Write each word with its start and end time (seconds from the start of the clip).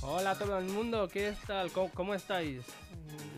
Hola 0.00 0.30
a 0.30 0.38
todo 0.38 0.58
el 0.58 0.66
mundo, 0.66 1.08
¿qué 1.08 1.34
tal? 1.46 1.70
¿Cómo, 1.72 1.90
cómo 1.94 2.14
estáis? 2.14 2.64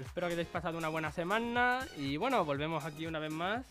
Espero 0.04 0.27
que 0.27 0.34
hayáis 0.34 0.48
pasado 0.48 0.79
una 0.79 0.88
buena 0.88 1.12
semana 1.12 1.86
y 1.96 2.16
bueno, 2.16 2.45
volvemos 2.45 2.84
aquí 2.84 3.06
una 3.06 3.18
vez 3.18 3.32
más 3.32 3.66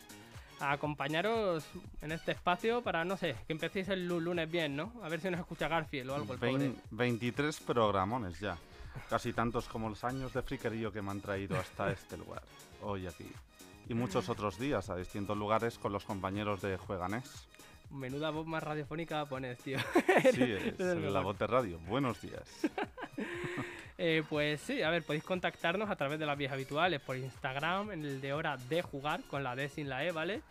a 0.60 0.72
acompañaros 0.74 1.66
en 2.02 2.12
este 2.12 2.32
espacio 2.34 2.82
para, 2.82 3.06
no 3.06 3.18
sé, 3.18 3.36
que 3.48 3.54
empecéis 3.54 3.90
el 3.90 4.08
lu- 4.08 4.20
lunes 4.20 4.50
bien, 4.50 4.76
¿no? 4.76 4.92
A 5.04 5.10
ver 5.10 5.20
si 5.22 5.30
nos 5.30 5.40
escucha 5.40 5.68
Garfield 5.68 6.10
o 6.10 6.16
algo, 6.16 6.34
el 6.34 6.40
pobre. 6.40 6.52
Vein- 6.58 6.82
23 6.92 7.60
programones 7.62 8.40
ya. 8.40 8.58
Casi 9.10 9.34
tantos 9.34 9.68
como 9.68 9.88
los 9.90 10.04
años 10.04 10.34
de 10.34 10.42
friquerío 10.42 10.92
que 10.92 11.02
me 11.02 11.12
han 11.12 11.22
traído 11.22 11.58
hasta 11.58 11.92
este 11.92 12.18
lugar. 12.18 12.42
Hoy 12.82 13.08
aquí. 13.08 13.30
Y 13.88 13.94
muchos 13.94 14.30
otros 14.30 14.60
días 14.60 14.90
a 14.90 14.96
distintos 14.96 15.38
lugares 15.38 15.78
con 15.80 15.92
los 15.94 16.06
compañeros 16.06 16.62
de 16.62 16.78
Jueganés. 16.78 17.48
Menuda 17.90 18.30
voz 18.30 18.46
más 18.46 18.62
radiofónica 18.62 19.26
pones, 19.26 19.58
tío. 19.60 19.80
Sí, 20.32 20.44
es 20.78 20.80
la 20.80 21.22
voz 21.22 21.40
de 21.40 21.48
radio. 21.48 21.80
Buenos 21.88 22.22
días. 22.22 22.44
Eh, 24.02 24.24
pues 24.30 24.62
sí, 24.62 24.82
a 24.82 24.90
ver, 24.90 25.04
podéis 25.04 25.26
contactarnos 25.26 25.90
a 25.90 25.96
través 25.98 26.18
de 26.20 26.26
las 26.26 26.38
vías 26.38 26.54
habituales, 26.54 27.02
por 27.02 27.18
Instagram, 27.18 27.92
en 27.92 28.06
el 28.06 28.22
de 28.22 28.32
hora 28.32 28.56
de 28.56 28.82
jugar, 28.82 29.22
con 29.24 29.44
la 29.44 29.58
D 29.58 29.68
sin 29.68 29.90
la 29.90 30.06
E, 30.06 30.14
¿vale? 30.14 30.42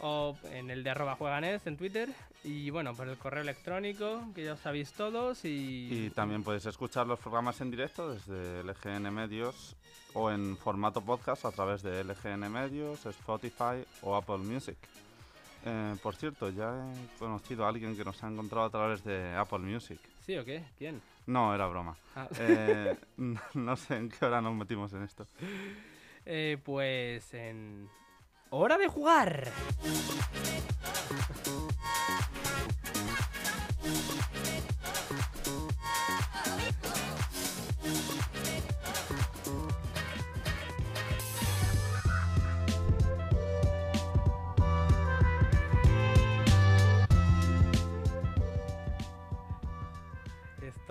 O 0.00 0.36
en 0.52 0.68
el 0.70 0.84
de 0.84 0.90
arroba 0.90 1.14
jueganes 1.16 1.66
en 1.66 1.78
Twitter. 1.78 2.10
Y 2.42 2.68
bueno, 2.68 2.94
por 2.94 3.08
el 3.08 3.16
correo 3.16 3.40
electrónico, 3.40 4.20
que 4.34 4.44
ya 4.44 4.52
os 4.52 4.60
sabéis 4.60 4.92
todos. 4.92 5.46
Y, 5.46 5.88
Y 5.90 6.10
también 6.10 6.44
podéis 6.44 6.66
escuchar 6.66 7.06
los 7.06 7.18
programas 7.18 7.58
en 7.62 7.70
directo 7.70 8.12
desde 8.12 8.62
LGN 8.62 9.10
Medios 9.10 9.76
o 10.12 10.30
en 10.30 10.54
formato 10.58 11.00
podcast 11.00 11.46
a 11.46 11.52
través 11.52 11.82
de 11.82 12.04
LGN 12.04 12.52
Medios, 12.52 13.06
Spotify 13.06 13.82
o 14.02 14.14
Apple 14.14 14.38
Music. 14.38 14.76
Eh, 15.64 15.96
por 16.02 16.16
cierto, 16.16 16.50
ya 16.50 16.70
he 16.70 17.18
conocido 17.18 17.64
a 17.64 17.70
alguien 17.70 17.96
que 17.96 18.04
nos 18.04 18.22
ha 18.22 18.28
encontrado 18.28 18.66
a 18.66 18.70
través 18.70 19.02
de 19.04 19.34
Apple 19.34 19.60
Music. 19.60 19.98
¿Sí 20.26 20.36
o 20.36 20.44
qué? 20.44 20.62
¿Quién? 20.76 21.00
No, 21.26 21.54
era 21.54 21.66
broma. 21.66 21.96
Ah, 22.16 22.28
Eh, 22.38 22.96
no 23.54 23.76
sé 23.76 23.96
en 23.96 24.08
qué 24.08 24.24
hora 24.24 24.40
nos 24.40 24.54
metimos 24.54 24.92
en 24.92 25.02
esto. 25.02 25.26
eh, 26.26 26.58
pues 26.62 27.32
en... 27.34 27.88
¡Hora 28.50 28.78
de 28.78 28.86
jugar! 28.88 29.50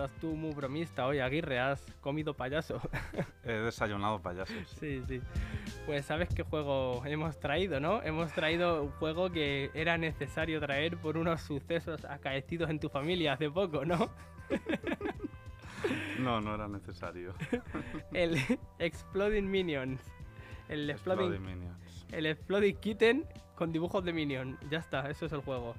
Estás 0.04 0.20
tú 0.20 0.36
muy 0.36 0.54
bromista 0.54 1.08
hoy, 1.08 1.20
Aguirre, 1.20 1.62
has 1.62 1.82
comido 2.02 2.34
payaso. 2.34 2.82
He 3.46 3.54
desayunado 3.54 4.22
payasos. 4.22 4.54
Sí, 4.78 5.02
sí. 5.08 5.22
Pues 5.86 6.06
sabes 6.06 6.28
qué 6.36 6.44
juego 6.44 7.02
hemos 7.06 7.40
traído, 7.40 7.80
¿no? 7.80 8.04
Hemos 8.04 8.34
traído 8.34 8.84
un 8.84 8.92
juego 8.92 9.32
que 9.32 9.72
era 9.74 9.98
necesario 9.98 10.60
traer 10.60 10.98
por 10.98 11.16
unos 11.16 11.40
sucesos 11.40 12.04
acaecidos 12.04 12.70
en 12.70 12.82
tu 12.82 12.90
familia 12.90 13.32
hace 13.34 13.50
poco, 13.50 13.86
¿no? 13.86 14.10
No, 16.20 16.42
no 16.42 16.56
era 16.56 16.68
necesario. 16.68 17.34
El 18.14 18.38
Exploding 18.80 19.50
Minions. 19.50 20.02
El 20.68 20.90
Exploding, 20.90 21.34
Exploding 21.34 21.60
Minions. 21.60 22.06
el 22.12 22.26
Exploding 22.26 22.76
Kitten 22.78 23.26
con 23.56 23.72
dibujos 23.72 24.04
de 24.04 24.12
Minion. 24.14 24.58
Ya 24.70 24.80
está, 24.80 25.10
eso 25.10 25.26
es 25.26 25.32
el 25.34 25.42
juego. 25.42 25.76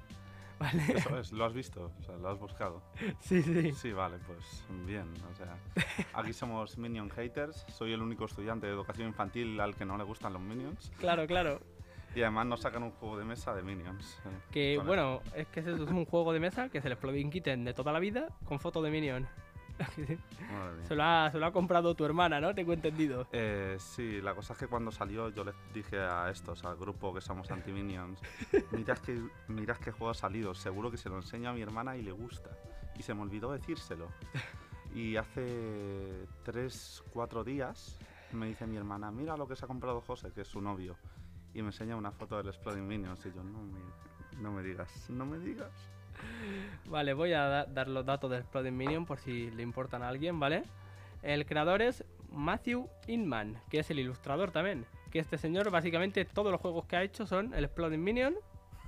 ¿Vale? 0.59 0.83
Eso 0.95 1.19
es, 1.19 1.31
¿lo 1.33 1.43
has 1.45 1.53
visto? 1.53 1.91
O 1.99 2.03
sea, 2.03 2.15
¿lo 2.17 2.29
has 2.29 2.39
buscado? 2.39 2.81
Sí, 3.19 3.41
sí. 3.41 3.71
Sí, 3.73 3.91
vale, 3.91 4.17
pues 4.25 4.65
bien. 4.85 5.11
O 5.31 5.35
sea, 5.35 5.57
aquí 6.13 6.31
somos 6.33 6.77
Minion 6.77 7.09
haters. 7.09 7.65
Soy 7.69 7.91
el 7.93 8.01
único 8.01 8.25
estudiante 8.25 8.65
de 8.67 8.73
educación 8.73 9.07
infantil 9.09 9.59
al 9.59 9.75
que 9.75 9.85
no 9.85 9.97
le 9.97 10.03
gustan 10.05 10.33
los 10.33 10.41
Minions. 10.41 10.91
Claro, 10.99 11.27
claro. 11.27 11.59
Y 12.15 12.21
además 12.21 12.45
nos 12.45 12.61
sacan 12.61 12.83
un 12.83 12.91
juego 12.91 13.17
de 13.17 13.25
mesa 13.25 13.53
de 13.53 13.61
Minions. 13.63 14.17
eh, 14.25 14.29
Que 14.51 14.73
el- 14.75 14.81
bueno, 14.83 15.21
es 15.35 15.47
que 15.47 15.59
es 15.59 15.67
un 15.67 16.05
juego 16.05 16.31
de 16.31 16.39
mesa 16.39 16.69
que 16.69 16.77
es 16.77 16.85
el 16.85 16.93
Exploding 16.93 17.29
Kitten 17.29 17.65
de 17.65 17.73
toda 17.73 17.91
la 17.91 17.99
vida 17.99 18.29
con 18.45 18.59
foto 18.61 18.81
de 18.81 18.89
Minion. 18.91 19.27
Se 20.87 20.95
lo, 20.95 21.03
ha, 21.03 21.31
se 21.31 21.39
lo 21.39 21.45
ha 21.45 21.51
comprado 21.51 21.95
tu 21.95 22.05
hermana, 22.05 22.39
¿no? 22.39 22.53
Tengo 22.53 22.73
entendido. 22.73 23.27
Eh, 23.31 23.75
sí, 23.79 24.21
la 24.21 24.33
cosa 24.35 24.53
es 24.53 24.59
que 24.59 24.67
cuando 24.67 24.91
salió 24.91 25.29
yo 25.29 25.43
les 25.43 25.55
dije 25.73 25.99
a 25.99 26.29
estos, 26.29 26.63
al 26.63 26.77
grupo 26.77 27.13
que 27.13 27.21
somos 27.21 27.49
anti-minions, 27.51 28.19
mirad 29.47 29.77
qué 29.77 29.91
juego 29.91 30.11
ha 30.11 30.13
salido, 30.13 30.53
seguro 30.53 30.91
que 30.91 30.97
se 30.97 31.09
lo 31.09 31.17
enseño 31.17 31.49
a 31.49 31.53
mi 31.53 31.61
hermana 31.61 31.97
y 31.97 32.03
le 32.03 32.11
gusta. 32.11 32.51
Y 32.97 33.03
se 33.03 33.13
me 33.13 33.21
olvidó 33.21 33.51
decírselo. 33.51 34.09
Y 34.93 35.17
hace 35.17 36.25
3, 36.43 37.03
4 37.11 37.43
días 37.43 37.99
me 38.31 38.47
dice 38.47 38.65
mi 38.65 38.77
hermana, 38.77 39.11
mira 39.11 39.35
lo 39.35 39.45
que 39.45 39.57
se 39.57 39.65
ha 39.65 39.67
comprado 39.67 39.99
José, 39.99 40.31
que 40.31 40.41
es 40.41 40.47
su 40.47 40.61
novio. 40.61 40.95
Y 41.53 41.61
me 41.61 41.67
enseña 41.69 41.97
una 41.97 42.11
foto 42.11 42.37
del 42.37 42.47
Exploding 42.47 42.87
Minions 42.87 43.25
y 43.25 43.33
yo, 43.33 43.43
no 43.43 43.59
me, 43.59 44.41
no 44.41 44.51
me 44.53 44.63
digas, 44.63 45.09
no 45.09 45.25
me 45.25 45.37
digas. 45.39 45.71
Vale, 46.89 47.13
voy 47.13 47.33
a 47.33 47.43
da- 47.43 47.65
dar 47.65 47.87
los 47.87 48.05
datos 48.05 48.29
del 48.29 48.41
Exploding 48.41 48.75
Minion 48.75 49.05
por 49.05 49.19
si 49.19 49.49
le 49.51 49.63
importan 49.63 50.03
a 50.03 50.07
alguien, 50.09 50.39
¿vale? 50.39 50.63
El 51.23 51.45
creador 51.45 51.81
es 51.81 52.03
Matthew 52.31 52.87
Inman, 53.07 53.59
que 53.69 53.79
es 53.79 53.89
el 53.89 53.99
ilustrador 53.99 54.51
también. 54.51 54.85
Que 55.11 55.19
este 55.19 55.37
señor, 55.37 55.69
básicamente, 55.71 56.25
todos 56.25 56.51
los 56.51 56.61
juegos 56.61 56.85
que 56.85 56.95
ha 56.97 57.03
hecho 57.03 57.25
son 57.25 57.53
el 57.53 57.63
Exploding 57.65 58.03
Minion, 58.03 58.35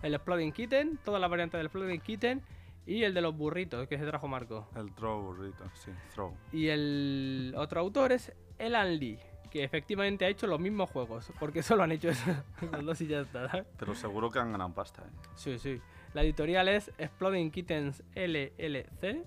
el 0.04 0.14
Exploding 0.14 0.52
Kitten, 0.52 1.00
todas 1.04 1.20
las 1.22 1.30
variantes 1.30 1.58
del 1.58 1.66
Exploding 1.68 2.02
Kitten 2.02 2.42
y 2.86 3.04
el 3.04 3.14
de 3.14 3.22
los 3.22 3.36
burritos 3.36 3.88
que 3.88 3.98
se 3.98 4.06
trajo 4.06 4.28
Marco. 4.28 4.68
El 4.76 4.94
throw 4.94 5.22
burrito, 5.22 5.64
sí, 5.74 5.92
throw. 6.14 6.34
Y 6.52 6.68
el 6.68 7.54
otro 7.58 7.80
autor 7.80 8.12
es 8.12 8.32
Elan 8.60 8.98
Lee, 9.00 9.18
que 9.50 9.64
efectivamente 9.64 10.26
ha 10.26 10.30
hecho 10.30 10.46
los 10.48 10.60
mismos 10.60 10.90
juegos, 10.92 11.32
porque 11.40 11.64
solo 11.64 11.84
han 11.84 11.92
hecho 11.94 12.10
eso, 12.10 12.32
los 12.72 12.86
dos 12.86 13.02
y 13.02 13.08
ya 13.08 13.22
está. 13.22 13.66
Pero 13.80 13.96
seguro 13.96 14.30
que 14.30 14.40
han 14.40 14.52
ganado 14.52 14.72
pasta, 14.74 15.02
¿eh? 15.04 15.10
Sí, 15.36 15.58
sí. 15.58 15.82
La 16.18 16.24
editorial 16.24 16.68
es 16.68 16.92
Exploding 16.98 17.52
Kittens 17.52 18.04
LLC. 18.16 19.24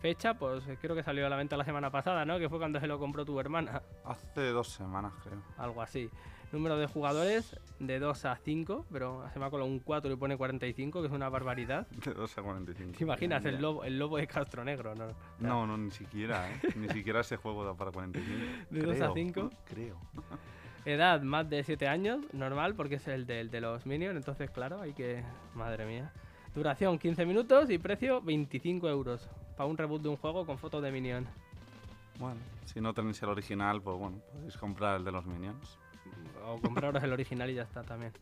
Fecha, 0.00 0.32
pues 0.32 0.64
creo 0.80 0.96
que 0.96 1.02
salió 1.02 1.26
a 1.26 1.28
la 1.28 1.36
venta 1.36 1.54
la 1.58 1.66
semana 1.66 1.90
pasada, 1.90 2.24
¿no? 2.24 2.38
Que 2.38 2.48
fue 2.48 2.56
cuando 2.56 2.80
se 2.80 2.86
lo 2.86 2.98
compró 2.98 3.26
tu 3.26 3.38
hermana. 3.38 3.82
Hace 4.02 4.52
dos 4.52 4.68
semanas, 4.68 5.12
creo. 5.22 5.42
Algo 5.58 5.82
así. 5.82 6.08
Número 6.50 6.78
de 6.78 6.86
jugadores 6.86 7.60
de 7.78 7.98
2 7.98 8.24
a 8.24 8.36
5, 8.36 8.86
pero 8.90 9.28
se 9.34 9.38
me 9.38 9.44
ha 9.44 9.50
colado 9.50 9.68
un 9.68 9.80
4 9.80 10.10
y 10.10 10.16
pone 10.16 10.38
45, 10.38 11.02
que 11.02 11.08
es 11.08 11.12
una 11.12 11.28
barbaridad. 11.28 11.86
De 12.06 12.14
2 12.14 12.38
a 12.38 12.42
45. 12.42 12.96
¿Te 12.96 13.04
imaginas 13.04 13.44
el 13.44 13.60
lobo, 13.60 13.84
el 13.84 13.98
lobo 13.98 14.16
de 14.16 14.26
Castro 14.26 14.64
Negro, 14.64 14.94
no? 14.94 15.08
No, 15.40 15.66
no, 15.66 15.76
ni 15.76 15.90
siquiera, 15.90 16.50
¿eh? 16.50 16.58
Ni 16.74 16.88
siquiera 16.88 17.20
ese 17.20 17.36
juego 17.36 17.66
da 17.66 17.74
para 17.74 17.92
45. 17.92 18.46
¿De 18.70 18.80
dos 18.80 18.94
a 18.94 18.96
Creo, 18.96 19.14
cinco? 19.14 19.50
Creo. 19.66 19.98
Edad 20.84 21.22
más 21.22 21.48
de 21.48 21.62
7 21.62 21.86
años, 21.86 22.20
normal, 22.32 22.74
porque 22.74 22.96
es 22.96 23.06
el 23.06 23.26
del 23.26 23.50
de 23.50 23.60
los 23.60 23.86
Minions, 23.86 24.16
entonces 24.16 24.50
claro, 24.50 24.80
hay 24.80 24.92
que... 24.92 25.22
Madre 25.54 25.86
mía. 25.86 26.12
Duración 26.54 26.98
15 26.98 27.24
minutos 27.24 27.70
y 27.70 27.78
precio 27.78 28.20
25 28.20 28.88
euros. 28.88 29.28
Para 29.56 29.68
un 29.68 29.78
reboot 29.78 30.02
de 30.02 30.08
un 30.08 30.16
juego 30.16 30.44
con 30.44 30.58
fotos 30.58 30.82
de 30.82 30.90
Minion. 30.90 31.26
Bueno, 32.18 32.40
si 32.64 32.80
no 32.80 32.92
tenéis 32.92 33.22
el 33.22 33.28
original, 33.28 33.80
pues 33.80 33.96
bueno, 33.96 34.18
podéis 34.32 34.56
comprar 34.56 34.98
el 34.98 35.04
de 35.04 35.12
los 35.12 35.24
Minions. 35.24 35.78
O 36.44 36.60
compraros 36.60 37.02
el 37.02 37.12
original 37.12 37.48
y 37.50 37.54
ya 37.54 37.62
está 37.62 37.82
también. 37.82 38.12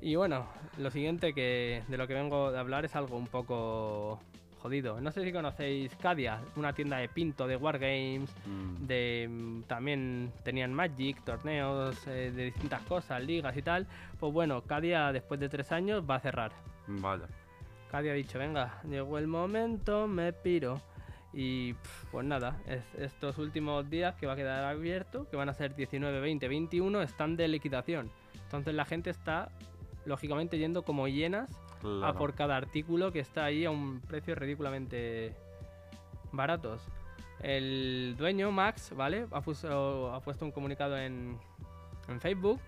Y 0.00 0.16
bueno, 0.16 0.46
lo 0.78 0.90
siguiente 0.90 1.32
que 1.32 1.82
de 1.88 1.96
lo 1.96 2.06
que 2.06 2.14
vengo 2.14 2.52
de 2.52 2.58
hablar 2.58 2.84
es 2.84 2.94
algo 2.94 3.16
un 3.16 3.26
poco 3.26 4.20
jodido. 4.64 4.98
No 4.98 5.12
sé 5.12 5.22
si 5.22 5.30
conocéis 5.30 5.94
Cadia, 5.96 6.40
una 6.56 6.72
tienda 6.72 6.96
de 6.96 7.06
pinto 7.10 7.46
de 7.46 7.56
Wargames, 7.56 8.34
Mm, 8.46 8.86
de 8.86 9.28
mm, 9.30 9.62
también 9.64 10.32
tenían 10.42 10.72
Magic, 10.72 11.22
torneos 11.22 12.06
eh, 12.06 12.32
de 12.34 12.44
distintas 12.46 12.80
cosas, 12.84 13.22
ligas 13.22 13.54
y 13.58 13.60
tal. 13.60 13.86
Pues 14.18 14.32
bueno, 14.32 14.62
Cadia 14.62 15.12
después 15.12 15.38
de 15.38 15.50
tres 15.50 15.70
años 15.70 16.02
va 16.08 16.14
a 16.14 16.20
cerrar. 16.20 16.52
Vaya. 16.86 17.26
Cadia 17.90 18.12
ha 18.12 18.14
dicho, 18.14 18.38
venga, 18.38 18.80
llegó 18.88 19.18
el 19.18 19.26
momento, 19.26 20.08
me 20.08 20.32
piro. 20.32 20.80
Y 21.34 21.74
pues 22.10 22.24
nada, 22.24 22.56
es- 22.66 22.94
estos 22.98 23.36
últimos 23.36 23.90
días 23.90 24.14
que 24.14 24.26
va 24.26 24.32
a 24.32 24.36
quedar 24.36 24.64
abierto, 24.64 25.28
que 25.28 25.36
van 25.36 25.50
a 25.50 25.52
ser 25.54 25.74
19, 25.76 26.20
20, 26.20 26.48
21, 26.48 27.02
están 27.02 27.36
de 27.36 27.48
liquidación. 27.48 28.10
Entonces 28.44 28.72
la 28.74 28.86
gente 28.86 29.10
está, 29.10 29.50
lógicamente, 30.06 30.56
yendo 30.58 30.84
como 30.84 31.06
hienas 31.06 31.50
a 32.02 32.14
por 32.14 32.34
cada 32.34 32.56
artículo 32.56 33.12
que 33.12 33.20
está 33.20 33.44
ahí 33.44 33.64
a 33.64 33.70
un 33.70 34.00
precio 34.00 34.34
ridículamente 34.34 35.34
baratos. 36.32 36.82
El 37.40 38.14
dueño, 38.16 38.50
Max, 38.50 38.92
¿vale? 38.96 39.26
Ha, 39.30 39.40
puesto, 39.40 40.12
ha 40.12 40.20
puesto 40.20 40.44
un 40.44 40.52
comunicado 40.52 40.96
en, 40.96 41.38
en 42.08 42.20
Facebook 42.20 42.60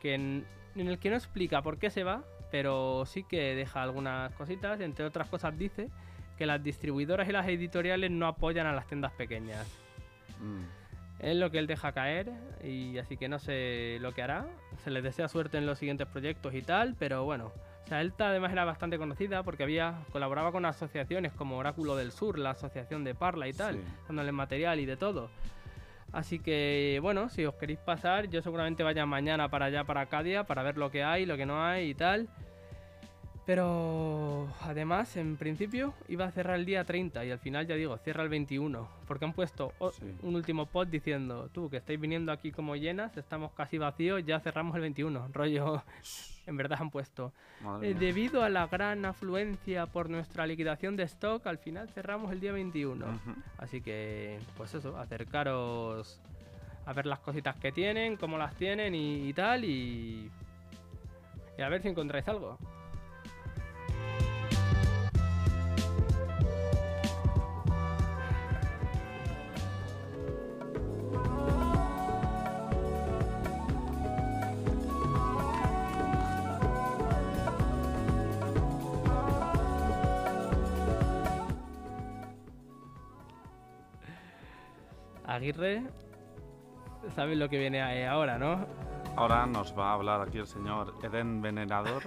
que 0.00 0.14
en, 0.14 0.44
en 0.74 0.88
el 0.88 0.98
que 0.98 1.10
no 1.10 1.16
explica 1.16 1.62
por 1.62 1.78
qué 1.78 1.90
se 1.90 2.04
va, 2.04 2.22
pero 2.50 3.04
sí 3.06 3.24
que 3.24 3.54
deja 3.54 3.82
algunas 3.82 4.32
cositas. 4.34 4.80
Entre 4.80 5.04
otras 5.04 5.28
cosas 5.28 5.56
dice 5.58 5.88
que 6.36 6.46
las 6.46 6.62
distribuidoras 6.62 7.28
y 7.28 7.32
las 7.32 7.48
editoriales 7.48 8.10
no 8.10 8.26
apoyan 8.26 8.66
a 8.66 8.72
las 8.72 8.86
tiendas 8.86 9.12
pequeñas. 9.12 9.66
Mm. 10.40 10.82
Es 11.20 11.36
lo 11.36 11.50
que 11.50 11.58
él 11.58 11.68
deja 11.68 11.92
caer 11.92 12.32
y 12.64 12.98
así 12.98 13.16
que 13.16 13.28
no 13.28 13.38
sé 13.38 13.98
lo 14.00 14.12
que 14.12 14.22
hará. 14.22 14.46
Se 14.82 14.90
les 14.90 15.04
desea 15.04 15.28
suerte 15.28 15.56
en 15.56 15.66
los 15.66 15.78
siguientes 15.78 16.08
proyectos 16.08 16.52
y 16.54 16.62
tal, 16.62 16.96
pero 16.98 17.24
bueno. 17.24 17.52
O 17.84 17.88
sea, 17.88 18.00
Elta 18.00 18.28
además 18.28 18.52
era 18.52 18.64
bastante 18.64 18.96
conocida 18.98 19.42
porque 19.42 19.64
había 19.64 19.98
colaboraba 20.12 20.52
con 20.52 20.64
asociaciones 20.64 21.32
como 21.32 21.58
Oráculo 21.58 21.96
del 21.96 22.12
Sur, 22.12 22.38
la 22.38 22.50
asociación 22.50 23.04
de 23.04 23.14
Parla 23.14 23.48
y 23.48 23.52
tal, 23.52 23.76
Sí. 23.76 23.82
dándole 24.08 24.32
material 24.32 24.80
y 24.80 24.86
de 24.86 24.96
todo. 24.96 25.30
Así 26.12 26.38
que 26.38 26.98
bueno, 27.02 27.28
si 27.28 27.44
os 27.44 27.54
queréis 27.54 27.78
pasar, 27.78 28.28
yo 28.28 28.42
seguramente 28.42 28.82
vaya 28.82 29.04
mañana 29.06 29.48
para 29.48 29.66
allá, 29.66 29.84
para 29.84 30.02
Acadia, 30.02 30.44
para 30.44 30.62
ver 30.62 30.76
lo 30.76 30.90
que 30.90 31.02
hay, 31.02 31.26
lo 31.26 31.36
que 31.36 31.46
no 31.46 31.64
hay 31.64 31.90
y 31.90 31.94
tal. 31.94 32.28
Pero 33.44 34.48
además, 34.60 35.16
en 35.16 35.36
principio, 35.36 35.94
iba 36.08 36.26
a 36.26 36.30
cerrar 36.30 36.56
el 36.60 36.64
día 36.64 36.84
30 36.84 37.24
y 37.24 37.30
al 37.32 37.40
final 37.40 37.66
ya 37.66 37.74
digo, 37.74 37.98
cierra 37.98 38.22
el 38.22 38.28
21. 38.28 38.88
Porque 39.08 39.24
han 39.24 39.32
puesto 39.32 39.72
Sí. 39.98 40.14
un 40.22 40.36
último 40.36 40.66
post 40.66 40.90
diciendo, 40.92 41.48
tú 41.52 41.68
que 41.68 41.78
estáis 41.78 41.98
viniendo 42.00 42.30
aquí 42.30 42.52
como 42.52 42.76
llenas, 42.76 43.16
estamos 43.16 43.50
casi 43.52 43.78
vacíos, 43.78 44.24
ya 44.24 44.38
cerramos 44.38 44.76
el 44.76 44.82
21. 44.82 45.26
Rollo, 45.32 45.82
en 46.46 46.56
verdad 46.56 46.78
han 46.80 46.90
puesto. 46.90 47.32
"Eh, 47.82 47.94
debido 47.98 48.44
a 48.44 48.48
la 48.48 48.68
gran 48.68 49.04
afluencia 49.04 49.86
por 49.86 50.08
nuestra 50.08 50.46
liquidación 50.46 50.94
de 50.96 51.02
stock, 51.04 51.44
al 51.48 51.58
final 51.58 51.88
cerramos 51.88 52.30
el 52.30 52.38
día 52.38 52.52
21. 52.52 53.06
Ujú. 53.06 53.34
Así 53.58 53.80
que, 53.80 54.38
pues 54.56 54.72
eso, 54.74 54.96
acercaros 54.96 56.20
a 56.86 56.92
ver 56.92 57.06
las 57.06 57.18
cositas 57.18 57.56
que 57.56 57.72
tienen, 57.72 58.16
cómo 58.16 58.38
las 58.38 58.54
tienen 58.54 58.94
y, 58.94 59.28
y 59.28 59.32
tal, 59.32 59.64
y, 59.64 60.30
y 61.58 61.62
a 61.62 61.68
ver 61.68 61.82
si 61.82 61.88
encontráis 61.88 62.26
algo. 62.28 62.56
Aguirre, 85.34 85.82
sabes 87.14 87.36
lo 87.38 87.48
que 87.48 87.58
viene 87.58 87.82
ahí 87.82 88.02
ahora, 88.04 88.38
¿no? 88.38 88.66
Ahora 89.16 89.44
nos 89.46 89.76
va 89.78 89.90
a 89.90 89.94
hablar 89.94 90.20
aquí 90.22 90.38
el 90.38 90.46
señor 90.46 90.94
Eden 91.02 91.42
Venerador 91.42 92.02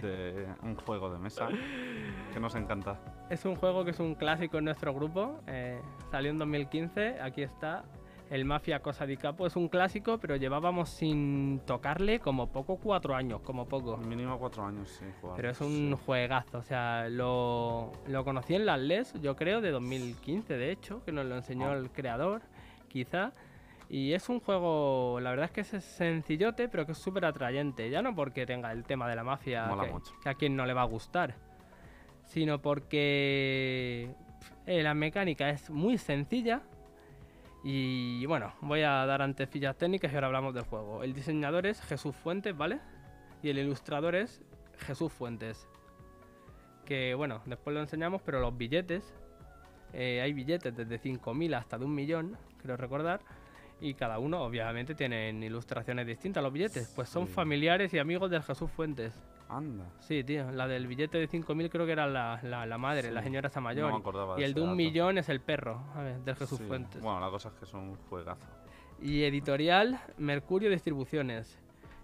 de 0.00 0.46
un 0.62 0.76
juego 0.76 1.10
de 1.12 1.18
mesa 1.18 1.48
que 2.32 2.38
nos 2.40 2.54
encanta. 2.54 2.98
Es 3.30 3.44
un 3.44 3.56
juego 3.56 3.84
que 3.84 3.90
es 3.90 3.98
un 4.00 4.14
clásico 4.14 4.58
en 4.58 4.64
nuestro 4.66 4.94
grupo. 4.94 5.40
eh, 5.46 5.80
salió 6.10 6.30
en 6.30 6.38
2015. 6.38 7.20
Aquí 7.20 7.42
está. 7.42 7.84
El 8.30 8.44
Mafia 8.46 8.80
Cosa 8.80 9.04
di 9.04 9.16
Capo 9.18 9.46
es 9.46 9.54
un 9.54 9.68
clásico, 9.68 10.18
pero 10.18 10.36
llevábamos 10.36 10.88
sin 10.88 11.60
tocarle 11.66 12.20
como 12.20 12.50
poco 12.50 12.76
cuatro 12.76 13.14
años, 13.14 13.40
como 13.42 13.66
poco. 13.66 13.96
Mínimo 13.98 14.38
cuatro 14.38 14.64
años, 14.64 14.88
sí, 14.88 15.04
jugar. 15.20 15.36
Pero 15.36 15.50
es 15.50 15.60
un 15.60 15.94
Sí. 15.96 16.02
juegazo. 16.06 16.58
O 16.58 16.62
sea, 16.62 17.08
lo, 17.10 17.92
lo 18.06 18.24
conocí 18.24 18.54
en 18.54 18.64
las 18.64 18.80
LES, 18.80 19.12
yo 19.20 19.36
creo, 19.36 19.60
de 19.60 19.70
2015, 19.72 20.56
de 20.56 20.70
hecho, 20.72 21.04
que 21.04 21.12
nos 21.12 21.26
lo 21.26 21.36
enseñó 21.36 21.68
Ah. 21.70 21.74
el 21.74 21.90
creador, 21.90 22.40
quizá. 22.94 23.32
Y 23.90 24.12
es 24.12 24.28
un 24.28 24.40
juego, 24.40 25.18
la 25.20 25.30
verdad 25.30 25.46
es 25.46 25.50
que 25.50 25.60
es 25.60 25.84
sencillote, 25.84 26.68
pero 26.68 26.86
que 26.86 26.92
es 26.92 26.98
súper 26.98 27.26
atrayente. 27.26 27.90
Ya 27.90 28.00
no 28.00 28.14
porque 28.14 28.46
tenga 28.46 28.72
el 28.72 28.84
tema 28.84 29.08
de 29.08 29.16
la 29.16 29.24
mafia, 29.24 29.68
que, 29.68 29.92
que 30.22 30.28
a 30.30 30.34
quien 30.34 30.56
no 30.56 30.64
le 30.64 30.72
va 30.72 30.82
a 30.82 30.86
gustar, 30.86 31.34
sino 32.24 32.62
porque 32.62 34.14
eh, 34.66 34.82
la 34.82 34.94
mecánica 34.94 35.50
es 35.50 35.68
muy 35.70 35.98
sencilla. 35.98 36.62
Y 37.62 38.24
bueno, 38.26 38.52
voy 38.60 38.82
a 38.82 39.06
dar 39.06 39.22
antes 39.22 39.48
fichas 39.48 39.76
técnicas 39.76 40.12
y 40.12 40.14
ahora 40.14 40.28
hablamos 40.28 40.54
del 40.54 40.64
juego. 40.64 41.02
El 41.02 41.12
diseñador 41.12 41.66
es 41.66 41.80
Jesús 41.82 42.14
Fuentes, 42.14 42.56
¿vale? 42.56 42.78
Y 43.42 43.50
el 43.50 43.58
ilustrador 43.58 44.14
es 44.14 44.42
Jesús 44.78 45.12
Fuentes. 45.12 45.66
Que 46.84 47.14
bueno, 47.14 47.42
después 47.46 47.74
lo 47.74 47.80
enseñamos, 47.80 48.22
pero 48.22 48.40
los 48.40 48.56
billetes, 48.56 49.14
eh, 49.92 50.20
hay 50.22 50.32
billetes 50.32 50.74
desde 50.76 51.00
5.000 51.00 51.56
hasta 51.56 51.78
de 51.78 51.84
un 51.86 51.94
millón, 51.94 52.36
creo 52.64 52.76
recordar. 52.78 53.20
Y 53.80 53.94
cada 53.94 54.18
uno, 54.18 54.42
obviamente, 54.42 54.94
tienen 54.94 55.42
ilustraciones 55.42 56.06
distintas. 56.06 56.42
Los 56.42 56.52
billetes, 56.52 56.90
pues 56.96 57.08
son 57.08 57.26
Sí. 57.26 57.32
familiares 57.34 57.92
y 57.92 57.98
amigos 57.98 58.30
del 58.30 58.42
Jesús 58.42 58.70
Fuentes. 58.70 59.12
Anda. 59.48 59.84
Sí, 60.00 60.24
tío, 60.24 60.50
la 60.52 60.66
del 60.66 60.86
billete 60.86 61.18
de 61.18 61.28
5.000 61.28 61.68
creo 61.68 61.84
que 61.84 61.92
era 61.92 62.06
la, 62.06 62.40
la- 62.42 62.64
la 62.64 62.78
madre, 62.78 63.10
la 63.12 63.22
señora 63.22 63.48
esa 63.48 63.60
No 63.60 63.64
mayor. 63.64 63.92
me 63.92 63.98
acordaba 63.98 64.36
y 64.36 64.40
de 64.40 64.46
el 64.46 64.54
de 64.54 64.60
un 64.62 64.68
dato. 64.68 64.76
millón 64.76 65.18
es 65.18 65.28
el 65.28 65.40
perro, 65.40 65.82
a 65.94 66.02
ver, 66.02 66.20
del 66.20 66.34
Jesús 66.34 66.58
Sí. 66.58 66.64
Fuentes. 66.64 67.02
Bueno, 67.02 67.20
la 67.20 67.28
cosa 67.28 67.50
es 67.50 67.54
que 67.56 67.64
es 67.66 67.74
un 67.74 67.94
juegazo. 68.08 68.46
Y 69.02 69.22
editorial 69.24 70.00
Mercurio 70.16 70.70
Distribuciones. 70.70 71.58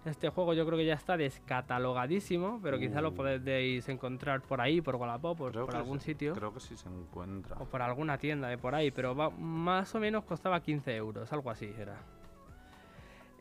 Este 0.06 0.30
juego 0.30 0.54
yo 0.54 0.64
creo 0.64 0.78
que 0.78 0.86
ya 0.86 0.94
está 0.94 1.18
descatalogadísimo, 1.18 2.58
pero 2.62 2.78
quizá 2.78 3.02
lo 3.02 3.10
Uh. 3.10 3.14
podéis 3.14 3.86
encontrar 3.90 4.40
por 4.40 4.60
ahí, 4.62 4.80
por 4.80 4.96
Wallapop, 4.96 5.36
por, 5.36 5.76
algún 5.76 6.00
sí, 6.00 6.06
sitio. 6.12 6.34
Creo 6.34 6.54
que 6.54 6.60
sí 6.60 6.74
se 6.76 6.88
encuentra. 6.88 7.56
O 7.58 7.66
por 7.66 7.82
alguna 7.82 8.16
tienda 8.16 8.48
de 8.48 8.56
por 8.56 8.74
ahí, 8.74 8.90
pero 8.90 9.14
va- 9.14 9.28
más 9.30 9.94
o 9.94 10.00
menos 10.00 10.24
costaba 10.24 10.60
15 10.60 10.96
euros, 10.96 11.30
algo 11.34 11.50
así 11.50 11.70
era. 11.78 11.96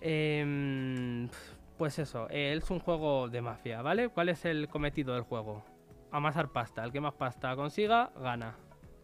Em, 0.02 1.30
pues 1.78 1.98
eso, 2.00 2.28
eh, 2.30 2.54
es 2.58 2.70
un 2.70 2.80
juego 2.80 3.30
de 3.30 3.42
mafia, 3.42 3.82
¿vale? 3.82 4.10
¿Cuál 4.10 4.30
es 4.30 4.44
el 4.46 4.68
cometido 4.68 5.14
del 5.14 5.24
juego? 5.24 5.64
Amasar 6.12 6.50
pasta. 6.50 6.84
El 6.84 6.92
que 6.92 7.00
más 7.02 7.14
pasta 7.14 7.56
consiga, 7.56 8.12
gana. 8.22 8.56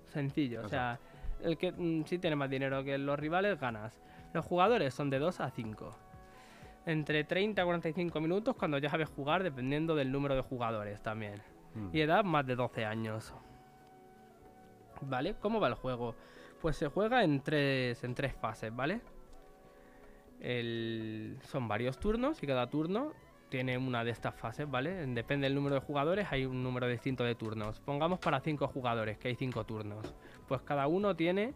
Sencillo, 0.07 0.61
o 0.63 0.67
sea, 0.69 0.99
el 1.41 1.57
que 1.57 1.71
mm, 1.71 2.03
si 2.05 2.17
tiene 2.19 2.35
más 2.35 2.49
dinero 2.49 2.83
que 2.83 2.97
los 2.97 3.19
rivales, 3.19 3.59
ganas. 3.59 4.01
Los 4.33 4.45
jugadores 4.45 4.93
son 4.93 5.09
de 5.09 5.19
2 5.19 5.39
a 5.39 5.49
5. 5.49 5.95
Entre 6.85 7.23
30 7.23 7.61
a 7.61 7.65
45 7.65 8.19
minutos 8.21 8.55
cuando 8.55 8.77
ya 8.77 8.89
sabes 8.89 9.09
jugar, 9.09 9.41
dependiendo 9.43 9.95
del 9.95 10.11
número 10.11 10.35
de 10.35 10.41
jugadores 10.41 11.01
también 11.01 11.41
Mm. 11.73 11.89
y 11.93 12.01
edad 12.01 12.23
más 12.23 12.45
de 12.45 12.55
12 12.55 12.85
años. 12.85 13.33
¿Vale? 15.01 15.35
¿Cómo 15.41 15.59
va 15.59 15.67
el 15.67 15.73
juego? 15.73 16.15
Pues 16.61 16.77
se 16.77 16.87
juega 16.87 17.23
en 17.23 17.41
tres, 17.41 18.03
en 18.03 18.15
tres 18.15 18.33
fases, 18.33 18.73
¿vale? 18.75 19.01
El- 20.39 21.37
son 21.43 21.67
varios 21.67 21.99
turnos 21.99 22.41
y 22.43 22.47
cada 22.47 22.67
turno 22.69 23.13
tiene 23.49 23.77
una 23.77 24.03
de 24.03 24.11
estas 24.11 24.35
fases, 24.35 24.69
¿vale? 24.69 25.05
Depende 25.07 25.45
del 25.47 25.55
número 25.55 25.75
de 25.75 25.81
jugadores, 25.81 26.27
hay 26.31 26.45
un 26.45 26.63
número 26.63 26.87
distinto 26.87 27.23
de 27.23 27.35
turnos. 27.35 27.79
Pongamos 27.79 28.19
para 28.19 28.39
5 28.41 28.67
jugadores, 28.67 29.17
que 29.17 29.29
hay 29.29 29.35
5 29.35 29.63
turnos. 29.65 30.13
Pues 30.47 30.61
cada 30.61 30.87
uno 30.87 31.15
tiene, 31.15 31.53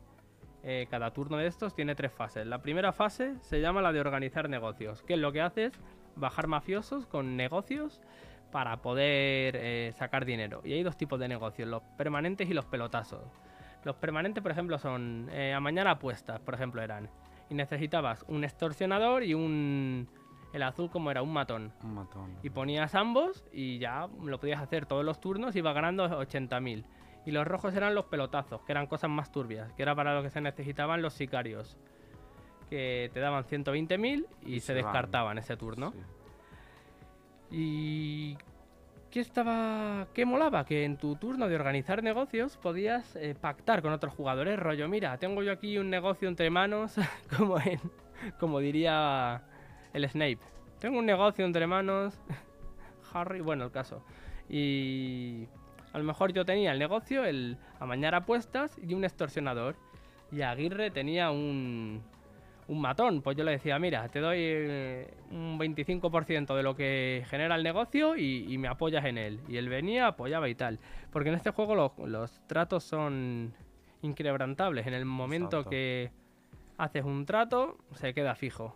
eh, 0.63 0.87
cada 0.89 1.11
turno 1.11 1.37
de 1.37 1.47
estos 1.47 1.73
tiene 1.73 1.95
tres 1.95 2.11
fases. 2.11 2.45
La 2.45 2.61
primera 2.61 2.92
fase 2.92 3.35
se 3.42 3.61
llama 3.61 3.81
la 3.81 3.92
de 3.92 4.01
organizar 4.01 4.49
negocios, 4.49 5.04
que 5.04 5.13
es 5.13 5.19
lo 5.19 5.31
que 5.31 5.42
hace 5.42 5.66
es 5.66 5.80
bajar 6.16 6.47
mafiosos 6.47 7.06
con 7.06 7.37
negocios 7.37 8.01
para 8.51 8.81
poder 8.81 9.56
eh, 9.56 9.94
sacar 9.95 10.25
dinero. 10.25 10.61
Y 10.63 10.73
hay 10.73 10.83
dos 10.83 10.97
tipos 10.97 11.19
de 11.19 11.28
negocios, 11.28 11.68
los 11.68 11.81
permanentes 11.97 12.49
y 12.49 12.54
los 12.54 12.66
pelotazos. 12.66 13.23
Los 13.83 13.95
permanentes, 13.95 14.42
por 14.42 14.51
ejemplo, 14.51 14.78
son 14.78 15.30
eh, 15.31 15.54
a 15.54 15.59
mañana 15.59 15.92
apuestas, 15.92 16.39
por 16.42 16.54
ejemplo, 16.54 16.81
eran. 16.81 17.09
Y 17.49 17.54
necesitabas 17.54 18.25
un 18.28 18.44
extorsionador 18.44 19.23
y 19.23 19.33
un... 19.33 20.09
El 20.51 20.63
azul 20.63 20.89
como 20.89 21.11
era, 21.11 21.21
un 21.21 21.31
matón. 21.31 21.71
Un 21.83 21.94
matón. 21.94 22.35
Y 22.42 22.49
ponías 22.49 22.95
ambos 22.95 23.45
y 23.54 23.78
ya 23.78 24.07
lo 24.23 24.39
podías 24.39 24.61
hacer 24.61 24.87
todos 24.87 25.06
los 25.06 25.21
turnos 25.21 25.56
y 25.56 25.59
iba 25.59 25.73
ganando 25.73 26.09
80.000. 26.09 26.85
Y 27.26 27.31
los 27.31 27.45
rojos 27.45 27.76
eran 27.76 27.95
los 27.95 28.06
pelotazos, 28.06 28.61
que 28.61 28.71
eran 28.71 28.88
cosas 28.88 29.09
más 29.09 29.31
turbias, 29.31 29.71
que 29.73 29.83
era 29.83 29.95
para 29.95 30.16
lo 30.16 30.23
que 30.23 30.30
se 30.30 30.42
necesitaban 30.42 31.02
los 31.02 31.14
sicarios. 31.14 31.78
Que 32.69 33.09
te 33.14 33.19
daban 33.19 33.44
120.000 33.44 34.26
y, 34.45 34.56
Y 34.56 34.59
se, 34.59 34.73
descartaban 34.73 35.38
ese 35.38 35.57
turno. 35.57 35.92
Sí. 35.92 35.97
Y 37.52 38.38
¿qué 39.09 39.19
estaba 39.19 40.07
qué 40.14 40.26
molaba? 40.26 40.66
Que 40.66 40.85
en 40.85 40.97
tu 40.97 41.16
turno 41.16 41.47
de 41.47 41.56
organizar 41.56 42.04
negocios 42.04 42.57
podías 42.57 43.16
eh, 43.16 43.35
pactar 43.40 43.81
con 43.81 43.92
otros 43.92 44.14
jugadores, 44.14 44.59
rollo, 44.59 44.88
mira, 44.88 45.18
tengo 45.18 45.42
yo 45.42 45.52
aquí 45.52 45.78
un 45.78 45.90
negocio 45.90 46.30
entre 46.30 46.49
manos, 46.49 46.95
como 47.38 47.59
en 47.59 47.80
como 48.40 48.59
diría 48.59 49.42
el 49.94 50.07
Snape. 50.07 50.40
Tengo 50.80 50.99
un 50.99 51.06
negocio 51.06 51.45
entre 51.45 51.68
manos, 51.68 52.19
Harry, 53.14 53.42
bueno, 53.42 53.66
el 53.66 53.71
caso. 53.71 54.04
Y 54.47 55.47
a 55.91 55.97
lo 55.97 56.03
mejor 56.03 56.33
yo 56.33 56.45
tenía 56.45 56.71
el 56.71 56.79
negocio, 56.79 57.25
el 57.25 57.57
amañar 57.79 58.15
apuestas 58.15 58.77
y 58.81 58.93
un 58.93 59.03
extorsionador. 59.03 59.75
Y 60.31 60.41
Aguirre 60.41 60.91
tenía 60.91 61.31
un, 61.31 62.03
un 62.67 62.81
matón. 62.81 63.21
Pues 63.21 63.35
yo 63.35 63.43
le 63.43 63.51
decía, 63.51 63.79
mira, 63.79 64.07
te 64.09 64.19
doy 64.19 64.37
eh, 64.41 65.13
un 65.31 65.57
25% 65.59 66.55
de 66.55 66.63
lo 66.63 66.75
que 66.75 67.23
genera 67.27 67.55
el 67.55 67.63
negocio 67.63 68.15
y, 68.15 68.45
y 68.47 68.57
me 68.57 68.67
apoyas 68.67 69.05
en 69.05 69.17
él. 69.17 69.39
Y 69.47 69.57
él 69.57 69.69
venía, 69.69 70.07
apoyaba 70.07 70.47
y 70.47 70.55
tal. 70.55 70.79
Porque 71.11 71.29
en 71.29 71.35
este 71.35 71.51
juego 71.51 71.75
los, 71.75 71.91
los 71.97 72.47
tratos 72.47 72.83
son 72.83 73.53
inquebrantables. 74.03 74.85
En 74.85 74.93
el 74.93 75.05
momento 75.05 75.57
Exacto. 75.57 75.69
que 75.71 76.11
haces 76.77 77.03
un 77.03 77.25
trato, 77.25 77.77
se 77.93 78.13
queda 78.13 78.35
fijo. 78.35 78.75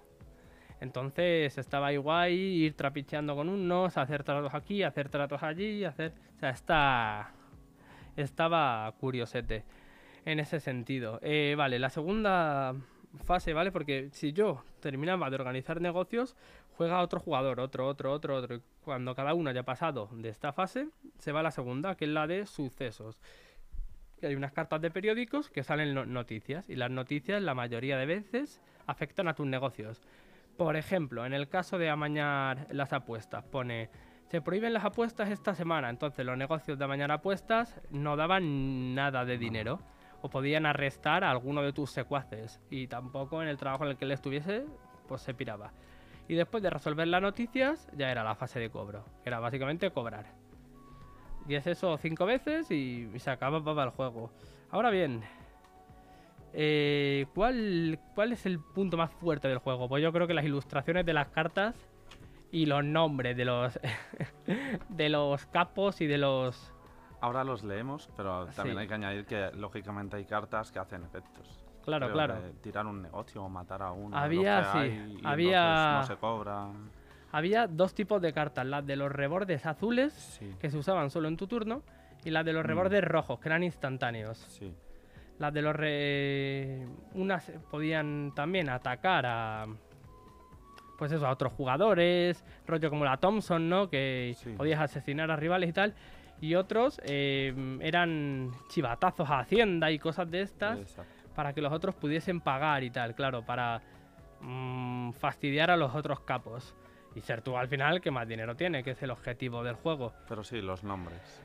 Entonces 0.83 1.57
estaba 1.57 1.87
ahí 1.87 1.97
guay 1.97 2.33
ir 2.33 2.73
trapicheando 2.73 3.37
con 3.37 3.47
unos, 3.47 3.95
hacer 3.95 4.23
tratos 4.25 4.53
aquí, 4.53 4.83
hacer 4.83 5.07
tratos 5.07 5.41
allí, 5.41 5.85
hacer... 5.85 6.11
O 6.35 6.39
sea, 6.39 6.49
está... 6.49 7.31
estaba 8.17 8.93
curiosete 8.99 9.63
en 10.25 10.41
ese 10.41 10.59
sentido. 10.59 11.19
Eh, 11.21 11.55
vale, 11.57 11.79
la 11.79 11.89
segunda 11.89 12.75
fase, 13.23 13.53
¿vale? 13.53 13.71
Porque 13.71 14.09
si 14.11 14.33
yo 14.33 14.61
terminaba 14.81 15.29
de 15.29 15.37
organizar 15.37 15.79
negocios, 15.79 16.35
juega 16.75 16.99
otro 16.99 17.21
jugador, 17.21 17.61
otro, 17.61 17.87
otro, 17.87 18.11
otro, 18.11 18.35
otro. 18.35 18.59
Cuando 18.83 19.15
cada 19.15 19.33
uno 19.33 19.51
haya 19.51 19.63
pasado 19.63 20.09
de 20.11 20.27
esta 20.27 20.51
fase, 20.51 20.89
se 21.17 21.31
va 21.31 21.39
a 21.39 21.43
la 21.43 21.51
segunda, 21.51 21.95
que 21.95 22.03
es 22.03 22.11
la 22.11 22.27
de 22.27 22.45
sucesos. 22.45 23.21
Hay 24.21 24.35
unas 24.35 24.51
cartas 24.51 24.81
de 24.81 24.91
periódicos 24.91 25.49
que 25.49 25.63
salen 25.63 25.93
no- 25.93 26.05
noticias 26.05 26.69
y 26.69 26.75
las 26.75 26.91
noticias 26.91 27.41
la 27.41 27.53
mayoría 27.53 27.97
de 27.97 28.05
veces 28.05 28.59
afectan 28.85 29.29
a 29.29 29.33
tus 29.33 29.47
negocios. 29.47 30.01
Por 30.57 30.75
ejemplo, 30.75 31.25
en 31.25 31.33
el 31.33 31.49
caso 31.49 31.77
de 31.77 31.89
amañar 31.89 32.67
las 32.71 32.93
apuestas, 32.93 33.43
pone 33.43 33.89
se 34.33 34.41
prohíben 34.41 34.73
las 34.73 34.83
apuestas 34.83 35.29
esta 35.29 35.53
semana, 35.53 35.91
entonces 35.91 36.25
los 36.25 36.35
negocios 36.35 36.79
de 36.79 36.85
amañar 36.85 37.11
apuestas 37.11 37.79
no 37.91 38.15
daban 38.15 38.95
nada 38.95 39.25
de 39.25 39.37
dinero 39.37 39.79
o 40.23 40.29
podían 40.31 40.65
arrestar 40.65 41.23
a 41.23 41.29
alguno 41.29 41.61
de 41.61 41.71
tus 41.71 41.91
secuaces 41.91 42.59
y 42.71 42.87
tampoco 42.87 43.43
en 43.43 43.47
el 43.47 43.57
trabajo 43.57 43.83
en 43.83 43.91
el 43.91 43.97
que 43.97 44.05
él 44.05 44.11
estuviese 44.11 44.65
pues 45.07 45.21
se 45.21 45.35
piraba. 45.35 45.71
Y 46.27 46.33
después 46.33 46.63
de 46.63 46.71
resolver 46.71 47.07
las 47.07 47.21
noticias 47.21 47.87
ya 47.95 48.09
era 48.09 48.23
la 48.23 48.33
fase 48.33 48.59
de 48.59 48.71
cobro, 48.71 49.05
que 49.21 49.29
era 49.29 49.39
básicamente 49.39 49.91
cobrar. 49.91 50.25
Y 51.47 51.53
es 51.53 51.67
eso 51.67 51.95
cinco 51.97 52.25
veces 52.25 52.71
y, 52.71 53.11
se 53.19 53.29
acababa 53.29 53.83
el 53.83 53.91
juego. 53.91 54.31
Ahora 54.71 54.89
bien, 54.89 55.21
eh, 56.53 57.25
¿cuál, 57.33 57.99
¿cuál 58.15 58.31
es 58.31 58.45
el 58.45 58.59
punto 58.59 58.95
más 58.97 59.11
fuerte 59.11 59.47
del 59.47 59.57
juego? 59.57 59.87
Pues 59.89 60.01
yo 60.03 60.11
creo 60.13 60.27
que 60.27 60.33
las 60.33 60.45
ilustraciones 60.45 61.05
de 61.05 61.13
las 61.13 61.27
cartas 61.29 61.75
y 62.51 62.65
los 62.67 62.83
nombres 62.83 63.35
de 63.35 63.45
los 63.45 63.79
de 64.89 65.09
los 65.09 65.45
capos 65.47 66.01
y 66.01 66.07
de 66.07 66.17
los 66.17 66.71
Ahora 67.21 67.43
los 67.45 67.63
leemos, 67.63 68.09
pero 68.17 68.47
también 68.47 68.75
Sí. 68.75 68.81
hay 68.81 68.87
que 68.87 68.93
añadir 68.93 69.25
que 69.25 69.49
lógicamente 69.55 70.17
hay 70.17 70.25
cartas 70.25 70.71
que 70.71 70.79
hacen 70.79 71.03
efectos. 71.03 71.63
claro 71.85 72.07
Creo 72.07 72.13
claro 72.13 72.35
tirar 72.61 72.85
un 72.85 73.01
negocio 73.01 73.43
o 73.43 73.49
matar 73.49 73.81
a 73.81 73.91
uno. 73.91 74.15
Había, 74.17 74.71
sí, 74.73 74.77
hay, 74.77 75.17
y 75.21 75.25
había- 75.25 75.99
No 76.01 76.03
se 76.05 76.15
cobra. 76.17 76.67
había 77.31 77.67
dos 77.67 77.93
tipos 77.95 78.21
de 78.21 78.33
cartas 78.33 78.65
las 78.65 78.85
de 78.85 78.95
los 78.97 79.11
rebordes 79.11 79.65
azules 79.65 80.13
Sí, 80.13 80.53
que 80.59 80.69
se 80.69 80.77
usaban 80.77 81.09
solo 81.09 81.29
en 81.29 81.37
tu 81.37 81.47
turno 81.47 81.81
y 82.25 82.29
las 82.29 82.43
de 82.45 82.53
los 82.53 82.63
Mm. 82.63 82.67
rebordes 82.67 83.03
rojos 83.03 83.39
que 83.39 83.47
eran 83.49 83.63
instantáneos 83.63 84.37
sí. 84.37 84.75
Las 85.39 85.53
de 85.53 85.61
los 85.61 85.75
re... 85.75 86.85
unas 87.13 87.51
podían 87.71 88.31
también 88.35 88.69
atacar 88.69 89.25
a 89.25 89.65
pues 90.97 91.11
eso 91.11 91.25
a 91.27 91.31
otros 91.31 91.51
jugadores 91.53 92.43
rollo 92.67 92.89
como 92.89 93.03
la 93.03 93.17
Thompson 93.17 93.67
no 93.67 93.89
que 93.89 94.35
Sí. 94.37 94.51
podías 94.51 94.79
asesinar 94.79 95.31
a 95.31 95.35
rivales 95.35 95.69
y 95.69 95.73
tal 95.73 95.93
y 96.39 96.55
otros 96.55 97.01
eh, 97.03 97.53
eran 97.81 98.51
chivatazos 98.69 99.29
a 99.29 99.39
Hacienda 99.39 99.91
y 99.91 99.99
cosas 99.99 100.29
de 100.29 100.41
estas 100.41 100.79
Exacto. 100.79 101.11
para 101.35 101.53
que 101.53 101.61
los 101.61 101.71
otros 101.73 101.95
pudiesen 101.95 102.41
pagar 102.41 102.83
y 102.83 102.89
tal, 102.91 103.15
claro, 103.15 103.43
para 103.45 103.81
mm, 104.41 105.11
fastidiar 105.13 105.71
a 105.71 105.77
los 105.77 105.95
otros 105.95 106.19
capos. 106.21 106.75
Y 107.15 107.21
ser 107.21 107.41
tú 107.43 107.55
al 107.55 107.67
final 107.69 108.01
que 108.01 108.11
más 108.11 108.27
dinero 108.27 108.55
tiene, 108.55 108.83
que 108.83 108.91
es 108.91 109.01
el 109.03 109.11
objetivo 109.11 109.63
del 109.63 109.75
juego. 109.75 110.13
Pero 110.27 110.43
sí, 110.43 110.61
los 110.61 110.83
nombres. 110.83 111.42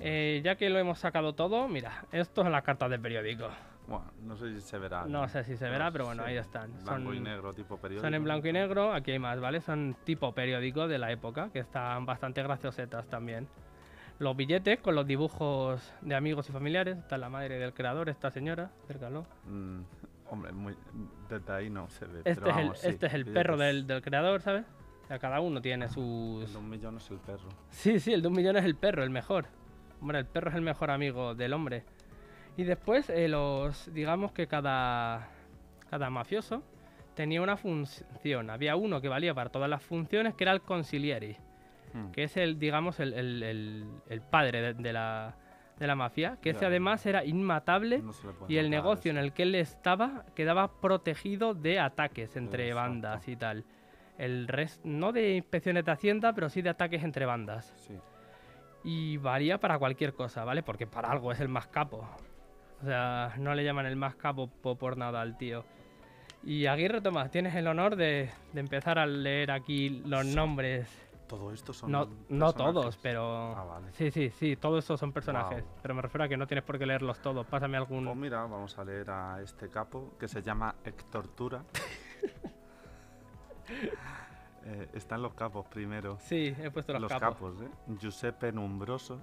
Eh, 0.00 0.40
ya 0.44 0.56
que 0.56 0.68
lo 0.70 0.78
hemos 0.78 0.98
sacado 0.98 1.34
todo, 1.34 1.68
mira, 1.68 2.04
esto 2.12 2.42
son 2.42 2.52
las 2.52 2.62
cartas 2.62 2.90
de 2.90 2.98
periódico. 2.98 3.48
Bueno, 3.86 4.04
no 4.22 4.36
sé 4.36 4.52
si 4.54 4.60
se 4.60 4.78
verá. 4.78 5.04
No 5.06 5.28
sé 5.28 5.44
si 5.44 5.56
se 5.56 5.68
verá, 5.68 5.92
pero 5.92 6.06
bueno, 6.06 6.24
ahí 6.24 6.36
están. 6.36 6.72
Blanco 6.84 7.12
y 7.12 7.16
Son- 7.16 7.24
negro, 7.24 7.52
tipo 7.52 7.76
periódico. 7.76 8.04
Son 8.04 8.14
en 8.14 8.24
blanco 8.24 8.48
y 8.48 8.52
negro, 8.52 8.92
aquí 8.92 9.12
hay 9.12 9.18
más, 9.20 9.38
¿vale? 9.40 9.60
Son 9.60 9.96
tipo 10.04 10.32
periódico 10.34 10.88
de 10.88 10.98
la 10.98 11.12
época, 11.12 11.50
que 11.52 11.60
están 11.60 12.04
bastante 12.04 12.42
graciosetas 12.42 13.06
también. 13.08 13.46
Los 14.18 14.34
billetes 14.36 14.80
con 14.80 14.94
los 14.96 15.06
dibujos 15.06 15.92
de 16.00 16.14
amigos 16.16 16.48
y 16.48 16.52
familiares. 16.52 16.96
Está 16.98 17.16
la 17.18 17.28
madre 17.28 17.58
del 17.58 17.74
creador, 17.74 18.08
esta 18.08 18.30
señora, 18.30 18.70
acércalo. 18.84 19.24
Mm, 19.44 19.80
hombre, 20.30 20.52
muy, 20.52 20.74
desde 21.28 21.52
ahí 21.52 21.70
no 21.70 21.88
se 21.88 22.06
ve. 22.06 22.20
Este, 22.24 22.34
pero 22.42 22.48
es, 22.50 22.56
el, 22.56 22.76
sí, 22.76 22.88
este 22.88 23.06
es 23.06 23.14
el 23.14 23.24
billetes. 23.24 23.42
perro 23.44 23.56
del, 23.56 23.86
del 23.86 24.02
creador, 24.02 24.40
¿sabes? 24.40 24.64
O 25.04 25.06
sea, 25.06 25.20
cada 25.20 25.38
uno 25.40 25.60
tiene 25.62 25.86
sus... 25.88 26.44
El 26.46 26.52
de 26.52 26.58
un 26.58 26.68
millón 26.68 26.96
es 26.96 27.08
el 27.10 27.18
perro. 27.18 27.48
Sí, 27.70 28.00
sí, 28.00 28.12
el 28.12 28.22
de 28.22 28.28
un 28.28 28.34
millón 28.34 28.56
es 28.56 28.64
el 28.64 28.74
perro, 28.74 29.04
el 29.04 29.10
mejor. 29.10 29.46
Hombre, 30.00 30.18
el 30.20 30.26
perro 30.26 30.50
es 30.50 30.56
el 30.56 30.62
mejor 30.62 30.90
amigo 30.90 31.34
del 31.34 31.52
hombre. 31.52 31.84
Y 32.56 32.64
después, 32.64 33.10
eh, 33.10 33.28
los, 33.28 33.92
digamos 33.92 34.32
que 34.32 34.46
cada, 34.46 35.28
cada 35.90 36.10
mafioso 36.10 36.62
tenía 37.14 37.40
una 37.42 37.56
función. 37.56 38.50
Había 38.50 38.76
uno 38.76 39.00
que 39.00 39.08
valía 39.08 39.34
para 39.34 39.50
todas 39.50 39.68
las 39.70 39.82
funciones, 39.82 40.34
que 40.34 40.44
era 40.44 40.52
el 40.52 40.60
consigliere, 40.62 41.38
Mm, 41.94 42.10
que 42.10 42.24
es 42.24 42.36
el, 42.36 42.58
digamos, 42.58 42.98
el, 43.00 43.12
el- 43.14 43.42
el- 43.42 43.86
el 44.08 44.20
padre 44.20 44.60
de, 44.60 44.74
de 44.74 44.92
la, 44.92 45.34
de 45.78 45.86
la 45.86 45.94
mafia, 45.94 46.36
que 46.42 46.50
ese 46.50 46.66
además 46.66 47.06
era 47.06 47.24
inmatable 47.24 47.98
no 48.02 48.12
y 48.48 48.56
el 48.58 48.68
negocio 48.70 49.10
en 49.10 49.18
el 49.18 49.32
que 49.32 49.44
él 49.44 49.54
estaba 49.54 50.24
quedaba 50.34 50.80
protegido 50.80 51.54
de 51.54 51.78
ataques 51.78 52.36
entre 52.36 52.68
Exacto. 52.68 52.88
bandas 52.90 53.28
y 53.28 53.36
tal. 53.36 53.64
El 54.18 54.48
resto, 54.48 54.80
no 54.88 55.12
de 55.12 55.36
inspecciones 55.36 55.84
de 55.84 55.92
hacienda, 55.92 56.32
pero 56.34 56.48
sí 56.50 56.60
de 56.60 56.70
ataques 56.70 57.02
entre 57.04 57.24
bandas. 57.26 57.72
Sí. 57.76 57.94
Y 58.88 59.16
varía 59.16 59.58
para 59.58 59.78
cualquier 59.80 60.14
cosa, 60.14 60.44
¿vale? 60.44 60.62
Porque 60.62 60.86
para 60.86 61.10
algo 61.10 61.32
es 61.32 61.40
el 61.40 61.48
más 61.48 61.66
capo. 61.66 62.08
O 62.80 62.84
sea, 62.84 63.34
no 63.38 63.52
le 63.54 63.64
llaman 63.64 63.84
el 63.86 63.96
más 63.96 64.14
capo 64.14 64.46
po- 64.48 64.76
por 64.76 64.96
nada 64.96 65.20
al 65.22 65.36
tío. 65.36 65.64
Y 66.44 66.66
Aguirre 66.66 67.00
Tomás, 67.00 67.30
tienes 67.32 67.54
el 67.56 67.66
honor 67.66 67.96
de, 67.96 68.30
de 68.52 68.60
empezar 68.60 68.98
a 69.00 69.06
leer 69.06 69.50
aquí 69.50 69.88
los 70.06 70.24
nombres. 70.24 70.88
Todo 71.26 71.52
esto 71.52 71.72
son. 71.72 71.90
No, 71.90 72.08
no 72.28 72.52
todos, 72.52 72.96
pero... 72.98 73.56
Ah, 73.56 73.64
vale. 73.64 73.88
Sí, 73.94 74.12
sí, 74.12 74.30
sí, 74.30 74.54
todos 74.54 74.84
esos 74.84 75.00
son 75.00 75.12
personajes. 75.12 75.64
Pero 75.82 75.92
me 75.94 76.02
refiero 76.02 76.22
a 76.24 76.28
que 76.28 76.36
no 76.36 76.46
tienes 76.46 76.62
por 76.62 76.78
qué 76.78 76.86
leerlos 76.86 77.18
todos. 77.20 77.44
Pásame 77.46 77.76
algún... 77.76 78.04
Pues 78.04 78.16
mira, 78.16 78.42
vamos 78.42 78.78
a 78.78 78.84
leer 78.84 79.10
a 79.10 79.42
este 79.42 79.68
capo 79.68 80.14
que 80.20 80.28
se 80.28 80.40
llama 80.42 80.76
Héctor 80.84 81.26
Tura. 81.26 81.64
Eh, 84.68 84.88
están 84.94 85.22
los 85.22 85.32
capos 85.34 85.64
primero. 85.66 86.18
Sí, 86.20 86.52
he 86.58 86.70
puesto 86.72 86.92
los, 86.92 87.02
Los 87.02 87.12
capos. 87.12 87.54
capos, 87.54 87.62
¿eh? 87.62 87.70
Giuseppe 88.00 88.50
Numbroso. 88.50 89.20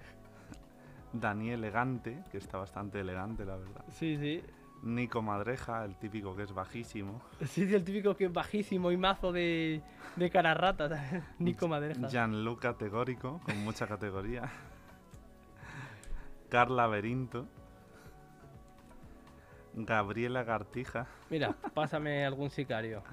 Daniel 1.12 1.60
Elegante, 1.60 2.22
que 2.32 2.38
está 2.38 2.58
bastante 2.58 2.98
elegante, 3.00 3.44
la 3.44 3.56
verdad. 3.56 3.84
Sí, 3.92 4.16
sí. 4.16 4.42
Nico 4.82 5.22
Madreja, 5.22 5.84
el 5.84 5.94
típico 5.96 6.34
que 6.34 6.42
es 6.44 6.52
bajísimo. 6.52 7.20
Sí, 7.40 7.66
sí, 7.68 7.74
el 7.74 7.84
típico 7.84 8.16
que 8.16 8.24
es 8.24 8.32
bajísimo 8.32 8.90
y 8.90 8.96
mazo 8.96 9.30
de, 9.30 9.82
de 10.16 10.30
cara 10.30 10.54
rata. 10.54 10.88
Nico 11.38 11.68
Madreja. 11.68 12.08
Gianluca 12.08 12.72
Categórico, 12.72 13.40
con 13.44 13.58
mucha 13.62 13.86
categoría. 13.86 14.50
Carla 16.48 16.86
Berinto. 16.88 17.46
Gabriela 19.74 20.42
Gartija. 20.42 21.06
Mira, 21.28 21.54
pásame 21.74 22.24
algún 22.24 22.50
sicario. 22.50 23.04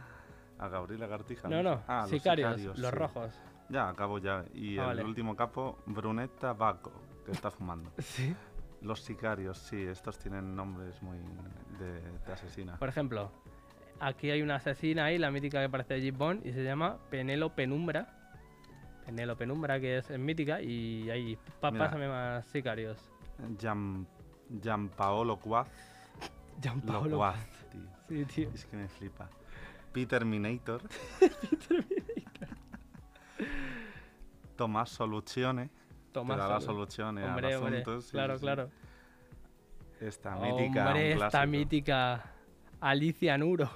A 0.60 0.68
Gabriela 0.68 1.08
Gartija. 1.08 1.48
No, 1.48 1.62
no, 1.62 1.82
Ah, 1.88 2.02
los 2.02 2.10
sicarios, 2.10 2.60
los 2.62 2.78
sí. 2.78 2.92
rojos. 2.92 3.34
Ya, 3.70 3.90
acabo 3.90 4.18
ya. 4.20 4.44
Y 4.54 4.78
Ah, 4.78 4.84
el 4.84 4.88
vale. 4.88 5.04
último 5.04 5.36
capo, 5.36 5.78
Brunetta 5.86 6.54
Baco, 6.54 6.92
que 7.26 7.32
está 7.32 7.52
fumando. 7.52 7.92
Sí. 8.02 8.36
Los 8.82 9.02
sicarios, 9.02 9.58
sí, 9.58 9.82
estos 9.82 10.20
tienen 10.20 10.56
nombres 10.56 11.02
muy 11.02 11.18
de, 11.80 12.00
de 12.26 12.32
asesina. 12.34 12.78
Por 12.78 12.90
ejemplo, 12.90 13.32
aquí 14.00 14.30
hay 14.30 14.44
una 14.44 14.56
asesina 14.56 15.06
ahí, 15.06 15.18
la 15.18 15.32
mítica 15.32 15.60
que 15.62 15.68
parece 15.70 15.96
de 15.96 16.02
Jeep 16.02 16.16
Bond, 16.18 16.46
y 16.46 16.54
se 16.54 16.64
llama 16.64 16.98
Penelo 17.10 17.56
Penumbra. 17.56 18.08
Penelo 19.06 19.36
Penumbra, 19.36 19.80
que 19.80 19.98
es, 19.98 20.10
mítica, 20.20 20.62
y 20.62 21.10
ahí, 21.10 21.38
pa- 21.60 21.72
Mira. 21.72 21.86
pásame 21.86 22.08
más 22.08 22.46
sicarios. 22.46 23.00
Gian, 23.60 24.06
Gianpaolo 24.62 25.38
Guaz. 25.38 25.68
Gianpaolo. 26.62 27.10
Loguaz, 27.10 27.48
tío. 27.72 27.82
Sí, 28.10 28.26
tío. 28.26 28.50
Es 28.54 28.66
que 28.66 28.78
me 28.78 28.88
flipa. 28.88 29.28
Peter 30.06 30.24
Minator. 30.26 30.82
Tomás 34.56 34.90
Soluzione. 34.90 35.70
Tomás 36.12 36.36
que 36.38 36.42
daba 36.42 36.58
Solu- 36.60 36.66
soluciones 36.66 37.26
Hombre, 37.26 37.54
a 37.54 37.60
hombre, 37.60 37.78
asuntos. 37.82 38.06
sí, 38.06 38.12
claro, 38.12 38.36
sí. 38.36 38.42
claro. 38.42 38.70
Esta 40.00 40.36
mítica. 40.36 40.88
Hombre, 40.88 41.16
un 41.18 41.24
esta 41.24 41.46
mítica 41.48 42.24
Alicia 42.80 43.38
Nuro. 43.38 43.70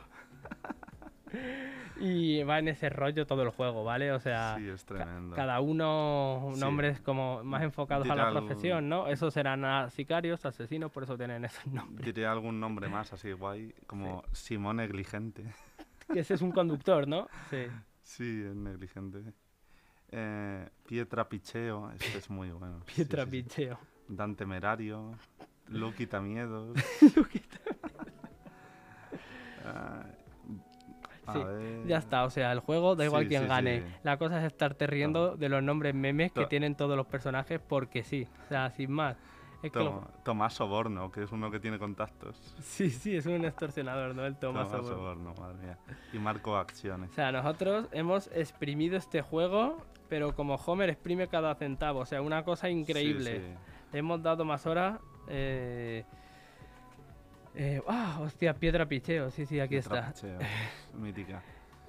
y 1.99 2.43
va 2.43 2.59
en 2.59 2.67
ese 2.67 2.89
rollo 2.89 3.25
todo 3.27 3.43
el 3.43 3.49
juego, 3.49 3.83
¿vale? 3.83 4.11
O 4.11 4.19
sea, 4.19 4.55
Sí, 4.57 4.67
es 4.69 4.83
ca- 4.85 4.95
tremendo. 4.95 5.35
cada 5.35 5.59
uno 5.59 6.49
Sí. 6.53 6.59
nombres 6.59 6.99
como 7.01 7.43
más 7.43 7.61
enfocados 7.63 8.09
a 8.09 8.15
la 8.15 8.27
el- 8.29 8.33
profesión, 8.33 8.89
¿no? 8.89 9.07
Esos 9.07 9.33
serán 9.33 9.63
a 9.65 9.89
sicarios, 9.89 10.45
asesinos, 10.45 10.91
por 10.91 11.03
eso 11.03 11.17
tienen 11.17 11.45
esos 11.45 11.65
nombres. 11.67 12.05
Diré 12.05 12.25
algún 12.27 12.59
nombre 12.59 12.89
más 12.89 13.11
así 13.13 13.31
guay, 13.33 13.73
como 13.87 14.23
Simón 14.33 14.77
Negligente. 14.77 15.43
Que 16.13 16.19
ese 16.21 16.33
es 16.35 16.41
un 16.41 16.51
conductor, 16.51 17.07
¿no? 17.07 17.27
Sí. 17.49 17.65
Sí, 18.03 18.43
es 18.47 18.55
negligente. 18.55 19.19
Eh, 20.11 20.67
Pietra 20.85 21.27
Picheo, 21.29 21.91
este 21.91 22.17
es 22.17 22.29
muy 22.29 22.49
bueno. 22.51 22.81
sí, 22.87 22.95
Pietra 22.95 23.25
sí, 23.25 23.31
sí. 23.31 23.43
Picheo. 23.43 23.79
Dan 24.07 24.35
Temerario, 24.35 25.13
Luquita 25.67 26.19
Miedos. 26.21 26.77
Ah, 29.63 30.03
A 31.27 31.33
Sí. 31.33 31.39
Ya 31.85 31.97
está, 31.97 32.23
o 32.25 32.29
sea, 32.31 32.51
el 32.51 32.59
juego 32.61 32.95
da 32.95 33.05
igual 33.05 33.23
Sí, 33.23 33.29
quién 33.29 33.43
sí, 33.43 33.47
gane. 33.47 33.81
sí. 33.81 33.85
La 34.03 34.17
cosa 34.17 34.39
es 34.39 34.45
estarte 34.45 34.87
riendo 34.87 35.37
de 35.37 35.49
los 35.49 35.61
nombres 35.61 35.93
memes 35.93 36.31
que 36.31 36.45
tienen 36.47 36.75
todos 36.75 36.97
los 36.97 37.05
personajes 37.05 37.59
porque 37.59 38.03
sí. 38.03 38.27
O 38.45 38.47
sea, 38.49 38.71
sin 38.71 38.91
más. 38.91 39.17
Es 39.63 39.71
Tomás 40.23 40.53
Soborno, 40.53 41.11
que 41.11 41.23
es 41.23 41.31
uno 41.31 41.51
que 41.51 41.59
tiene 41.59 41.77
contactos. 41.77 42.35
Sí, 42.61 42.89
sí, 42.89 43.15
es 43.15 43.25
un 43.25 43.45
extorsionador, 43.45 44.15
¿no? 44.15 44.25
El 44.25 44.35
Thomas 44.37 44.67
Tomás 44.69 44.87
Soborno. 44.87 45.33
Soborno, 45.33 45.33
madre 45.41 45.57
mía. 45.65 45.77
Y 46.13 46.17
Marco 46.19 46.55
Acciones. 46.57 47.11
O 47.11 47.13
sea, 47.13 47.31
nosotros 47.31 47.87
hemos 47.91 48.27
exprimido 48.33 48.97
este 48.97 49.21
juego, 49.21 49.77
pero 50.09 50.33
como 50.35 50.55
Homer 50.55 50.89
exprime 50.89 51.27
cada 51.27 51.53
centavo. 51.55 51.99
O 51.99 52.05
sea, 52.05 52.21
una 52.21 52.43
cosa 52.43 52.69
increíble. 52.69 53.39
Sí, 53.39 53.45
sí. 53.45 53.53
Le 53.93 53.99
hemos 53.99 54.21
dado 54.23 54.45
más 54.45 54.65
horas. 54.65 54.99
Eh... 55.27 56.03
eh, 57.55 57.81
ah, 57.87 58.19
hostia, 58.21 58.53
piedra 58.53 58.85
picheo. 58.87 59.29
Sí, 59.31 59.45
sí, 59.45 59.59
aquí 59.59 59.75
está. 59.75 60.11
Trapacheo, 60.13 60.39
Mítica. 60.97 61.41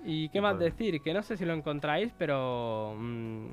¿Y 0.05 0.29
qué 0.31 0.39
Y 0.39 0.41
más 0.41 0.55
por- 0.55 0.65
decir? 0.65 1.01
Que 1.01 1.15
no 1.15 1.23
sé 1.23 1.37
si 1.37 1.45
lo 1.45 1.53
encontráis, 1.53 2.13
pero 2.19 2.95
mm, 2.99 3.47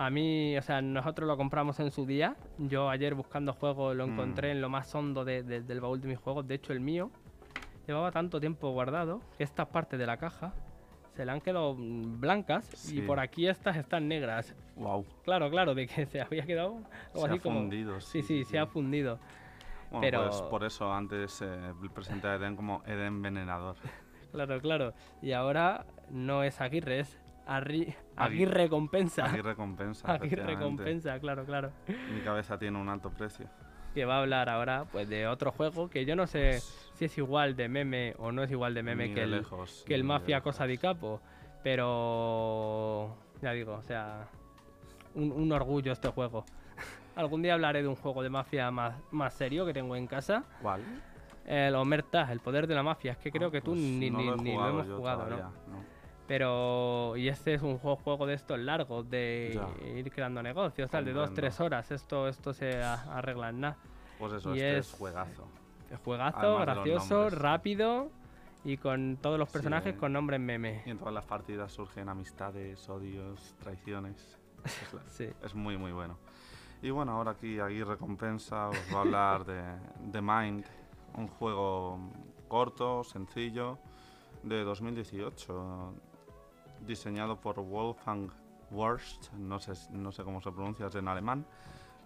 a 0.00 0.10
mí, 0.10 0.56
o 0.56 0.62
sea, 0.62 0.80
nosotros 0.80 1.26
lo 1.26 1.36
compramos 1.36 1.80
en 1.80 1.90
su 1.90 2.06
día. 2.06 2.36
Yo 2.58 2.88
ayer 2.88 3.14
buscando 3.14 3.52
juegos 3.52 3.96
lo 3.96 4.04
encontré 4.04 4.48
Mm. 4.48 4.56
en 4.56 4.60
lo 4.60 4.68
más 4.68 4.94
hondo 4.94 5.24
de- 5.24 5.42
de- 5.42 5.60
del 5.62 5.80
baúl 5.80 6.00
de 6.00 6.06
mis 6.08 6.18
juegos. 6.18 6.46
De 6.46 6.54
hecho, 6.54 6.72
el 6.72 6.80
mío 6.80 7.10
llevaba 7.86 8.12
tanto 8.12 8.38
tiempo 8.38 8.70
guardado 8.70 9.20
que 9.36 9.42
estas 9.44 9.66
partes 9.66 9.98
de 9.98 10.06
la 10.06 10.16
caja 10.16 10.52
se 11.16 11.24
le 11.26 11.32
han 11.32 11.40
quedado 11.40 11.74
mm, 11.74 12.20
blancas 12.20 12.64
Sí. 12.66 12.98
y 12.98 13.02
por 13.02 13.18
aquí 13.18 13.48
estas 13.48 13.76
están 13.76 14.06
negras. 14.06 14.54
Wow. 14.76 15.04
Claro, 15.24 15.50
claro, 15.50 15.74
de 15.74 15.88
que 15.88 16.06
se 16.06 16.20
había 16.20 16.46
quedado 16.46 16.76
algo 17.12 17.20
Se 17.20 17.26
así 17.26 17.38
ha 17.38 17.40
como... 17.42 17.58
fundido. 17.58 18.00
Sí, 18.00 18.22
sí, 18.22 18.44
se 18.44 18.56
ha 18.58 18.66
fundido. 18.66 19.18
Bueno, 19.90 20.00
pero- 20.02 20.26
pues 20.28 20.42
por 20.42 20.62
eso 20.64 20.92
antes 20.92 21.42
eh, 21.42 21.72
presenté 21.92 22.28
a 22.28 22.34
Eden 22.36 22.54
como 22.54 22.82
Eden 22.86 23.06
Envenenador. 23.06 23.76
Claro, 24.30 24.60
claro. 24.60 24.92
Y 25.22 25.32
ahora 25.32 25.86
no 26.10 26.42
es 26.42 26.60
Aguirre, 26.60 27.00
es 27.00 27.18
Arri... 27.48 27.94
Agui- 28.16 28.46
recompensa. 28.46 29.24
Aguirre 29.24 29.50
efectivamente. 29.54 30.64
Compensa, 30.64 31.18
claro, 31.18 31.44
claro. 31.44 31.72
Mi 32.14 32.20
cabeza 32.20 32.58
tiene 32.58 32.78
un 32.78 32.88
alto 32.88 33.10
precio. 33.10 33.46
Que 33.94 34.04
va 34.04 34.16
a 34.16 34.20
hablar 34.20 34.48
ahora 34.50 34.84
pues 34.92 35.08
de 35.08 35.26
otro 35.26 35.50
juego 35.50 35.88
que 35.88 36.04
yo 36.04 36.14
no 36.14 36.26
sé 36.26 36.60
si 36.94 37.06
es 37.06 37.18
igual 37.18 37.56
de 37.56 37.68
meme 37.68 38.14
o 38.18 38.30
no 38.32 38.42
es 38.42 38.50
igual 38.50 38.74
de 38.74 38.82
meme 38.82 39.08
Ni 39.08 39.14
que 39.14 39.20
de 39.20 39.24
el, 39.24 39.30
lejos, 39.38 39.82
que 39.86 39.94
el 39.94 40.02
de 40.02 40.06
Mafia. 40.06 40.40
Cosa 40.42 40.66
di 40.66 40.76
Capo. 40.78 41.20
Pero 41.64 43.16
ya 43.42 43.52
digo, 43.52 43.74
o 43.74 43.82
sea, 43.82 44.28
un, 45.14 45.32
un 45.32 45.50
orgullo 45.52 45.92
este 45.92 46.08
juego. 46.08 46.44
Algún 47.16 47.42
día 47.42 47.54
hablaré 47.54 47.82
de 47.82 47.88
un 47.88 47.96
juego 47.96 48.22
de 48.22 48.30
mafia 48.30 48.70
más, 48.70 48.94
más 49.10 49.34
serio 49.34 49.64
que 49.66 49.72
tengo 49.72 49.96
en 49.96 50.06
casa. 50.06 50.44
¿Cuál? 50.62 50.82
El 51.46 51.74
Omerta, 51.74 52.30
el 52.30 52.40
poder 52.40 52.66
de 52.66 52.74
la 52.74 52.82
mafia. 52.82 53.12
Es 53.12 53.18
que 53.18 53.30
creo 53.32 53.48
Ah, 53.48 53.52
que 53.52 53.60
tú 53.62 53.70
pues 53.72 53.80
ni, 53.80 54.10
no 54.10 54.18
ni- 54.18 54.26
lo, 54.26 54.36
ni 54.36 54.54
lo 54.54 54.68
hemos 54.68 54.86
yo 54.86 54.96
jugado, 54.98 55.24
todavía, 55.24 55.44
¿no? 55.66 55.76
¿no? 55.78 55.97
Pero, 56.28 57.16
y 57.16 57.28
este 57.28 57.54
es 57.54 57.62
un 57.62 57.78
juego, 57.78 57.96
juego 57.96 58.26
de 58.26 58.34
estos 58.34 58.58
largos, 58.58 59.08
de 59.08 59.52
Ya. 59.54 59.86
ir 59.88 60.12
creando 60.12 60.42
negocios, 60.42 60.90
tal, 60.90 61.06
de 61.06 61.14
dos, 61.14 61.32
tres 61.32 61.58
horas. 61.58 61.90
Esto, 61.90 62.28
esto 62.28 62.52
se 62.52 62.80
arregla 62.82 63.48
en 63.48 63.60
nada. 63.60 63.76
Pues 64.18 64.34
eso, 64.34 64.50
Y 64.54 64.58
este 64.60 64.78
es- 64.78 64.92
es 64.92 64.98
juegazo. 64.98 65.48
El 65.90 65.96
juegazo, 65.96 66.38
Además 66.38 66.66
de 66.66 66.72
gracioso, 66.90 67.30
rápido 67.30 68.10
y 68.62 68.76
con 68.76 69.16
todos 69.22 69.38
los 69.38 69.48
Sí, 69.48 69.54
personajes 69.54 69.94
eh. 69.94 69.96
con 69.96 70.12
nombres 70.12 70.38
meme. 70.38 70.82
Y 70.84 70.90
en 70.90 70.98
todas 70.98 71.14
las 71.14 71.24
partidas 71.24 71.72
surgen 71.72 72.10
amistades, 72.10 72.86
odios, 72.90 73.54
traiciones. 73.58 74.38
Es, 74.64 74.92
la- 74.92 75.00
Sí. 75.08 75.28
es 75.42 75.54
muy, 75.54 75.78
muy 75.78 75.92
bueno. 75.92 76.18
Y 76.82 76.90
bueno, 76.90 77.12
ahora 77.12 77.30
aquí 77.30 77.58
Aguirre 77.58 77.92
Recompensa 77.92 78.68
os 78.68 78.76
va 78.94 78.98
a 78.98 79.00
hablar 79.00 79.44
de 79.46 79.62
The 80.12 80.20
Mind, 80.20 80.66
un 81.14 81.26
juego 81.28 81.98
corto, 82.48 83.02
sencillo, 83.02 83.78
de 84.42 84.62
2018, 84.62 85.94
diseñado 86.86 87.40
por 87.40 87.60
Wolfgang 87.60 88.30
Wurst, 88.70 89.32
no 89.32 89.58
sé, 89.58 89.72
no 89.92 90.12
sé 90.12 90.24
cómo 90.24 90.40
se 90.40 90.52
pronuncia, 90.52 90.86
es 90.86 90.94
en 90.94 91.08
alemán. 91.08 91.46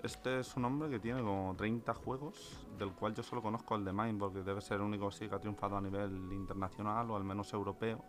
Este 0.02 0.40
es 0.40 0.56
un 0.56 0.64
hombre 0.64 0.90
que 0.90 0.98
tiene 0.98 1.22
como 1.22 1.54
30 1.56 1.94
juegos, 1.94 2.66
del 2.76 2.92
cual 2.92 3.14
yo 3.14 3.22
solo 3.22 3.40
conozco 3.40 3.76
el 3.76 3.84
de 3.84 3.92
Mind, 3.92 4.18
porque 4.18 4.42
debe 4.42 4.60
ser 4.60 4.78
el 4.78 4.82
único 4.82 5.10
sí 5.12 5.28
que 5.28 5.36
ha 5.36 5.38
triunfado 5.38 5.76
a 5.76 5.80
nivel 5.80 6.32
internacional 6.32 7.10
o 7.10 7.16
al 7.16 7.22
menos 7.22 7.52
europeo. 7.52 8.04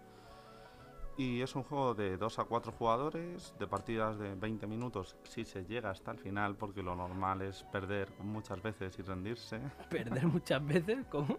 Y 1.16 1.42
es 1.42 1.56
un 1.56 1.62
juego 1.62 1.94
de 1.94 2.18
2 2.18 2.40
a 2.40 2.46
4 2.46 2.72
jugadores, 2.72 3.54
de 3.60 3.68
partidas 3.68 4.18
de 4.18 4.34
20 4.34 4.66
minutos 4.66 5.16
si 5.24 5.46
se 5.46 5.64
llega 5.66 5.92
hasta 5.92 6.10
el 6.10 6.18
final, 6.18 6.56
porque 6.56 6.82
lo 6.82 6.96
normal 6.96 7.44
es 7.44 7.64
perder 7.72 8.12
muchas 8.22 8.60
veces 8.64 8.98
y 8.98 9.04
rendirse. 9.04 9.60
Perder 9.92 10.26
muchas 10.26 10.66
veces, 10.66 11.06
¿cómo? 11.12 11.38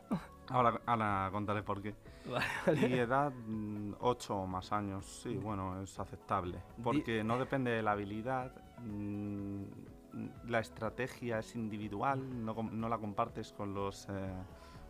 Ahora, 0.49 0.81
ahora 0.87 1.29
contaré 1.33 1.63
por 1.63 1.81
qué. 1.83 1.95
Vale, 2.67 2.89
Y 2.89 2.93
edad 2.95 3.33
8 4.01 4.35
o 4.35 4.47
más 4.47 4.73
años, 4.73 5.05
sí, 5.23 5.37
bueno, 5.37 5.83
es 5.83 5.99
aceptable. 5.99 6.59
Porque 6.83 7.23
no 7.23 7.39
depende 7.39 7.71
de 7.71 7.83
la 7.83 7.93
habilidad, 7.93 8.51
mm, 8.83 9.63
la 10.49 10.61
estrategia 10.61 11.39
es 11.41 11.55
individual, 11.55 12.45
no, 12.45 12.55
no 12.55 12.89
la 12.89 12.99
compartes 12.99 13.53
con 13.53 13.75
los, 13.75 14.07
eh, 14.09 14.33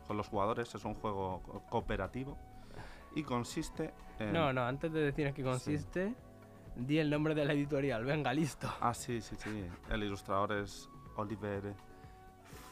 con 0.06 0.16
los 0.16 0.28
jugadores, 0.28 0.74
es 0.74 0.84
un 0.84 0.94
juego 0.94 1.40
co- 1.42 1.62
cooperativo 1.68 2.36
y 3.14 3.22
consiste 3.22 3.92
en... 4.18 4.32
No, 4.32 4.52
no, 4.52 4.62
antes 4.64 4.92
de 4.92 5.00
decir 5.00 5.32
qué 5.32 5.42
consiste, 5.42 6.14
di 6.76 6.98
el 6.98 7.08
nombre 7.10 7.34
de 7.34 7.44
la 7.44 7.52
editorial. 7.52 8.04
Venga, 8.04 8.32
listo. 8.32 8.68
Ah, 8.80 8.94
sí, 8.94 9.20
sí, 9.20 9.34
sí. 9.36 9.66
El 9.90 10.02
ilustrador 10.04 10.52
es 10.52 10.88
Oliver 11.16 11.74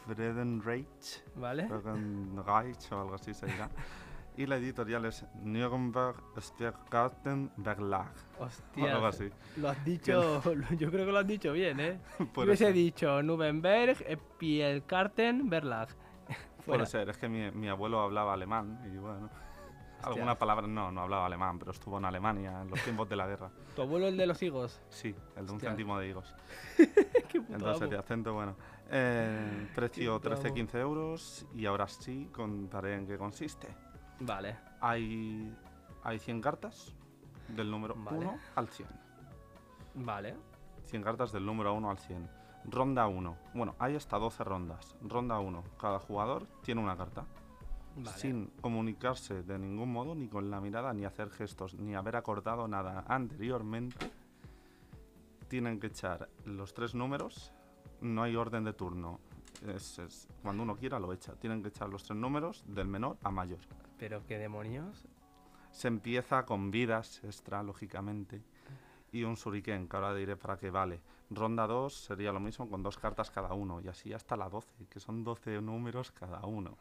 Fredenreich, 0.06 1.24
¿Vale? 1.36 1.68
O 1.70 3.00
algo 3.00 3.14
así 3.14 3.34
se 3.34 3.46
dirá. 3.46 3.68
Y 4.34 4.46
la 4.46 4.56
editorial 4.56 5.04
es 5.04 5.26
Nürnberg 5.42 6.16
Stiergarten 6.40 7.50
Verlag. 7.58 8.14
o 8.38 8.44
Hostia. 8.44 8.94
algo 8.94 9.06
así. 9.08 9.28
Lo 9.58 9.68
has 9.68 9.84
dicho, 9.84 10.42
yo 10.78 10.90
creo 10.90 11.04
que 11.04 11.12
lo 11.12 11.18
has 11.18 11.26
dicho 11.26 11.52
bien, 11.52 11.78
¿eh? 11.80 12.00
Por 12.32 12.46
Hubiese 12.46 12.64
eso. 12.64 12.72
dicho 12.72 13.22
Nubenberg, 13.22 13.98
Pielkarten, 14.38 15.50
Verlag. 15.50 15.88
Puede 16.64 16.86
ser, 16.86 17.10
es 17.10 17.18
que 17.18 17.28
mi, 17.28 17.50
mi 17.50 17.68
abuelo 17.68 18.00
hablaba 18.00 18.32
alemán 18.32 18.80
y 18.90 18.96
bueno. 18.96 19.28
Alguna 20.02 20.36
palabra, 20.38 20.66
no, 20.66 20.90
no 20.92 21.02
hablaba 21.02 21.26
alemán, 21.26 21.58
pero 21.58 21.70
estuvo 21.72 21.98
en 21.98 22.04
Alemania 22.04 22.62
en 22.62 22.70
los 22.70 22.82
tiempos 22.82 23.08
de 23.08 23.16
la 23.16 23.26
guerra. 23.26 23.50
Tu 23.76 23.82
abuelo 23.82 24.08
el 24.08 24.16
de 24.16 24.26
los 24.26 24.42
higos. 24.42 24.80
Sí, 24.88 25.14
el 25.36 25.46
de 25.46 25.52
un 25.52 25.56
Hostia. 25.56 25.70
céntimo 25.70 25.98
de 25.98 26.08
higos. 26.08 26.34
Qué 26.76 27.40
puto 27.40 27.54
Entonces, 27.54 27.82
amo. 27.82 27.90
de 27.90 27.98
acento, 27.98 28.34
bueno. 28.34 28.56
Eh, 28.90 29.68
precio 29.74 30.20
Qué 30.20 30.28
bravo. 30.28 30.42
13-15 30.42 30.74
euros 30.80 31.46
y 31.54 31.66
ahora 31.66 31.88
sí 31.88 32.28
contaré 32.32 32.96
en 32.96 33.06
qué 33.06 33.16
consiste. 33.16 33.68
Vale. 34.20 34.58
Hay, 34.80 35.56
hay 36.02 36.18
100 36.18 36.40
cartas 36.40 36.94
del 37.48 37.70
número 37.70 37.94
Vale. 37.96 38.18
1 38.18 38.38
al 38.56 38.68
100. 38.68 38.88
Vale. 39.94 40.36
100 40.86 41.02
cartas 41.02 41.32
del 41.32 41.46
número 41.46 41.72
1 41.74 41.90
al 41.90 41.98
100. 41.98 42.28
Ronda 42.64 43.06
1. 43.06 43.36
Bueno, 43.54 43.74
hay 43.78 43.96
hasta 43.96 44.18
12 44.18 44.44
rondas. 44.44 44.94
Ronda 45.02 45.38
1. 45.38 45.64
Cada 45.80 45.98
jugador 45.98 46.46
tiene 46.62 46.80
una 46.80 46.96
carta. 46.96 47.24
Vale. 47.96 48.16
Sin 48.18 48.46
comunicarse 48.60 49.42
de 49.42 49.58
ningún 49.58 49.92
modo, 49.92 50.14
ni 50.14 50.28
con 50.28 50.50
la 50.50 50.60
mirada, 50.60 50.92
ni 50.94 51.04
hacer 51.04 51.30
gestos, 51.30 51.74
ni 51.74 51.94
haber 51.94 52.16
acordado 52.16 52.66
nada 52.68 53.04
anteriormente, 53.06 54.10
tienen 55.48 55.78
que 55.78 55.88
echar 55.88 56.28
los 56.44 56.72
tres 56.74 56.94
números. 56.94 57.52
No 58.00 58.22
hay 58.22 58.34
orden 58.36 58.64
de 58.64 58.72
turno. 58.72 59.20
Es, 59.66 59.98
es- 59.98 60.26
cuando 60.42 60.62
uno 60.62 60.76
quiera 60.76 60.98
lo 60.98 61.12
echa. 61.12 61.34
Tienen 61.34 61.62
que 61.62 61.68
echar 61.68 61.88
los 61.88 62.02
tres 62.04 62.18
números 62.18 62.64
del 62.66 62.88
menor 62.88 63.18
a 63.22 63.30
mayor. 63.30 63.60
Pero 63.98 64.24
qué 64.26 64.38
demonios. 64.38 65.04
Se 65.70 65.88
empieza 65.88 66.44
con 66.46 66.70
vidas 66.70 67.22
extra, 67.24 67.62
lógicamente. 67.62 68.42
Y 69.12 69.24
un 69.24 69.34
shuriken, 69.34 69.88
que 69.88 69.96
ahora 69.96 70.14
diré 70.14 70.36
para 70.36 70.56
qué 70.56 70.70
vale. 70.70 71.00
Ronda 71.30 71.66
2 71.66 71.94
sería 71.94 72.32
lo 72.32 72.40
mismo 72.40 72.68
con 72.68 72.82
dos 72.82 72.98
cartas 72.98 73.30
cada 73.30 73.52
uno. 73.54 73.80
Y 73.80 73.88
así 73.88 74.12
hasta 74.12 74.36
la 74.36 74.48
12, 74.48 74.86
que 74.88 75.00
son 75.00 75.22
12 75.22 75.60
números 75.60 76.10
cada 76.10 76.40
uno. 76.46 76.76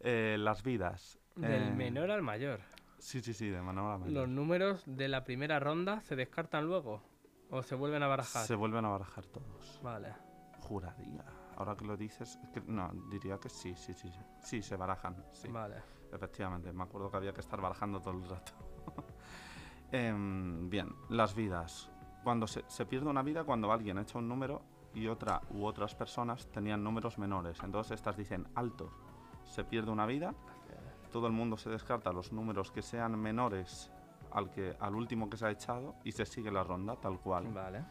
Eh, 0.00 0.36
las 0.38 0.62
vidas. 0.62 1.18
Del 1.36 1.68
eh, 1.68 1.72
menor 1.74 2.10
al 2.10 2.22
mayor. 2.22 2.60
Sí, 2.98 3.20
sí, 3.20 3.32
sí, 3.32 3.48
de 3.48 3.62
menor 3.62 3.92
a 3.92 3.98
mayor. 3.98 4.12
¿Los 4.14 4.28
números 4.28 4.82
de 4.86 5.08
la 5.08 5.24
primera 5.24 5.60
ronda 5.60 6.00
se 6.02 6.16
descartan 6.16 6.66
luego? 6.66 7.02
¿O 7.50 7.62
se 7.62 7.74
vuelven 7.74 8.02
a 8.02 8.06
barajar? 8.08 8.46
Se 8.46 8.54
vuelven 8.54 8.84
a 8.84 8.88
barajar 8.88 9.24
todos. 9.26 9.80
Vale. 9.82 10.12
Juraría. 10.60 11.24
Ahora 11.56 11.74
que 11.76 11.84
lo 11.84 11.96
dices, 11.96 12.38
que- 12.52 12.60
no, 12.66 12.90
diría 13.10 13.38
que 13.38 13.48
sí, 13.48 13.74
sí, 13.74 13.92
sí. 13.94 14.10
Sí, 14.10 14.20
sí 14.42 14.62
se 14.62 14.76
barajan. 14.76 15.24
Sí. 15.32 15.48
Vale. 15.48 15.76
Efectivamente, 16.12 16.72
me 16.72 16.82
acuerdo 16.84 17.10
que 17.10 17.16
había 17.16 17.32
que 17.32 17.40
estar 17.40 17.60
barajando 17.60 18.00
todo 18.00 18.14
el 18.14 18.28
rato. 18.28 18.52
Em, 19.90 20.68
bien, 20.68 20.94
las 21.08 21.34
vidas. 21.34 21.90
Cuando 22.22 22.46
se, 22.46 22.62
se 22.68 22.84
pierde 22.84 23.06
una 23.08 23.22
vida 23.22 23.44
cuando 23.44 23.72
alguien 23.72 23.98
echa 23.98 24.18
un 24.18 24.28
número 24.28 24.62
y 24.92 25.06
otra 25.06 25.40
u 25.50 25.64
otras 25.64 25.94
personas 25.94 26.46
tenían 26.50 26.84
números 26.84 27.16
menores. 27.18 27.58
Entonces 27.62 27.92
estas 27.92 28.16
dicen 28.16 28.46
alto. 28.54 28.90
Se 29.48 29.64
pierde 29.64 29.90
una 29.90 30.06
vida, 30.06 30.34
todo 31.10 31.26
el 31.26 31.32
mundo 31.32 31.56
se 31.56 31.70
descarta 31.70 32.12
los 32.12 32.32
números 32.32 32.70
que 32.70 32.82
sean 32.82 33.18
menores 33.18 33.90
al, 34.30 34.50
que, 34.50 34.76
al 34.78 34.94
último 34.94 35.30
que 35.30 35.36
se 35.36 35.46
ha 35.46 35.50
echado 35.50 35.94
y 36.04 36.12
se 36.12 36.26
sigue 36.26 36.50
la 36.50 36.62
ronda 36.62 36.96
tal 36.96 37.18
cual. 37.18 37.48
Vale. 37.52 37.84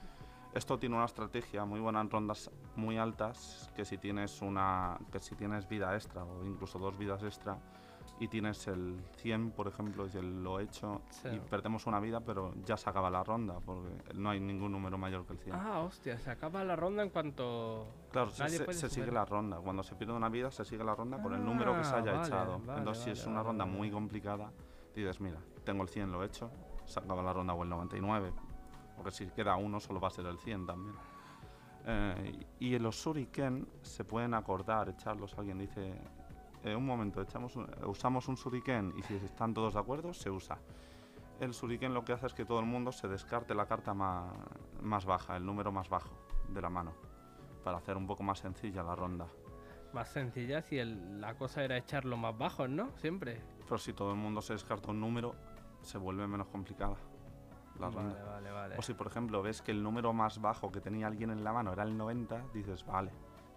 Esto 0.54 0.80
tiene 0.80 0.96
una 0.96 1.06
estrategia 1.06 1.66
muy 1.66 1.80
buena 1.80 2.02
en 2.02 2.10
rondas 2.10 2.50
muy 2.76 2.98
altas, 2.98 3.72
que 3.76 3.86
si 3.86 3.98
tienes 3.98 4.42
una 4.42 4.98
que 5.12 5.20
si 5.20 5.36
tienes 5.36 5.68
vida 5.68 5.94
extra 5.94 6.24
o 6.24 6.46
incluso 6.46 6.80
dos 6.80 6.98
vidas 6.98 7.22
extra, 7.24 7.58
y 8.20 8.28
tienes 8.28 8.68
el 8.68 9.00
100, 9.18 9.52
por 9.52 9.68
ejemplo, 9.68 10.08
y 10.12 10.18
el 10.18 10.44
lo 10.44 10.60
hecho, 10.60 11.02
Sí. 11.10 11.28
y 11.32 11.40
perdemos 11.40 11.86
una 11.86 12.00
vida, 12.00 12.20
pero 12.20 12.54
ya 12.66 12.76
se 12.76 12.90
acaba 12.90 13.10
la 13.12 13.24
ronda, 13.24 13.60
porque 13.64 13.90
no 14.16 14.30
hay 14.32 14.40
ningún 14.40 14.72
número 14.72 14.98
mayor 14.98 15.26
que 15.26 15.34
el 15.34 15.40
100. 15.40 15.56
Ah, 15.56 15.80
hostia, 15.82 16.18
se 16.18 16.32
acaba 16.32 16.64
la 16.64 16.76
ronda 16.76 17.04
en 17.04 17.10
cuanto... 17.12 17.88
Claro, 18.12 18.32
se, 18.32 18.44
Nadie 18.44 18.58
se- 18.58 18.66
puede 18.66 18.78
se 18.80 18.90
sigue 18.90 19.12
la 19.12 19.24
ronda. 19.26 19.58
Cuando 19.58 19.84
se 19.84 19.96
pierde 19.96 20.14
una 20.14 20.30
vida, 20.30 20.50
se 20.50 20.66
sigue 20.66 20.84
la 20.84 20.96
ronda 20.96 21.22
por 21.22 21.34
el 21.34 21.46
número 21.46 21.76
que 21.78 21.84
se 21.84 21.94
Ah, 21.94 21.98
haya 22.00 22.14
vale, 22.14 22.28
echado. 22.28 22.60
vale, 22.66 22.80
Entonces, 22.80 23.04
si 23.04 23.10
es 23.12 23.26
una 23.28 23.44
ronda 23.44 23.66
muy 23.66 23.92
complicada, 23.92 24.52
dices, 24.96 25.22
mira, 25.22 25.38
tengo 25.64 25.84
el 25.84 25.90
100, 25.90 26.12
lo 26.12 26.24
he 26.24 26.26
hecho, 26.26 26.50
se 26.86 27.00
acaba 27.00 27.22
la 27.22 27.34
ronda 27.34 27.54
o 27.54 27.62
el 27.64 27.70
99. 27.70 28.34
Porque 28.96 29.12
si 29.12 29.28
queda 29.28 29.56
uno, 29.58 29.80
solo 29.80 30.00
va 30.00 30.08
a 30.08 30.12
ser 30.12 30.26
el 30.26 30.40
100 30.40 30.66
también. 30.66 30.96
Eh, 31.86 32.46
y 32.60 32.78
los 32.80 32.96
shuriken 32.96 33.68
se 33.84 34.04
pueden 34.04 34.34
acordar, 34.34 34.90
echarlos. 34.90 35.38
Alguien 35.38 35.60
dice, 35.60 35.94
eh, 36.64 36.76
un 36.76 36.86
momento, 36.86 37.22
echamos 37.22 37.56
un- 37.56 37.70
usamos 37.86 38.28
un 38.28 38.36
shuriken 38.36 38.94
y 38.98 39.04
si 39.04 39.16
están 39.16 39.54
todos 39.54 39.74
de 39.76 39.80
acuerdo, 39.80 40.14
se 40.14 40.30
usa. 40.30 40.58
El 41.40 41.52
shuriken 41.52 41.94
lo 41.94 42.04
que 42.04 42.14
hace 42.14 42.26
es 42.28 42.34
que 42.34 42.46
todo 42.46 42.60
el 42.60 42.66
mundo 42.66 42.92
se 42.92 43.08
descarte 43.08 43.54
la 43.54 43.66
carta 43.68 43.94
ma- 43.94 44.34
más 44.82 45.06
baja, 45.06 45.38
el 45.38 45.46
número 45.46 45.72
más 45.72 45.88
bajo 45.90 46.10
de 46.50 46.62
la 46.62 46.70
mano, 46.70 46.94
para 47.64 47.78
hacer 47.78 47.96
un 47.98 48.08
poco 48.08 48.24
más 48.24 48.40
sencilla 48.40 48.82
la 48.84 48.96
ronda. 48.96 49.28
Más 49.94 50.10
sencilla 50.10 50.62
si 50.62 50.78
el- 50.80 51.22
la 51.22 51.36
cosa 51.36 51.64
era 51.64 51.78
echarlo 51.78 52.18
más 52.18 52.38
bajos, 52.38 52.70
¿no? 52.70 52.90
Siempre. 52.98 53.42
Pero 53.66 53.78
si 53.78 53.94
todo 53.94 54.12
el 54.12 54.18
mundo 54.18 54.42
se 54.42 54.54
descarta 54.54 54.92
un 54.92 55.00
número, 55.00 55.36
se 55.82 55.98
vuelve 55.98 56.28
menos 56.28 56.48
complicada 56.48 56.96
la 57.80 57.90
vale, 57.90 57.96
ronda. 58.10 58.24
vale, 58.26 58.52
vale. 58.52 58.76
O 58.78 58.82
si, 58.82 58.94
por 58.96 59.08
ejemplo, 59.08 59.42
ves 59.44 59.62
que 59.62 59.72
el 59.72 59.84
número 59.84 60.12
más 60.14 60.42
bajo 60.42 60.72
que 60.72 60.82
tenía 60.82 61.06
alguien 61.08 61.30
en 61.30 61.44
la 61.44 61.54
mano 61.54 61.72
era 61.72 61.84
el 61.84 61.96
90, 61.96 62.44
dices, 62.54 62.84
vale, 62.86 63.12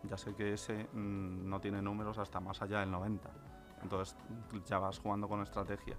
ya 0.04 0.16
sé 0.16 0.34
que 0.34 0.54
ese 0.54 0.84
mm, 0.92 1.48
no 1.48 1.60
tiene 1.60 1.82
números 1.82 2.18
hasta 2.18 2.40
más 2.40 2.60
allá 2.62 2.80
del 2.80 2.90
90. 2.90 3.30
Entonces 3.82 4.16
ya 4.66 4.78
vas 4.78 4.98
jugando 4.98 5.28
con 5.28 5.42
estrategia. 5.42 5.96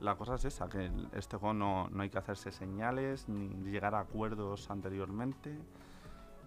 La 0.00 0.16
cosa 0.16 0.34
es 0.34 0.44
esa, 0.44 0.68
que 0.68 0.90
este 1.12 1.36
juego 1.36 1.54
no, 1.54 1.88
no 1.90 2.02
hay 2.02 2.10
que 2.10 2.18
hacerse 2.18 2.50
señales 2.50 3.28
ni 3.28 3.70
llegar 3.70 3.94
a 3.94 4.00
acuerdos 4.00 4.70
anteriormente. 4.70 5.56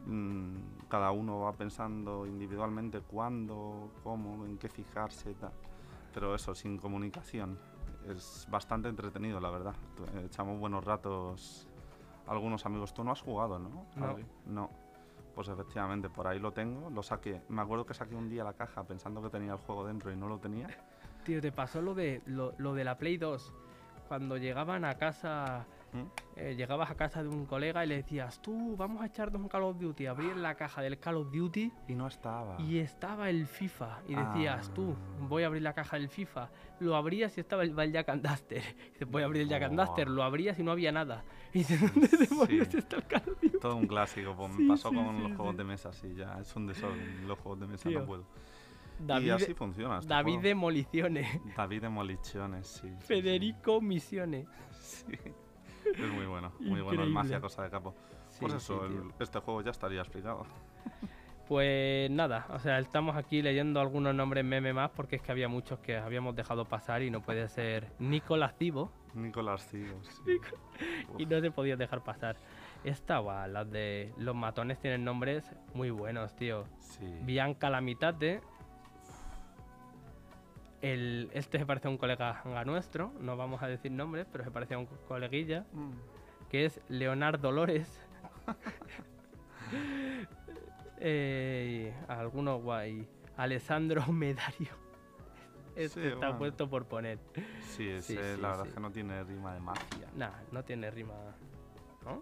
Mm, 0.05 0.87
cada 0.89 1.11
uno 1.11 1.39
va 1.41 1.53
pensando 1.53 2.25
individualmente 2.27 2.99
cuándo, 3.01 3.91
cómo, 4.03 4.45
en 4.45 4.57
qué 4.57 4.67
fijarse 4.67 5.31
y 5.31 5.35
tal. 5.35 5.53
Pero 6.13 6.35
eso, 6.35 6.53
sin 6.53 6.77
comunicación. 6.77 7.57
Es 8.07 8.47
bastante 8.49 8.87
entretenido, 8.87 9.39
la 9.39 9.49
verdad. 9.49 9.75
Echamos 10.25 10.59
buenos 10.59 10.83
ratos 10.83 11.67
algunos 12.27 12.65
amigos. 12.65 12.93
Tú 12.93 13.03
no 13.03 13.11
has 13.11 13.21
jugado, 13.21 13.59
¿no? 13.59 13.85
No. 13.95 14.17
No. 14.45 14.84
Pues 15.35 15.49
efectivamente, 15.49 16.09
por 16.09 16.27
ahí 16.27 16.39
lo 16.39 16.51
tengo. 16.53 16.89
Lo 16.89 17.03
saqué. 17.03 17.41
Me 17.49 17.61
acuerdo 17.61 17.85
que 17.85 17.93
saqué 17.93 18.15
un 18.15 18.29
día 18.29 18.43
la 18.43 18.53
caja 18.53 18.83
pensando 18.85 19.21
que 19.21 19.29
tenía 19.29 19.51
el 19.51 19.57
juego 19.59 19.85
dentro 19.85 20.11
y 20.11 20.15
no 20.15 20.27
lo 20.29 20.39
tenía. 20.39 20.67
Tío, 21.25 21.41
te 21.41 21.51
pasó 21.51 21.81
lo 21.81 21.93
de, 21.93 22.21
lo, 22.25 22.53
lo 22.57 22.73
de 22.73 22.83
la 22.85 22.97
Play 22.97 23.17
2. 23.17 23.53
Cuando 24.07 24.37
llegaban 24.37 24.85
a 24.85 24.93
casa, 24.93 25.65
¿Mm? 25.91 26.03
eh, 26.35 26.55
llegabas 26.55 26.91
a 26.91 26.95
casa 26.95 27.23
de 27.23 27.29
un 27.29 27.47
colega 27.47 27.83
y 27.83 27.87
le 27.87 27.95
decías, 27.97 28.39
tú, 28.39 28.75
vamos 28.77 29.01
a 29.01 29.07
echarnos 29.07 29.41
un 29.41 29.49
Call 29.49 29.63
of 29.63 29.79
Duty. 29.79 30.05
Abrir 30.05 30.37
la 30.37 30.53
caja 30.53 30.83
del 30.83 30.99
Call 30.99 31.15
of 31.15 31.31
Duty 31.31 31.71
Y 31.87 31.95
no 31.95 32.05
estaba. 32.05 32.55
y 32.61 32.77
estaba 32.77 33.29
el 33.31 33.47
FIFA. 33.47 34.01
Y 34.07 34.13
decías, 34.15 34.71
tú, 34.75 34.95
Ah. 34.95 35.25
voy 35.27 35.41
a 35.41 35.47
abrir 35.47 35.63
la 35.63 35.73
caja 35.73 35.97
del 35.97 36.07
FIFA. 36.09 36.49
Lo 36.79 36.95
abrías 36.95 37.35
y 37.37 37.41
estaba 37.41 37.63
el, 37.63 37.77
el 37.77 37.91
Jack 37.91 38.09
and 38.09 38.25
Duster. 38.27 38.61
Y 38.61 38.89
dices, 38.93 39.09
voy 39.09 39.23
a 39.23 39.25
abrir 39.25 39.41
el 39.41 39.49
Jack 39.49 39.63
and. 39.63 39.79
Duster. 39.79 40.07
Lo 40.07 40.21
abrías 40.23 40.59
y 40.59 40.63
no 40.63 40.71
había 40.71 40.91
nada. 40.91 41.23
Y 41.51 41.59
dices, 41.59 41.81
¿dónde 41.81 42.07
demonios 42.09 42.67
Sí. 42.67 42.77
está 42.77 42.97
el 42.97 43.07
Call 43.07 43.23
of 43.27 43.41
Duty? 43.41 43.54
Todo 43.69 43.75
un 43.77 43.87
clásico. 43.87 44.35
pues 44.35 44.53
Sí, 44.55 44.61
me 44.61 44.67
pasó 44.69 44.89
sí, 44.89 44.95
con 44.95 45.15
sí, 45.17 45.21
los 45.23 45.35
juegos 45.37 45.57
de 45.57 45.63
mesa, 45.63 45.93
sí, 45.93 46.13
ya. 46.15 46.37
Es 46.39 46.55
un 46.55 46.67
desorden. 46.67 47.27
Los 47.27 47.39
juegos 47.39 47.59
de 47.61 47.67
mesa 47.67 47.89
Tío, 47.89 47.99
no 47.99 48.05
puedo. 48.05 48.23
David, 48.99 49.27
y 49.27 49.29
así 49.31 49.53
funciona. 49.53 49.97
este 49.99 50.07
David 50.09 50.33
juego. 50.33 50.41
Demoliciones. 50.43 51.41
David 51.57 51.81
Demoliciones, 51.81 52.67
sí. 52.67 52.89
Federico 52.99 53.81
Misiones. 53.81 54.47
Sí. 54.71 55.17
Es 55.85 56.11
muy 56.11 56.25
bueno, 56.25 56.51
muy 56.59 56.81
bueno. 56.81 56.89
El 57.03 57.09
Increíble. 57.09 57.13
Mafia 57.13 57.39
Cosa 57.41 57.63
de 57.63 57.69
Capo. 57.69 57.93
pues 58.39 58.53
eso, 58.53 58.85
el- 58.85 59.11
este 59.19 59.39
juego 59.39 59.61
ya 59.61 59.71
estaría 59.71 59.99
explicado. 60.01 60.45
Pues 61.47 62.09
nada, 62.09 62.47
o 62.49 62.57
sea, 62.59 62.79
estamos 62.79 63.15
aquí 63.15 63.41
leyendo 63.43 63.79
algunos 63.79 64.15
nombres 64.15 64.43
meme 64.43 64.73
más 64.73 64.89
porque 64.89 65.17
es 65.17 65.21
que 65.21 65.31
había 65.31 65.47
muchos 65.47 65.77
que 65.79 65.95
habíamos 65.95 66.35
dejado 66.35 66.65
pasar 66.65 67.03
y 67.03 67.11
no 67.11 67.21
puede 67.21 67.47
ser 67.49 67.91
Nicolás 67.99 68.55
Cibo 68.57 68.91
Nicolás 69.13 69.67
Cigo, 69.69 69.99
sí. 70.03 70.39
Y 71.19 71.25
no 71.27 71.39
se 71.39 71.51
podía 71.51 71.75
dejar 71.77 72.03
pasar. 72.03 72.35
Esta, 72.85 73.17
guau, 73.17 73.47
las 73.49 73.69
de 73.71 74.13
los 74.17 74.35
matones 74.35 74.79
tienen 74.79 75.03
nombres 75.03 75.51
muy 75.73 75.89
buenos, 75.89 76.35
tío. 76.35 76.65
sí. 76.79 77.19
Bianca 77.23 77.69
la 77.69 77.81
mitad 77.81 78.13
de... 78.13 78.41
El, 80.81 81.31
este 81.33 81.57
se 81.57 81.65
parece 81.65 81.87
a 81.87 81.91
un 81.91 81.97
colega 81.97 82.43
nuestro, 82.65 83.11
no 83.19 83.35
vamos 83.37 83.63
a 83.63 83.67
decir 83.67 83.91
nombres, 83.91 84.27
pero 84.31 84.43
se 84.43 84.51
parece 84.51 84.75
a 84.75 84.77
un 84.77 84.85
coleguilla, 85.07 85.65
Mm. 85.73 85.91
que 86.49 86.65
es 86.65 86.79
Leonardo 86.87 87.47
Dolores. 87.47 87.89
eh, 90.99 91.93
alguno 92.07 92.59
guay. 92.59 93.07
Alessandro 93.37 94.05
Medario. 94.11 94.69
Este 95.75 96.01
Sí, 96.01 96.07
está 96.07 96.17
bueno. 96.27 96.37
puesto 96.37 96.69
por 96.69 96.85
poner. 96.85 97.17
Sí, 97.61 97.89
ese, 97.89 98.35
sí, 98.35 98.41
la 98.41 98.49
verdad 98.49 98.67
es 98.67 98.73
que 98.73 98.79
no 98.79 98.91
tiene 98.91 99.23
rima 99.23 99.53
de 99.55 99.59
mafia. 99.59 100.07
Nah, 100.15 100.29
no 100.51 100.63
tiene 100.63 100.91
rima. 100.91 101.13
¿No? 102.05 102.21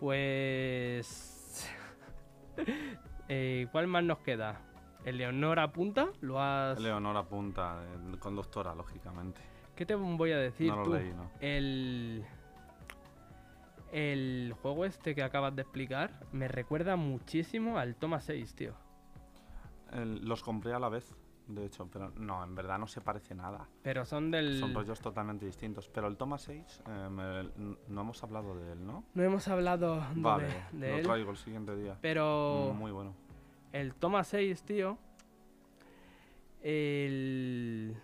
Pues. 0.00 1.68
eh, 3.28 3.66
¿Cuál 3.72 3.86
más 3.86 4.04
nos 4.04 4.18
queda? 4.18 4.60
¿El 5.04 5.18
Leonora 5.18 5.72
Punta? 5.72 6.08
¿Lo 6.20 6.40
has.? 6.40 6.80
Leonora 6.80 7.22
Punta, 7.24 7.82
eh, 7.82 8.16
conductora, 8.18 8.74
lógicamente. 8.74 9.40
¿Qué 9.76 9.86
te 9.86 9.94
voy 9.94 10.32
a 10.32 10.38
decir 10.38 10.70
no 10.74 10.82
tú? 10.82 10.90
lo 10.92 10.98
leí, 10.98 11.12
¿no? 11.12 11.30
El. 11.40 12.24
El 13.92 14.54
juego 14.60 14.84
este 14.84 15.14
que 15.14 15.22
acabas 15.22 15.56
de 15.56 15.62
explicar 15.62 16.10
me 16.32 16.46
recuerda 16.46 16.96
muchísimo 16.96 17.78
al 17.78 17.94
Toma 17.96 18.20
6, 18.20 18.54
tío. 18.54 18.74
El- 19.92 20.26
los 20.28 20.42
compré 20.42 20.74
a 20.74 20.78
la 20.78 20.90
vez, 20.90 21.14
de 21.48 21.64
hecho, 21.66 21.88
pero 21.90 22.10
no, 22.16 22.44
en 22.44 22.54
verdad 22.54 22.78
no 22.78 22.86
se 22.86 23.00
parece 23.00 23.34
nada. 23.34 23.66
Pero 23.82 24.04
son 24.04 24.30
del. 24.30 24.58
Son 24.60 24.74
rollos 24.74 25.00
totalmente 25.00 25.46
distintos. 25.46 25.88
Pero 25.88 26.06
el 26.06 26.16
Toma 26.16 26.38
6, 26.38 26.82
eh, 26.86 27.08
me- 27.10 27.76
no 27.88 28.00
hemos 28.02 28.22
hablado 28.22 28.54
de 28.54 28.72
él, 28.72 28.86
¿no? 28.86 29.04
No 29.14 29.22
hemos 29.22 29.48
hablado 29.48 29.96
de- 30.14 30.20
Vale, 30.20 30.48
de, 30.72 30.90
lo 30.90 30.96
él. 30.98 31.02
traigo 31.02 31.30
el 31.30 31.36
siguiente 31.36 31.74
día. 31.76 31.96
Pero. 32.00 32.72
Muy 32.76 32.92
bueno. 32.92 33.14
El 33.72 33.94
toma 33.94 34.24
6, 34.24 34.62
tío. 34.62 34.96
El. 36.62 37.96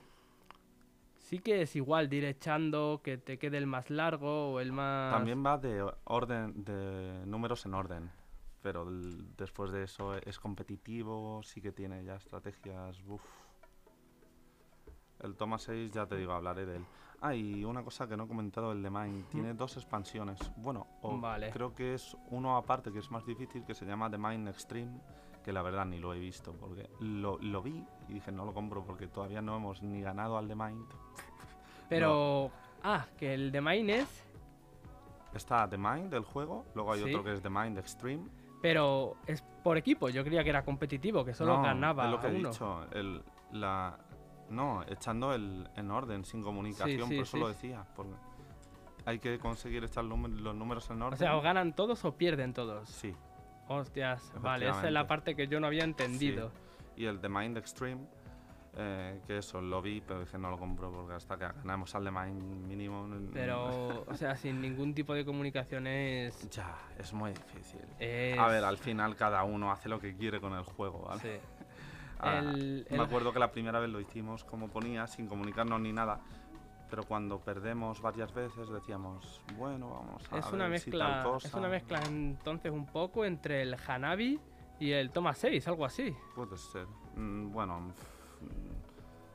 Sí 1.18 1.38
que 1.38 1.62
es 1.62 1.74
igual, 1.74 2.09
de 2.09 2.16
ir 2.16 2.24
echando, 2.26 3.00
que 3.02 3.16
te 3.16 3.38
quede 3.38 3.57
el 3.59 3.66
más 3.66 3.88
largo 3.90 4.52
o 4.52 4.61
el 4.61 4.72
más. 4.72 5.12
También 5.12 5.44
va 5.44 5.57
de 5.59 5.85
orden, 6.04 6.64
de 6.64 7.24
números 7.26 7.64
en 7.66 7.74
orden. 7.74 8.11
Pero 8.64 8.88
el- 8.88 9.37
después 9.37 9.70
de 9.72 9.83
eso 9.83 10.14
es 10.16 10.38
competitivo, 10.40 11.42
sí 11.42 11.61
que 11.61 11.70
tiene 11.70 12.03
ya 12.03 12.14
estrategias. 12.16 12.98
Uf. 13.07 13.20
El 15.20 15.37
Toma 15.37 15.59
6, 15.59 15.90
ya 15.92 16.07
te 16.07 16.16
digo, 16.16 16.33
hablaré 16.33 16.64
de 16.64 16.77
él. 16.77 16.87
Ah, 17.20 17.35
y 17.35 17.62
una 17.62 17.85
cosa 17.85 18.09
que 18.09 18.16
no 18.16 18.24
he 18.24 18.27
comentado, 18.27 18.72
el 18.72 18.83
de 18.83 18.88
Mine. 18.88 19.24
Tiene 19.31 19.53
dos 19.53 19.77
expansiones. 19.77 20.38
Bueno, 20.57 20.87
o 21.03 21.18
Vale. 21.20 21.50
creo 21.50 21.74
que 21.74 21.92
es 21.92 22.16
uno 22.31 22.57
aparte 22.57 22.90
que 22.90 23.00
es 23.00 23.11
más 23.11 23.27
difícil, 23.27 23.66
que 23.66 23.74
se 23.74 23.85
llama 23.85 24.11
The 24.11 24.16
Mine 24.16 24.48
Extreme, 24.50 24.98
que 25.44 25.53
la 25.53 25.61
verdad 25.61 25.85
ni 25.85 25.98
lo 25.98 26.14
he 26.14 26.18
visto, 26.18 26.55
porque 26.55 26.88
lo, 27.00 27.37
lo 27.42 27.61
vi 27.62 27.85
y 28.09 28.14
dije 28.14 28.33
no 28.33 28.46
lo 28.46 28.55
compro 28.55 28.83
porque 28.83 29.09
todavía 29.09 29.42
no 29.42 29.57
hemos 29.59 29.83
ni 29.83 30.00
ganado 30.00 30.38
al 30.38 30.48
The 30.48 30.55
Mind. 30.55 30.87
Pero. 31.90 32.50
Ah, 32.83 33.07
que 33.18 33.35
el 33.35 33.53
de 33.53 33.61
Mine 33.61 33.98
es. 34.00 34.24
Está 35.35 35.68
The 35.68 35.77
Mind 35.77 36.11
del 36.11 36.24
juego, 36.24 36.64
luego 36.74 36.94
hay 36.94 37.03
Sí. 37.03 37.11
otro 37.11 37.24
que 37.24 37.35
es 37.35 37.42
The 37.42 37.50
Mind 37.50 37.77
Extreme. 37.77 38.27
Pero 38.64 39.18
es 39.27 39.42
por 39.62 39.77
equipo. 39.77 40.09
Yo 40.09 40.24
creía 40.24 40.42
que 40.42 40.48
era 40.48 40.64
competitivo, 40.64 41.22
que 41.22 41.35
solo 41.35 41.59
No, 41.59 41.62
ganaba 41.62 42.07
es 42.07 42.11
lo 42.12 42.18
que 42.18 42.29
he 42.29 42.35
uno. 42.37 42.48
dicho. 42.48 42.87
El, 42.92 43.22
la, 43.53 43.98
no, 44.48 44.83
echando 44.88 45.35
el 45.35 45.68
en 45.77 45.90
orden, 45.90 46.24
sin 46.24 46.42
comunicación, 46.42 47.11
sí, 47.11 47.14
por 47.16 47.22
eso 47.24 47.37
sí. 47.37 47.40
lo 47.40 47.48
decía. 47.48 47.85
Porque 47.94 48.14
hay 49.05 49.18
que 49.18 49.38
conseguir 49.38 49.85
echar 49.85 50.05
los 50.05 50.18
números- 50.18 50.88
en 50.90 51.03
orden. 51.03 51.12
O 51.12 51.16
sea, 51.18 51.37
o 51.37 51.42
ganan 51.42 51.74
todos 51.74 52.03
o 52.07 52.16
pierden 52.16 52.55
todos. 52.55 52.88
sí. 52.88 53.14
Hostias, 53.68 54.33
vale, 54.40 54.68
esa 54.70 54.87
es 54.87 54.92
la 54.92 55.07
parte 55.07 55.35
que 55.37 55.46
yo 55.46 55.61
no 55.61 55.66
había 55.66 55.85
entendido. 55.85 56.50
Y 56.96 57.05
el 57.05 57.20
The 57.20 57.29
Mind 57.29 57.59
Extreme, 57.59 58.07
eh, 58.76 59.20
que 59.26 59.38
eso 59.38 59.60
lo 59.60 59.80
vi, 59.80 60.00
pero 60.00 60.20
dije 60.20 60.37
no 60.38 60.50
lo 60.50 60.58
compro 60.58 60.90
porque 60.90 61.14
hasta 61.14 61.37
que 61.38 61.44
ganamos 61.46 61.94
al 61.94 62.04
The 62.04 62.10
Mind 62.10 62.66
mínimo. 62.66 63.08
Pero, 63.32 64.04
o 64.06 64.14
sea, 64.14 64.37
sin 64.37 64.60
ningún 64.60 64.94
tipo 64.94 65.14
de 65.14 65.24
comunicación 65.24 65.87
es. 65.87 66.48
Ya, 66.50 66.76
es 66.98 67.12
muy 67.12 67.30
difícil. 67.32 67.80
es- 67.98 68.38
A 68.38 68.48
ver, 68.48 68.64
al 68.64 68.78
final 68.78 69.16
cada 69.16 69.44
uno 69.44 69.70
hace 69.70 69.88
lo 69.88 69.98
que 70.00 70.16
quiere 70.16 70.40
con 70.40 70.52
el 70.54 70.62
juego, 70.64 71.02
¿vale? 71.08 71.20
Sí. 71.20 71.28
Ah, 72.20 72.38
El- 72.38 72.87
Me 72.90 72.96
el- 72.96 73.00
acuerdo 73.02 73.32
que 73.32 73.38
la 73.40 73.50
primera 73.50 73.80
vez 73.80 73.90
lo 73.90 74.00
hicimos 74.00 74.44
como 74.44 74.68
ponía, 74.68 75.06
sin 75.06 75.26
comunicarnos 75.26 75.78
ni 75.80 75.92
nada. 75.92 76.20
Pero 76.88 77.02
cuando 77.02 77.40
perdemos 77.40 78.00
varias 78.00 78.32
veces 78.32 78.68
decíamos, 78.70 79.42
bueno, 79.58 79.90
vamos 79.90 80.22
a 80.32 80.38
Es 80.38 80.52
una 80.52 80.68
ver 80.68 80.78
si 80.80 80.90
tal 80.92 81.00
mezcla. 81.00 81.22
cosa. 81.24 81.48
Es 81.48 81.54
una 81.54 81.68
mezcla 81.68 82.00
entonces 82.06 82.70
un 82.72 82.87
poco 82.87 83.24
entre 83.26 83.62
el 83.62 83.76
Hanabi 83.87 84.40
y 84.78 84.92
el 84.92 85.10
Toma 85.10 85.34
6, 85.34 85.66
algo 85.68 85.84
así. 85.84 86.14
Puede 86.34 86.56
ser. 86.56 86.87
Mm, 87.16 87.50
bueno, 87.52 87.92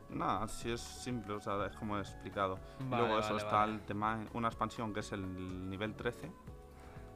Nada, 0.09 0.47
sí 0.47 0.71
es 0.71 0.81
simple, 0.81 1.33
o 1.33 1.39
sea, 1.39 1.65
es 1.67 1.75
como 1.75 1.97
he 1.97 2.01
explicado. 2.01 2.59
Vale, 2.89 3.03
Luego 3.03 3.19
eso 3.19 3.29
vale, 3.29 3.43
está 3.43 3.57
vale. 3.57 3.73
el 3.73 3.81
tema, 3.81 4.25
una 4.33 4.47
expansión 4.47 4.91
que 4.93 5.01
es 5.01 5.11
el 5.11 5.69
nivel 5.69 5.93
13, 5.93 6.31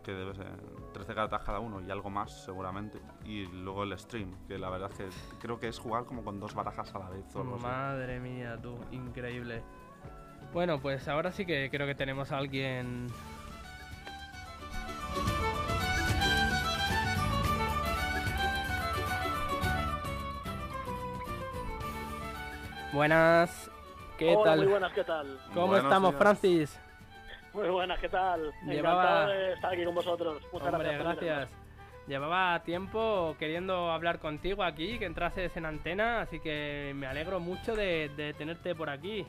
que 0.04 0.12
debe 0.12 0.36
ser 0.36 0.52
13 0.94 1.16
cartas 1.16 1.42
cada 1.44 1.60
uno 1.60 1.82
y 1.82 1.90
algo 1.90 2.12
más 2.12 2.44
seguramente. 2.44 3.02
Y 3.26 3.48
luego 3.48 3.84
el 3.84 3.98
stream, 3.98 4.32
que 4.48 4.60
la 4.60 4.70
verdad 4.70 4.92
es 4.92 4.98
que 4.98 5.10
creo 5.40 5.60
que 5.60 5.70
es 5.70 5.80
jugar 5.80 6.06
como 6.06 6.24
con 6.24 6.40
dos 6.40 6.54
barajas 6.54 6.94
a 6.94 7.00
la 7.00 7.10
vez 7.10 7.36
o. 7.36 7.44
Madre 7.44 8.20
mía, 8.20 8.60
tú, 8.62 8.78
increíble. 8.92 9.64
Bueno, 10.54 10.80
pues 10.80 11.08
ahora 11.08 11.32
sí 11.32 11.48
que 11.48 11.70
creo 11.72 11.88
que 11.88 11.96
tenemos 11.96 12.32
a 12.32 12.38
alguien. 12.38 13.08
Buenas, 22.94 23.72
¿qué 24.18 24.36
Hola, 24.36 24.44
tal? 24.52 24.60
Muy 24.60 24.68
buenas, 24.68 24.94
¿qué 24.94 25.04
tal? 25.04 25.40
¿Cómo 25.54 25.76
estamos, 25.78 26.12
días. 26.12 26.22
Francis? 26.22 26.80
Muy 27.54 27.70
buenas, 27.70 28.00
¿qué 28.00 28.10
tal? 28.10 28.52
Llevaba- 28.66 29.04
Encantado 29.04 29.28
de 29.32 29.54
estar 29.54 29.74
aquí 29.74 29.86
con 29.86 29.96
vosotros. 29.96 30.42
Muchas 30.52 30.74
Hombre, 30.74 30.98
gracias. 30.98 31.18
gracias. 31.20 31.50
Llevaba 32.08 32.60
tiempo 32.64 33.36
queriendo 33.40 33.90
hablar 33.92 34.20
contigo 34.20 34.64
aquí, 34.64 35.00
que 35.00 35.06
entrases 35.06 35.56
en 35.56 35.66
antena, 35.66 36.22
así 36.22 36.40
que 36.40 36.92
me 36.96 37.08
alegro 37.08 37.40
mucho 37.40 37.76
de, 37.76 38.10
de 38.10 38.34
tenerte 38.34 38.76
por 38.76 38.90
aquí. 38.90 39.26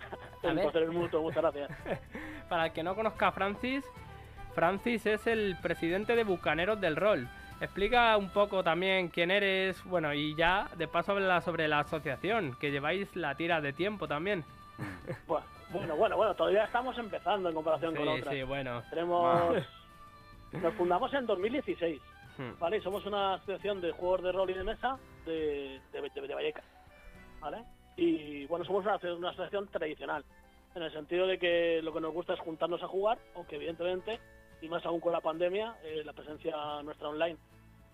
A 0.42 0.48
El 0.48 0.56
ver. 0.56 0.64
placer 0.64 0.82
es 0.82 0.90
mutuo, 0.90 1.22
muchas 1.22 1.42
gracias. 1.42 1.70
Para 2.48 2.66
el 2.66 2.72
que 2.72 2.82
no 2.82 2.94
conozca 2.94 3.28
a 3.28 3.32
Francis, 3.32 3.82
Francis 4.54 5.06
es 5.06 5.26
el 5.26 5.56
presidente 5.62 6.14
de 6.16 6.24
Bucaneros 6.24 6.78
del 6.80 6.96
Rol. 6.96 7.26
Explica 7.60 8.16
un 8.16 8.30
poco 8.30 8.62
también 8.62 9.08
quién 9.08 9.30
eres, 9.30 9.82
bueno, 9.84 10.12
y 10.12 10.34
ya 10.34 10.68
de 10.76 10.86
paso 10.88 11.12
habla 11.12 11.40
sobre 11.40 11.68
la 11.68 11.80
asociación, 11.80 12.56
que 12.60 12.70
lleváis 12.70 13.14
la 13.16 13.34
tira 13.36 13.60
de 13.60 13.72
tiempo 13.72 14.06
también. 14.08 14.44
Bueno, 15.70 15.96
bueno, 15.96 16.16
bueno, 16.16 16.34
todavía 16.36 16.64
estamos 16.64 16.96
empezando 16.98 17.48
en 17.48 17.54
comparación 17.56 17.96
con 17.96 18.06
otras. 18.06 18.32
sí, 18.32 18.42
bueno. 18.44 18.80
Tenemos... 18.90 19.56
Nos 20.52 20.74
fundamos 20.74 21.12
en 21.14 21.26
2016, 21.26 22.00
Hmm. 22.36 22.58
¿vale? 22.58 22.78
Y 22.78 22.80
somos 22.80 23.06
una 23.06 23.34
asociación 23.34 23.80
de 23.80 23.92
juegos 23.92 24.22
de 24.24 24.32
rol 24.32 24.50
y 24.50 24.54
de 24.54 24.64
mesa 24.64 24.98
de, 25.24 25.80
de, 25.92 26.00
de- 26.02 26.26
de 26.28 26.34
Vallecas, 26.34 26.64
¿vale? 27.40 27.58
Y 27.96 28.44
bueno, 28.46 28.64
somos 28.64 28.84
una, 28.84 28.98
una 29.14 29.30
asociación 29.30 29.68
tradicional, 29.68 30.24
en 30.74 30.82
el 30.82 30.92
sentido 30.92 31.28
de 31.28 31.38
que 31.38 31.80
lo 31.82 31.92
que 31.92 32.00
nos 32.00 32.12
gusta 32.12 32.34
es 32.34 32.40
juntarnos 32.40 32.82
a 32.82 32.88
jugar, 32.88 33.18
aunque 33.36 33.54
evidentemente, 33.54 34.18
y 34.60 34.68
más 34.68 34.84
aún 34.86 35.00
con 35.00 35.12
la 35.12 35.20
pandemia, 35.20 35.76
eh, 35.82 36.02
la 36.04 36.12
presencia 36.12 36.54
nuestra 36.82 37.08
online 37.08 37.36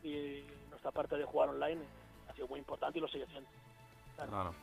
y 0.03 0.45
nuestra 0.71 0.91
parte 0.91 1.17
de 1.17 1.25
jugar 1.25 1.51
online 1.51 1.83
ha 2.29 2.35
sido 2.35 2.49
muy 2.49 2.59
importante 2.59 2.99
y 2.99 3.03
lo 3.03 3.09
sigue 3.09 3.27
siendo. 3.27 3.49
Claro. 4.17 4.55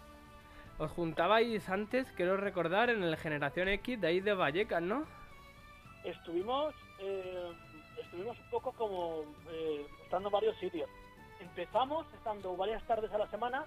Os 0.80 0.92
juntabais 0.92 1.68
antes, 1.70 2.12
quiero 2.12 2.38
recordar, 2.38 2.90
en 2.92 3.02
el 3.04 3.18
Generación 3.18 3.68
X 3.68 4.00
de 4.00 4.08
ahí 4.08 4.20
de 4.20 4.34
Vallecas, 4.34 4.82
¿no? 4.82 5.06
Estuvimos, 6.04 6.76
eh, 7.00 7.52
estuvimos 8.00 8.38
un 8.40 8.50
poco 8.52 8.72
como 8.74 9.24
eh, 9.50 9.86
estando 10.04 10.30
en 10.30 10.34
varios 10.34 10.56
sitios. 10.58 10.88
Empezamos 11.40 12.06
estando 12.14 12.56
varias 12.56 12.84
tardes 12.84 13.12
a 13.12 13.18
la 13.18 13.28
semana 13.30 13.66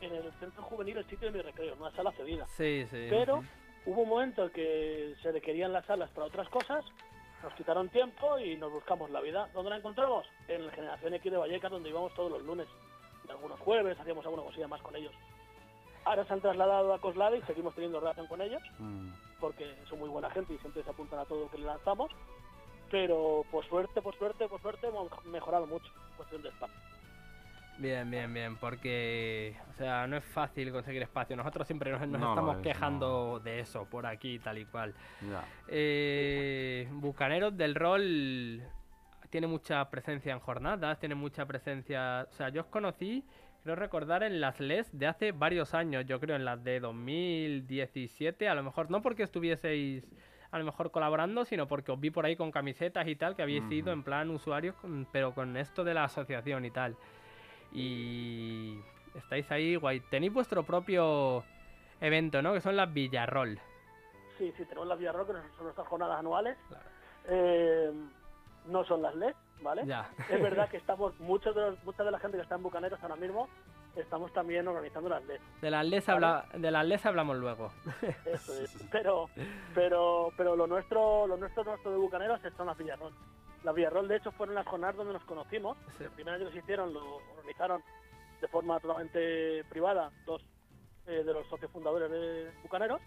en 0.00 0.12
el 0.12 0.32
centro 0.40 0.62
juvenil, 0.62 0.98
el 0.98 1.06
sitio 1.06 1.30
de 1.30 1.38
mi 1.38 1.42
recreo, 1.42 1.74
en 1.74 1.80
una 1.80 1.92
sala 1.92 2.10
cedida. 2.12 2.46
Sí, 2.48 2.84
sí. 2.90 3.06
Pero 3.08 3.44
hubo 3.86 4.02
un 4.02 4.08
momento 4.08 4.44
en 4.44 4.50
que 4.50 5.14
se 5.22 5.30
requerían 5.30 5.72
las 5.72 5.86
salas 5.86 6.10
para 6.10 6.26
otras 6.26 6.48
cosas, 6.48 6.84
nos 7.42 7.52
quitaron 7.54 7.88
tiempo 7.88 8.38
y 8.38 8.56
nos 8.56 8.72
buscamos 8.72 9.10
la 9.10 9.20
vida. 9.20 9.48
¿Dónde 9.54 9.70
la 9.70 9.76
encontramos? 9.76 10.26
En 10.48 10.66
la 10.66 10.72
Generación 10.72 11.14
X 11.14 11.32
de 11.32 11.38
Vallecas, 11.38 11.70
donde 11.70 11.88
íbamos 11.88 12.12
todos 12.14 12.30
los 12.30 12.42
lunes. 12.42 12.66
Y 13.26 13.30
algunos 13.30 13.58
jueves 13.60 13.98
hacíamos 13.98 14.24
alguna 14.24 14.42
cosilla 14.42 14.68
más 14.68 14.82
con 14.82 14.94
ellos. 14.96 15.12
Ahora 16.04 16.24
se 16.24 16.32
han 16.32 16.40
trasladado 16.40 16.92
a 16.94 16.98
Coslada 17.00 17.36
y 17.36 17.42
seguimos 17.42 17.74
teniendo 17.74 18.00
relación 18.00 18.26
con 18.26 18.40
ellos 18.40 18.62
Mm. 18.78 19.10
porque 19.38 19.74
son 19.88 19.98
muy 19.98 20.08
buena 20.08 20.30
gente 20.30 20.54
y 20.54 20.58
siempre 20.58 20.82
se 20.82 20.90
apuntan 20.90 21.18
a 21.18 21.24
todo 21.24 21.40
lo 21.44 21.50
que 21.50 21.58
le 21.58 21.66
lanzamos. 21.66 22.10
Pero 22.90 23.44
por 23.50 23.64
suerte, 23.68 24.02
por 24.02 24.16
suerte, 24.18 24.48
por 24.48 24.60
suerte 24.60 24.88
hemos 24.88 25.08
mejorado 25.26 25.66
mucho 25.66 25.86
en 26.10 26.16
cuestión 26.16 26.42
de 26.42 26.48
espacio. 26.48 26.76
Bien, 27.80 28.10
bien, 28.10 28.32
bien, 28.34 28.56
porque, 28.56 29.56
o 29.70 29.72
sea, 29.72 30.06
no 30.06 30.18
es 30.18 30.24
fácil 30.24 30.70
conseguir 30.70 31.00
espacio. 31.00 31.34
Nosotros 31.34 31.66
siempre 31.66 31.90
nos, 31.90 32.02
nos 32.02 32.10
No 32.10 32.18
lo 32.18 32.28
estamos 32.28 32.56
es, 32.58 32.62
quejando 32.62 33.40
de 33.40 33.60
eso, 33.60 33.86
por 33.86 34.04
aquí, 34.04 34.38
tal 34.38 34.58
y 34.58 34.66
cual. 34.66 34.94
Ya. 35.22 35.42
Eh, 35.66 36.86
Bucaneros 36.92 37.56
del 37.56 37.74
Rol 37.74 38.62
tiene 39.30 39.46
mucha 39.46 39.88
presencia 39.88 40.30
en 40.34 40.40
jornadas, 40.40 40.98
tiene 40.98 41.14
mucha 41.14 41.46
presencia... 41.46 42.26
O 42.30 42.34
sea, 42.34 42.50
yo 42.50 42.60
os 42.60 42.66
conocí, 42.66 43.24
creo 43.62 43.76
recordar, 43.76 44.24
en 44.24 44.42
las 44.42 44.60
LES 44.60 44.90
de 44.98 45.06
hace 45.06 45.32
varios 45.32 45.72
años, 45.72 46.04
yo 46.04 46.20
creo 46.20 46.36
en 46.36 46.44
las 46.44 46.62
de 46.62 46.80
2017, 46.80 48.46
a 48.46 48.54
lo 48.54 48.62
mejor 48.62 48.90
no 48.90 49.00
porque 49.00 49.22
estuvieseis 49.22 50.04
a 50.50 50.58
lo 50.58 50.64
mejor 50.64 50.90
colaborando, 50.90 51.44
sino 51.44 51.66
porque 51.68 51.92
os 51.92 52.00
vi 52.00 52.10
por 52.10 52.26
ahí 52.26 52.36
con 52.36 52.50
camisetas 52.50 53.06
y 53.08 53.16
tal, 53.16 53.36
que 53.36 53.42
habéis 53.42 53.62
Ujú. 53.62 53.72
ido 53.72 53.92
en 53.92 54.02
plan 54.02 54.28
usuarios, 54.30 54.74
pero 55.12 55.32
con 55.32 55.56
esto 55.56 55.84
de 55.84 55.94
la 55.94 56.04
asociación 56.04 56.64
y 56.64 56.70
tal. 56.70 56.96
Y 57.72 58.80
estáis 59.14 59.50
ahí, 59.50 59.76
guay. 59.76 60.00
Tenéis 60.00 60.32
vuestro 60.32 60.62
propio 60.62 61.44
evento, 62.00 62.42
¿no? 62.42 62.52
Que 62.52 62.60
son 62.60 62.76
las 62.76 62.92
Villarrol. 62.92 63.58
Sí, 64.38 64.52
sí, 64.56 64.64
tenemos 64.64 64.88
las 64.88 64.98
Villarrock, 64.98 65.26
que 65.28 65.32
son 65.56 65.64
nuestras 65.64 65.86
jornadas 65.86 66.18
anuales. 66.18 66.56
Claro. 66.68 66.84
Eh, 67.28 67.92
no 68.66 68.84
son 68.84 69.02
las 69.02 69.14
LED, 69.14 69.34
¿vale? 69.62 69.82
Ya. 69.86 70.08
Es 70.30 70.40
verdad 70.42 70.68
que 70.70 70.78
estamos, 70.78 71.18
muchos 71.20 71.54
de 71.54 71.60
los- 71.62 71.84
mucha 71.84 72.02
de 72.04 72.10
la 72.10 72.18
gente 72.18 72.36
que 72.38 72.42
está 72.42 72.54
en 72.54 72.62
Bucaneros 72.62 73.02
ahora 73.02 73.16
mismo, 73.16 73.48
estamos 73.96 74.32
también 74.32 74.66
organizando 74.66 75.08
las 75.10 75.22
LED. 75.26 75.40
De 75.60 75.70
las 75.70 75.84
LES, 75.84 76.06
Vale. 76.06 76.26
habla, 76.26 76.46
de 76.58 76.70
las 76.70 76.86
LES 76.86 77.06
hablamos 77.06 77.36
luego. 77.36 77.70
Eso 78.24 78.54
es. 78.62 78.86
Pero, 78.90 79.28
pero, 79.74 80.32
pero 80.36 80.56
lo 80.56 80.66
nuestro, 80.66 81.26
lo 81.26 81.36
nuestro, 81.36 81.62
nuestro 81.64 81.90
de 81.90 81.98
Bucaneros 81.98 82.40
son 82.56 82.66
las 82.66 82.78
Villarroll. 82.78 83.12
Las 83.64 83.74
Villarroll, 83.74 84.08
de 84.08 84.16
hecho, 84.16 84.32
fueron 84.32 84.54
las 84.54 84.66
jornadas 84.66 84.96
donde 84.96 85.12
nos 85.12 85.24
conocimos. 85.24 85.76
Sí. 85.98 86.04
El 86.04 86.10
primer 86.10 86.34
año 86.34 86.46
que 86.46 86.52
se 86.52 86.58
hicieron 86.58 86.94
lo 86.94 87.16
organizaron 87.36 87.82
de 88.40 88.48
forma 88.48 88.80
totalmente 88.80 89.64
privada 89.64 90.10
dos 90.24 90.42
eh, 91.06 91.22
de 91.24 91.32
los 91.32 91.46
socios 91.48 91.70
fundadores 91.70 92.10
de 92.10 92.50
Bucaneros. 92.62 93.00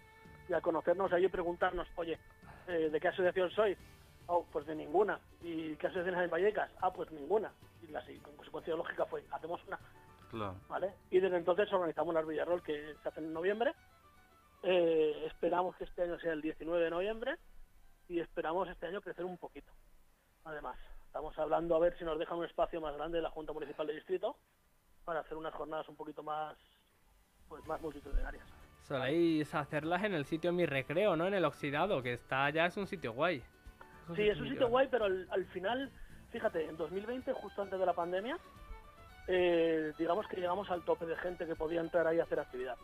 Y 0.48 0.52
al 0.52 0.62
conocernos 0.62 1.12
allí 1.12 1.28
preguntarnos, 1.28 1.88
oye, 1.96 2.18
eh, 2.68 2.90
¿de 2.90 3.00
qué 3.00 3.08
asociación 3.08 3.50
sois? 3.50 3.78
Oh, 4.26 4.44
pues 4.52 4.66
de 4.66 4.74
ninguna. 4.74 5.18
¿Y 5.42 5.76
qué 5.76 5.86
asociaciones 5.86 6.18
hay 6.18 6.24
en 6.26 6.30
Vallecas? 6.30 6.70
Ah, 6.80 6.92
pues 6.92 7.10
ninguna. 7.10 7.52
Y 7.82 7.88
la 7.88 8.02
con 8.22 8.36
consecuencia 8.36 8.74
lógica 8.74 9.06
fue, 9.06 9.24
hacemos 9.30 9.60
una. 9.66 9.78
Claro. 10.30 10.56
¿vale? 10.68 10.92
Y 11.10 11.20
desde 11.20 11.36
entonces 11.36 11.72
organizamos 11.72 12.14
las 12.14 12.26
Villarrol 12.26 12.62
que 12.62 12.94
se 13.02 13.08
hacen 13.08 13.24
en 13.24 13.32
noviembre. 13.32 13.74
Eh, 14.62 15.26
esperamos 15.26 15.76
que 15.76 15.84
este 15.84 16.02
año 16.02 16.18
sea 16.18 16.32
el 16.32 16.40
19 16.40 16.82
de 16.82 16.90
noviembre 16.90 17.36
y 18.08 18.20
esperamos 18.20 18.68
este 18.68 18.86
año 18.86 19.00
crecer 19.00 19.24
un 19.24 19.36
poquito. 19.36 19.70
Además, 20.44 20.76
estamos 21.06 21.38
hablando 21.38 21.74
a 21.76 21.78
ver 21.78 21.96
si 21.98 22.04
nos 22.04 22.18
dejan 22.18 22.38
un 22.38 22.44
espacio 22.44 22.80
más 22.80 22.94
grande 22.96 23.18
de 23.18 23.22
la 23.22 23.30
Junta 23.30 23.52
Municipal 23.52 23.86
de 23.86 23.94
Distrito 23.94 24.36
para 25.04 25.20
hacer 25.20 25.36
unas 25.36 25.54
jornadas 25.54 25.88
un 25.88 25.96
poquito 25.96 26.22
más 26.22 26.56
pues 27.48 27.66
más 27.66 27.80
multitudinarias. 27.80 28.44
Soléis 28.82 29.54
hacerlas 29.54 30.04
en 30.04 30.14
el 30.14 30.24
sitio 30.24 30.52
Mi 30.52 30.66
Recreo, 30.66 31.16
¿no? 31.16 31.26
En 31.26 31.34
el 31.34 31.44
Oxidado, 31.44 32.02
que 32.02 32.14
está 32.14 32.50
ya 32.50 32.66
es 32.66 32.76
un 32.76 32.86
sitio 32.86 33.12
guay. 33.12 33.42
Sí, 34.14 34.28
es 34.28 34.38
un 34.38 34.48
sitio 34.48 34.68
guay, 34.68 34.88
pero 34.90 35.06
al, 35.06 35.26
al 35.30 35.46
final, 35.46 35.90
fíjate, 36.30 36.66
en 36.66 36.76
2020, 36.76 37.32
justo 37.32 37.62
antes 37.62 37.78
de 37.78 37.86
la 37.86 37.94
pandemia, 37.94 38.38
eh, 39.26 39.92
digamos 39.96 40.26
que 40.28 40.36
llegamos 40.36 40.70
al 40.70 40.82
tope 40.82 41.06
de 41.06 41.16
gente 41.16 41.46
que 41.46 41.56
podía 41.56 41.80
entrar 41.80 42.06
ahí 42.06 42.20
a 42.20 42.24
hacer 42.24 42.38
actividad, 42.38 42.76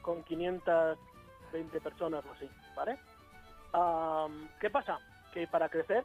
con 0.00 0.22
520 0.22 1.80
personas 1.80 2.24
o 2.24 2.32
así, 2.32 2.48
¿vale? 2.76 2.98
Am, 3.72 4.48
¿Qué 4.60 4.70
pasa? 4.70 5.00
Que 5.32 5.48
para 5.48 5.68
crecer, 5.68 6.04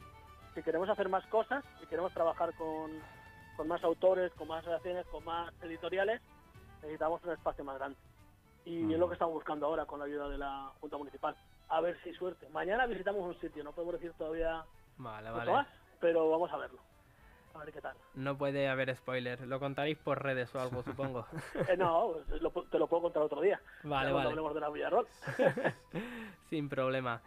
si 0.58 0.64
queremos 0.64 0.90
hacer 0.90 1.08
más 1.08 1.24
cosas, 1.28 1.64
si 1.80 1.86
queremos 1.86 2.12
trabajar 2.14 2.52
con, 2.56 3.00
con 3.56 3.68
más 3.68 3.84
autores, 3.84 4.34
con 4.34 4.48
más 4.48 4.66
relaciones, 4.66 5.06
con 5.06 5.24
más 5.24 5.54
editoriales, 5.62 6.20
necesitamos 6.82 7.24
un 7.24 7.32
espacio 7.34 7.64
más 7.64 7.78
grande. 7.78 8.00
Y 8.66 8.82
Mm. 8.84 8.92
es 8.94 9.00
lo 9.00 9.08
que 9.08 9.14
estamos 9.14 9.36
buscando 9.36 9.68
ahora 9.68 9.86
con 9.86 10.00
la 10.00 10.06
ayuda 10.06 10.28
de 10.30 10.40
la 10.40 10.72
Junta 10.82 10.98
Municipal. 10.98 11.36
A 11.70 11.80
ver 11.80 11.96
si 12.04 12.12
suerte. 12.14 12.50
Mañana 12.50 12.88
visitamos 12.88 13.22
un 13.22 13.40
sitio, 13.40 13.64
no 13.64 13.72
podemos 13.72 13.94
decir 13.94 14.14
todavía 14.18 14.66
Vale, 14.98 15.28
mucho 15.30 15.38
vale. 15.38 15.52
más, 15.52 15.68
pero 16.00 16.28
vamos 16.30 16.52
a 16.52 16.58
verlo. 16.58 16.80
A 17.54 17.60
ver 17.60 17.72
qué 17.72 17.80
tal. 17.82 17.96
No 18.16 18.36
puede 18.36 18.68
haber 18.68 18.96
spoiler. 18.96 19.42
Lo 19.48 19.60
contaréis 19.60 19.98
por 20.00 20.22
redes 20.24 20.54
o 20.56 20.60
algo, 20.60 20.82
supongo. 20.82 21.28
Eh, 21.70 21.78
no, 21.78 22.16
lo 22.42 22.52
pu- 22.52 22.68
te 22.70 22.80
lo 22.80 22.88
puedo 22.88 23.04
contar 23.04 23.22
otro 23.24 23.42
día. 23.42 23.62
Vale, 23.84 24.12
vale. 24.12 24.30
hablemos 24.30 24.54
de 24.56 24.60
la 24.60 24.70
Villarrol. 24.72 25.08
Sin 26.50 26.68
problema. 26.68 27.22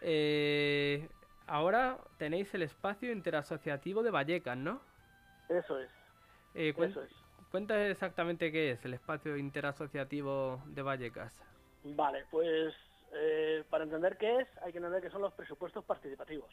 Eh, 0.00 1.08
ahora 1.46 1.98
tenéis 2.18 2.52
el 2.54 2.62
espacio 2.62 3.12
interasociativo 3.12 4.02
de 4.02 4.10
Vallecas, 4.10 4.56
¿no? 4.56 4.80
Eso 5.48 5.78
es, 5.78 5.90
Eh, 6.54 6.72
cuen- 6.74 6.90
eso 6.90 7.02
es. 7.02 7.12
Cuenta 7.50 7.86
exactamente 7.86 8.50
qué 8.50 8.70
es 8.72 8.84
el 8.84 8.94
espacio 8.94 9.36
interasociativo 9.36 10.62
de 10.66 10.82
Vallecas. 10.82 11.32
Vale, 11.84 12.24
pues 12.30 12.74
eh, 13.12 13.64
para 13.68 13.84
entender 13.84 14.16
qué 14.16 14.40
es, 14.40 14.48
hay 14.62 14.72
que 14.72 14.78
entender 14.78 15.02
que 15.02 15.10
son 15.10 15.20
los 15.20 15.34
presupuestos 15.34 15.84
participativos. 15.84 16.50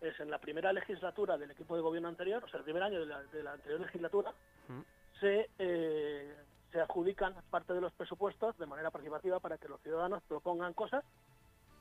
Es 0.00 0.18
en 0.20 0.30
la 0.30 0.38
primera 0.38 0.72
legislatura 0.72 1.36
del 1.36 1.50
equipo 1.50 1.76
de 1.76 1.82
gobierno 1.82 2.08
anterior, 2.08 2.42
o 2.42 2.48
sea, 2.48 2.58
el 2.58 2.64
primer 2.64 2.82
año 2.82 3.00
de 3.00 3.06
la, 3.06 3.22
de 3.24 3.42
la 3.42 3.52
anterior 3.52 3.80
legislatura, 3.80 4.32
Mm. 4.68 4.80
se, 5.20 5.50
eh, 5.58 6.34
se 6.72 6.80
adjudican 6.80 7.34
parte 7.50 7.74
de 7.74 7.80
los 7.82 7.92
presupuestos 7.92 8.56
de 8.58 8.66
manera 8.66 8.90
participativa 8.90 9.40
para 9.40 9.58
que 9.58 9.68
los 9.68 9.80
ciudadanos 9.82 10.22
propongan 10.24 10.72
cosas 10.72 11.04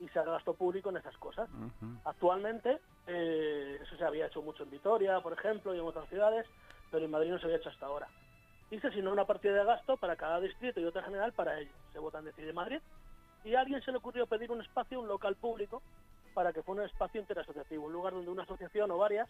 y 0.04 0.10
se 0.10 0.20
haga 0.20 0.34
gasto 0.34 0.54
público 0.54 0.90
en 0.90 0.98
esas 0.98 1.18
cosas. 1.18 1.50
Actualmente, 2.04 2.80
eh, 3.08 3.80
eso 3.82 3.96
se 3.96 4.04
había 4.04 4.28
hecho 4.28 4.42
mucho 4.42 4.64
en 4.64 4.72
Vitoria, 4.72 5.22
por 5.22 5.34
ejemplo, 5.34 5.74
y 5.74 5.80
en 5.80 5.86
otras 5.86 6.10
ciudades, 6.10 6.46
pero 6.92 7.06
en 7.06 7.12
Madrid 7.12 7.32
no 7.32 7.40
se 7.40 7.46
había 7.46 7.58
hecho 7.58 7.70
hasta 7.70 7.86
ahora. 7.86 8.08
Y 8.70 8.80
se 8.80 8.88
asignó 8.88 9.12
una 9.12 9.26
partida 9.26 9.54
de 9.54 9.64
gasto 9.64 9.98
para 9.98 10.16
cada 10.16 10.40
distrito 10.42 10.80
y 10.80 10.86
otra 10.86 11.04
general 11.04 11.32
para 11.34 11.60
ello. 11.60 11.72
Se 11.94 12.00
vota 12.00 12.20
en 12.20 12.26
Decide 12.26 12.54
Madrid. 12.54 12.80
Y 13.46 13.56
a 13.56 13.62
alguien 13.62 13.82
se 13.82 13.92
le 13.92 13.98
ocurrió 13.98 14.26
pedir 14.26 14.52
un 14.52 14.62
espacio, 14.62 15.00
un 15.00 15.08
local 15.08 15.36
público, 15.36 15.82
para 16.34 16.52
que 16.52 16.64
fuera 16.64 16.82
un 16.82 16.90
espacio 16.90 17.22
interasociativo, 17.22 17.86
un 17.86 17.94
lugar 17.94 18.14
donde 18.14 18.32
una 18.32 18.44
asociación 18.44 18.92
o 18.92 18.98
varias 18.98 19.30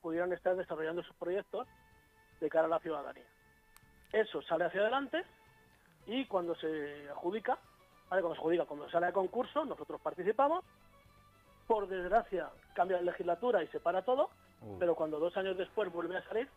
pudieran 0.00 0.32
estar 0.32 0.54
desarrollando 0.56 1.02
sus 1.02 1.16
proyectos 1.16 1.66
de 2.40 2.48
cara 2.48 2.66
a 2.66 2.68
la 2.68 2.78
ciudadanía. 2.78 3.24
Eso 4.12 4.42
sale 4.42 4.64
hacia 4.64 4.82
adelante 4.82 5.24
y 6.06 6.26
cuando 6.26 6.54
se 6.54 7.08
adjudica, 7.10 7.58
¿vale? 8.14 8.22
cuando 8.22 8.34
se 8.34 8.40
adjudica, 8.40 8.64
cuando 8.64 8.90
sale 8.90 9.06
a 9.06 9.12
concurso, 9.12 9.64
nosotros 9.64 10.00
participamos. 10.00 10.64
Por 11.66 11.88
desgracia, 11.88 12.50
cambia 12.74 12.98
la 12.98 13.04
legislatura 13.04 13.62
y 13.62 13.68
se 13.68 13.80
para 13.80 14.02
todo, 14.02 14.30
Uh, 14.64 14.78
pero 14.78 14.94
cuando 14.94 15.18
dos 15.18 15.36
años 15.36 15.56
después 15.56 15.92
vuelve 15.92 16.16
a 16.16 16.22
salir, 16.24 16.48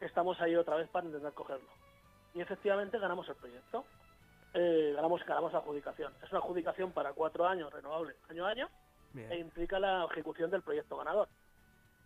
estamos 0.00 0.40
ahí 0.40 0.56
otra 0.56 0.76
vez 0.76 0.88
para 0.88 1.06
intentar 1.06 1.32
cogerlo. 1.32 1.68
Y 2.34 2.40
efectivamente 2.40 2.98
ganamos 2.98 3.28
el 3.28 3.36
proyecto. 3.36 3.84
Eh, 4.54 4.92
ganamos, 4.94 5.24
ganamos 5.24 5.52
la 5.52 5.60
adjudicación. 5.60 6.12
Es 6.22 6.30
una 6.30 6.40
adjudicación 6.40 6.92
para 6.92 7.12
cuatro 7.12 7.46
años, 7.46 7.72
renovable, 7.72 8.14
año 8.28 8.46
a 8.46 8.50
año, 8.50 8.68
e 9.14 9.38
implica 9.38 9.78
la 9.78 10.06
ejecución 10.10 10.50
del 10.50 10.62
proyecto 10.62 10.96
ganador. 10.96 11.28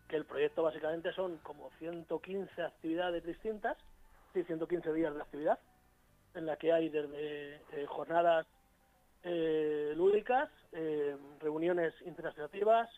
Que 0.08 0.16
el 0.16 0.26
proyecto 0.26 0.62
básicamente 0.62 1.12
son 1.12 1.38
como 1.38 1.70
115 1.78 2.62
actividades 2.62 3.24
distintas, 3.24 3.78
sí, 4.34 4.42
115 4.44 4.92
días 4.92 5.14
de 5.14 5.22
actividad, 5.22 5.58
en 6.34 6.46
la 6.46 6.56
que 6.56 6.72
hay 6.72 6.90
desde 6.90 7.62
eh, 7.72 7.86
jornadas 7.86 8.46
eh, 9.24 9.92
lúdicas, 9.96 10.50
eh, 10.72 11.16
reuniones 11.40 11.94
interasociativas, 12.02 12.88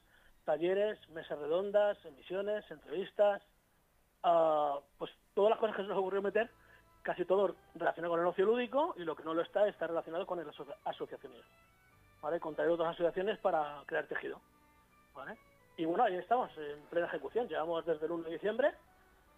talleres, 0.45 0.99
mesas 1.11 1.39
redondas, 1.39 1.99
emisiones, 2.05 2.69
entrevistas, 2.71 3.43
ah, 4.23 4.79
pues 4.99 5.11
todas 5.35 5.51
las 5.51 5.59
cosas 5.59 5.77
que 5.77 5.83
se 5.83 5.89
nos 5.89 5.99
ocurrió 5.99 6.23
meter, 6.23 6.51
casi 7.03 7.25
todo 7.25 7.55
relacionado 7.75 8.13
con 8.15 8.21
el 8.21 8.27
ocio 8.27 8.45
lúdico 8.45 8.95
y 8.97 9.05
lo 9.05 9.15
que 9.15 9.23
no 9.25 9.35
lo 9.35 9.43
está 9.43 9.67
está 9.69 9.87
relacionado 9.87 10.27
con 10.27 10.39
el 10.41 10.49
aso- 10.49 10.67
asociacionismo. 10.85 11.49
¿Vale? 12.23 12.41
Contraer 12.41 12.71
otras 12.71 12.91
asociaciones 12.95 13.39
para 13.39 13.83
crear 13.87 14.07
tejido. 14.07 14.41
¿Vale? 15.15 15.39
Y 15.77 15.85
bueno, 15.85 16.05
ahí 16.05 16.17
estamos, 16.17 16.51
en 16.59 16.81
plena 16.91 17.07
ejecución. 17.07 17.47
Llevamos 17.47 17.85
desde 17.87 18.07
el 18.07 18.13
1 18.13 18.25
de 18.25 18.31
diciembre 18.33 18.73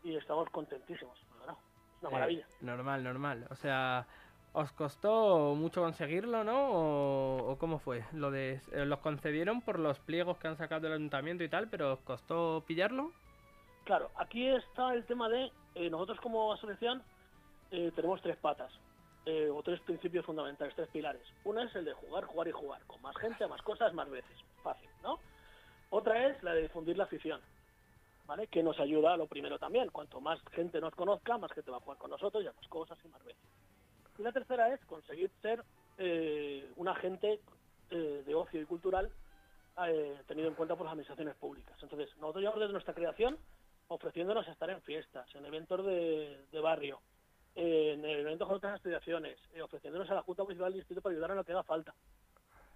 y 0.05 0.17
estamos 0.17 0.49
contentísimos. 0.51 1.19
verdad. 1.41 1.57
Es 1.97 2.03
una 2.03 2.09
Eh, 2.11 2.13
maravilla. 2.13 2.47
normal, 2.61 3.03
normal. 3.05 3.47
O 3.51 3.57
sea, 3.57 4.07
¿os 4.53 4.73
costó 4.73 5.55
mucho 5.55 5.83
conseguirlo, 5.83 6.45
no? 6.45 6.71
¿O, 7.51 7.59
cómo 7.59 7.79
fue? 7.79 8.05
Lo 8.13 8.31
de, 8.31 8.61
eh, 8.73 8.85
¿Los 8.85 9.01
concedieron 9.01 9.63
por 9.63 9.79
los 9.79 9.99
pliegos 10.01 10.39
que 10.39 10.49
han 10.49 10.57
sacado 10.57 10.83
del 10.83 10.93
ayuntamiento 10.93 11.45
y 11.45 11.49
tal, 11.49 11.69
pero 11.69 11.95
os 11.95 12.01
costó 12.01 12.65
pillarlo? 12.67 13.13
Claro, 13.85 14.11
aquí 14.17 14.47
está 14.47 14.93
el 14.95 15.05
tema 15.07 15.29
de, 15.29 15.51
eh, 15.75 15.91
nosotros 15.91 16.21
como 16.21 16.53
asociación 16.53 17.03
eh, 17.71 17.93
tenemos 17.95 18.21
tres 18.23 18.37
patas, 18.37 18.73
o 19.53 19.63
tres 19.63 19.79
principios 19.81 20.25
fundamentales, 20.25 20.75
tres 20.75 20.89
pilares. 20.89 21.21
Una 21.45 21.65
es 21.65 21.77
el 21.77 21.85
de 21.85 21.93
jugar, 21.93 22.25
jugar 22.25 22.49
y 22.49 22.53
jugar, 22.53 22.81
con 22.87 23.03
más 23.03 23.15
gente, 23.19 23.47
más 23.47 23.61
cosas, 23.61 23.93
más 23.93 24.09
veces. 24.09 24.35
Fácil, 24.63 24.89
¿no? 25.03 25.19
Otra 25.91 26.29
es 26.29 26.43
la 26.43 26.55
de 26.55 26.63
difundir 26.63 26.97
la 26.97 27.05
afición, 27.05 27.39
¿vale? 28.27 28.47
Que 28.47 28.63
nos 28.63 28.81
ayuda 28.81 29.13
a 29.13 29.17
lo 29.19 29.27
primero 29.27 29.59
también. 29.59 29.91
Cuanto 29.91 30.19
más 30.19 30.41
gente 30.53 30.81
nos 30.81 30.95
conozca, 30.95 31.37
más 31.37 31.53
gente 31.53 31.71
va 31.71 31.77
a 31.77 31.81
jugar 31.81 31.99
con 31.99 32.11
nosotros 32.11 32.43
y 32.43 32.47
a 32.47 32.53
más 32.55 32.69
cosas 32.69 32.99
y 33.05 33.09
más 33.09 33.23
veces. 33.23 33.58
Y 34.19 34.23
la 34.23 34.33
tercera 34.33 34.73
es 34.75 34.85
conseguir 34.85 35.31
ser 35.41 35.63
eh, 35.97 36.71
un 36.77 36.89
agente 36.89 37.41
eh, 37.91 38.23
de 38.27 38.35
ocio 38.35 38.61
y 38.61 38.65
cultural 38.65 39.11
eh, 39.87 40.21
tenido 40.27 40.49
en 40.49 40.55
cuenta 40.55 40.75
por 40.75 40.85
las 40.85 40.93
administraciones 40.93 41.37
públicas. 41.37 41.77
Entonces, 41.83 42.11
nosotros 42.19 42.43
llevamos 42.43 42.61
desde 42.61 42.73
nuestra 42.73 42.95
creación 42.95 43.39
ofreciéndonos 43.87 44.47
a 44.47 44.53
estar 44.53 44.69
en 44.71 44.83
fiestas, 44.83 45.33
en 45.35 45.47
eventos 45.47 45.87
de, 45.87 46.45
de 46.51 46.61
barrio, 46.61 47.01
en 47.55 48.05
eventos 48.05 48.47
con 48.47 48.57
otras 48.57 48.75
asociaciones, 48.75 49.39
ofreciéndonos 49.63 50.11
a 50.11 50.15
la 50.15 50.23
Junta 50.23 50.43
Municipal 50.43 50.71
del 50.71 50.81
Distrito 50.81 51.01
para 51.01 51.15
ayudar 51.15 51.31
en 51.31 51.37
lo 51.37 51.45
que 51.45 51.53
haga 51.53 51.63
falta. 51.63 51.95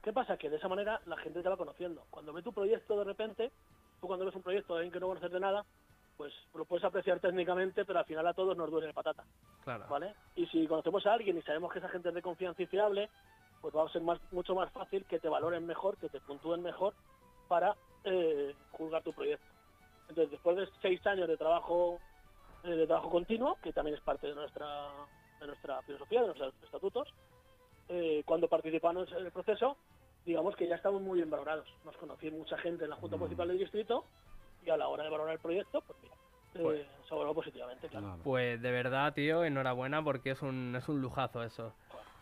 ¿Qué 0.02 0.12
pasa? 0.12 0.38
Que 0.38 0.48
de 0.48 0.56
esa 0.56 0.68
manera 0.68 1.00
la 1.06 1.16
gente 1.18 1.42
te 1.42 1.48
va 1.48 1.56
conociendo. 1.56 2.06
Cuando 2.08 2.32
ve 2.32 2.42
tu 2.42 2.52
proyecto 2.52 2.98
de 2.98 3.04
repente, 3.04 3.52
tú 4.00 4.06
cuando 4.06 4.24
ves 4.24 4.34
un 4.34 4.42
proyecto 4.42 4.74
de 4.74 4.80
alguien 4.80 4.92
que 4.92 5.00
no 5.00 5.08
conoces 5.08 5.30
de 5.30 5.40
nada, 5.40 5.64
pues 6.22 6.32
lo 6.54 6.64
puedes 6.64 6.84
apreciar 6.84 7.18
técnicamente, 7.18 7.84
pero 7.84 7.98
al 7.98 8.04
final 8.04 8.24
a 8.28 8.32
todos 8.32 8.56
nos 8.56 8.70
duele 8.70 8.86
la 8.86 8.92
patata, 8.92 9.24
Claro. 9.64 9.86
¿vale? 9.88 10.14
Y 10.36 10.46
si 10.46 10.68
conocemos 10.68 11.04
a 11.04 11.14
alguien 11.14 11.36
y 11.36 11.42
sabemos 11.42 11.72
que 11.72 11.80
esa 11.80 11.88
gente 11.88 12.10
es 12.10 12.14
de 12.14 12.22
confianza 12.22 12.62
y 12.62 12.66
fiable, 12.66 13.10
pues 13.60 13.74
va 13.74 13.84
a 13.84 13.88
ser 13.88 14.02
más, 14.02 14.20
mucho 14.30 14.54
más 14.54 14.70
fácil 14.70 15.04
que 15.06 15.18
te 15.18 15.28
valoren 15.28 15.66
mejor, 15.66 15.96
que 15.96 16.08
te 16.08 16.20
puntúen 16.20 16.62
mejor 16.62 16.94
para 17.48 17.74
eh, 18.04 18.54
juzgar 18.70 19.02
tu 19.02 19.12
proyecto. 19.12 19.44
Entonces, 20.10 20.30
después 20.30 20.56
de 20.58 20.68
seis 20.80 21.04
años 21.08 21.26
de 21.26 21.36
trabajo 21.36 21.98
eh, 22.62 22.68
de 22.70 22.86
trabajo 22.86 23.10
continuo, 23.10 23.56
que 23.60 23.72
también 23.72 23.96
es 23.96 24.02
parte 24.04 24.28
de 24.28 24.36
nuestra 24.36 24.90
de 25.40 25.46
nuestra 25.48 25.82
filosofía, 25.82 26.20
de 26.20 26.26
nuestros 26.28 26.54
estatutos, 26.62 27.12
eh, 27.88 28.22
cuando 28.24 28.46
participamos 28.46 29.10
en 29.10 29.26
el 29.26 29.32
proceso, 29.32 29.76
digamos 30.24 30.54
que 30.54 30.68
ya 30.68 30.76
estamos 30.76 31.02
muy 31.02 31.16
bien 31.16 31.30
valorados. 31.30 31.66
Nos 31.84 31.96
conocí 31.96 32.30
mucha 32.30 32.56
gente 32.58 32.84
en 32.84 32.90
la 32.90 32.96
Junta 32.96 33.16
Mm. 33.16 33.18
Municipal 33.18 33.48
del 33.48 33.58
Distrito 33.58 34.04
y 34.64 34.70
a 34.70 34.76
la 34.76 34.88
hora 34.88 35.04
de 35.04 35.10
valorar 35.10 35.34
el 35.34 35.40
proyecto, 35.40 35.80
pues 35.82 35.98
mira, 36.02 36.14
eh, 36.54 36.60
Pues- 36.62 36.86
se 37.08 37.14
valoró 37.14 37.34
positivamente, 37.34 37.88
claro. 37.88 38.06
claro. 38.06 38.22
Pues 38.22 38.60
de 38.60 38.70
verdad, 38.70 39.12
tío, 39.14 39.44
enhorabuena 39.44 40.02
porque 40.02 40.30
es 40.32 40.42
un, 40.42 40.74
es 40.76 40.88
un 40.88 41.00
lujazo 41.00 41.42
eso. 41.42 41.72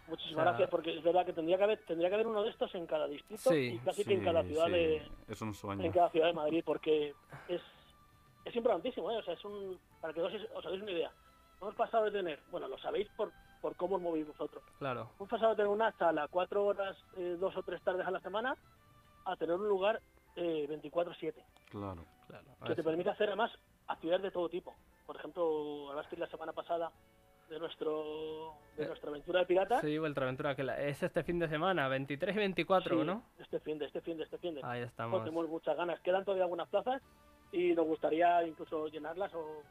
Muchísimas 0.09 0.33
o 0.33 0.35
sea- 0.37 0.45
gracias, 0.45 0.71
porque 0.71 0.97
es 0.99 1.03
verdad 1.05 1.25
que 1.25 1.33
tendría 1.33 1.57
que 1.57 1.65
haber 1.65 1.79
tendría 1.87 2.09
que 2.09 2.15
haber 2.15 2.27
uno 2.27 2.43
de 2.43 2.51
estos 2.51 2.75
en 2.75 2.87
cada 2.87 3.07
distrito 3.07 3.51
Sí, 3.51 3.75
y 3.75 3.79
casi 3.79 4.05
que 4.05 4.15
en 4.15 4.25
cada 4.25 4.43
ciudad 4.43 4.67
sí, 4.67 4.73
de 4.73 5.09
Es 5.29 5.41
un 5.41 5.55
sueño. 5.55 5.85
en 5.85 5.93
cada 5.93 6.11
ciudad 6.11 6.27
de 6.27 6.33
Madrid, 6.33 6.63
porque 6.65 7.15
es, 7.49 7.61
es 8.45 8.57
importantísimo, 8.57 9.11
¿eh? 9.13 9.19
O 9.19 9.23
sea, 9.23 9.35
es 9.35 9.45
un, 9.45 9.79
para 10.01 10.13
que 10.13 10.21
os, 10.23 10.33
os 10.55 10.67
hagáis 10.67 10.83
una 10.83 10.91
idea. 10.91 11.13
Hemos 11.61 11.75
pasado 11.77 12.05
de 12.07 12.11
tener, 12.11 12.41
bueno, 12.51 12.67
lo 12.67 12.79
sabéis 12.79 13.07
por, 13.17 13.31
por 13.61 13.77
cómo 13.77 13.97
os 13.97 14.03
movéis 14.03 14.27
vosotros. 14.27 14.65
Claro. 14.79 15.11
Hemos 15.19 15.29
pasado 15.29 15.51
de 15.51 15.57
tener 15.57 15.71
una 15.71 15.93
sala 15.93 16.27
cuatro 16.29 16.65
horas, 16.65 16.97
eh, 17.17 17.37
dos 17.39 17.55
o 17.57 17.63
tres 17.63 17.81
tardes 17.83 18.07
a 18.07 18.11
la 18.11 18.21
semana, 18.21 18.57
a 19.27 19.37
tener 19.37 19.55
un 19.55 19.69
lugar 19.69 20.01
eh, 20.37 20.67
24-7, 20.69 21.35
Claro. 21.71 22.05
Claro. 22.31 22.47
que 22.67 22.75
te 22.75 22.83
permite 22.83 23.11
hacer 23.11 23.29
además 23.29 23.51
actividades 23.87 24.23
de 24.23 24.31
todo 24.31 24.49
tipo. 24.49 24.75
Por 25.07 25.17
ejemplo, 25.17 25.91
hablasteis 25.91 26.21
la 26.21 26.27
semana 26.29 26.53
pasada 26.53 26.91
de 27.49 27.59
nuestro 27.59 28.55
de 28.77 28.85
Eh, 28.85 28.87
nuestra 28.87 29.11
aventura 29.11 29.41
de 29.41 29.47
piratas. 29.47 29.81
Sí, 29.81 29.99
Ultraventura, 29.99 30.55
que 30.55 30.63
la- 30.63 30.81
es 30.81 31.03
este 31.03 31.23
fin 31.25 31.39
de 31.41 31.49
semana, 31.49 31.89
23 31.89 32.35
y 32.37 32.39
24, 32.39 33.01
Sí, 33.01 33.05
¿no? 33.05 33.25
Este 33.39 33.59
fin 33.61 33.79
de, 33.79 33.87
este 33.87 34.01
fin 34.01 34.17
de, 34.17 34.23
este 34.25 34.39
fin 34.39 34.55
de. 34.55 34.61
Ahí 34.65 34.83
estamos. 34.83 35.25
tenemos 35.25 35.49
muchas 35.49 35.77
ganas. 35.77 35.99
Quedan 36.01 36.25
todavía 36.25 36.45
algunas 36.45 36.69
plazas 36.69 37.03
y 37.53 37.73
nos 37.75 37.87
gustaría 37.87 38.47
incluso 38.47 38.87
llenarlas 38.89 39.35
o 39.35 39.63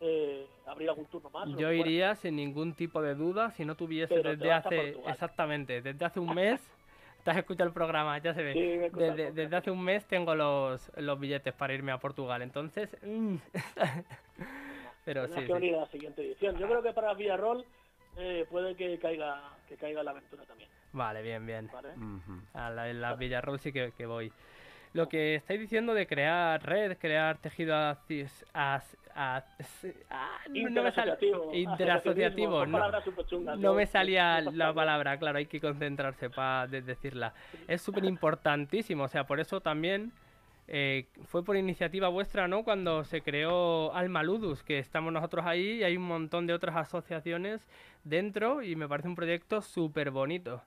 eh, 0.00 0.46
abrir 0.66 0.90
algún 0.90 1.06
turno 1.06 1.30
más. 1.30 1.48
Yo 1.50 1.54
fuera. 1.56 1.74
iría 1.74 2.14
sin 2.16 2.36
ningún 2.36 2.74
tipo 2.74 3.00
de 3.00 3.14
duda 3.14 3.50
si 3.52 3.64
no 3.64 3.76
tuviese 3.76 4.14
Pero 4.14 4.30
desde 4.30 4.52
hace 4.52 4.90
exactamente, 5.06 5.80
desde 5.80 6.04
hace 6.04 6.20
un 6.20 6.34
mes. 6.34 6.60
Te 7.24 7.30
has 7.30 7.36
escuchado 7.36 7.68
el 7.68 7.74
programa, 7.74 8.18
ya 8.18 8.34
se 8.34 8.42
ve. 8.42 8.52
Sí, 8.52 8.94
me 8.96 9.34
desde, 9.34 9.56
hace 9.56 9.70
un 9.70 9.82
mes 9.82 10.04
tengo 10.06 10.34
los, 10.34 10.90
los 10.96 11.20
billetes 11.20 11.54
para 11.54 11.72
irme 11.72 11.92
a 11.92 11.98
Portugal, 11.98 12.42
entonces. 12.42 12.96
mm. 13.02 13.36
Pero 15.04 15.26
sí, 15.28 15.34
que 15.34 15.46
sí. 15.46 15.52
venir 15.52 15.74
a 15.74 15.80
la 15.80 15.86
siguiente 15.86 16.22
edición. 16.22 16.56
Yo 16.58 16.68
creo 16.68 16.82
que 16.82 16.92
para 16.92 17.14
Villarroel 17.14 17.64
eh, 18.16 18.46
puede 18.50 18.76
que 18.76 18.98
caiga 18.98 19.52
que 19.68 19.76
caiga 19.76 20.02
la 20.02 20.12
aventura 20.12 20.44
también. 20.44 20.68
Vale, 20.92 21.22
bien, 21.22 21.44
bien. 21.46 21.70
¿vale? 21.72 21.90
Ujú. 21.96 22.40
A 22.54 22.70
la, 22.70 22.88
en 22.88 23.00
la 23.00 23.14
Villarroel 23.14 23.58
sí 23.58 23.72
que, 23.72 23.92
que 23.96 24.06
voy. 24.06 24.32
Lo 24.94 25.08
que 25.08 25.36
estáis 25.36 25.58
diciendo 25.58 25.94
de 25.94 26.06
crear 26.06 26.62
red, 26.62 26.98
crear 26.98 27.38
tejido 27.38 27.74
as- 27.74 28.96
as- 29.14 29.86
ah, 30.10 30.38
no- 30.50 30.54
me 30.82 30.92
sale- 30.92 31.12
Interasociativo. 31.12 31.54
interasociativo, 31.54 32.66
no, 32.66 32.78
no 33.56 33.74
salía 33.86 34.40
la 34.42 34.74
palabra, 34.74 35.18
claro, 35.18 35.38
hay 35.38 35.46
que 35.46 35.60
concentrarse 35.60 36.28
para 36.28 36.66
decirla. 36.66 37.32
Es 37.66 37.80
súper 37.80 38.04
importantísimo, 38.04 39.04
o 39.04 39.08
sea, 39.08 39.24
por 39.24 39.40
eso 39.40 39.60
también 39.60 40.12
eh, 40.68 41.06
fue 41.26 41.44
por 41.44 41.56
iniciativa 41.56 42.08
vuestra, 42.08 42.46
¿no? 42.46 42.62
Cuando 42.62 43.02
se 43.04 43.20
creó 43.20 43.92
Alma 43.94 44.22
Ludus, 44.22 44.62
que 44.62 44.78
estamos 44.78 45.12
nosotros 45.12 45.44
ahí 45.44 45.78
y 45.80 45.84
hay 45.84 45.96
un 45.96 46.04
montón 46.04 46.46
de 46.46 46.54
otras 46.54 46.76
asociaciones 46.76 47.66
dentro 48.04 48.62
y 48.62 48.76
me 48.76 48.86
parece 48.88 49.08
un 49.08 49.16
proyecto 49.16 49.60
súper 49.60 50.10
bonito. 50.12 50.62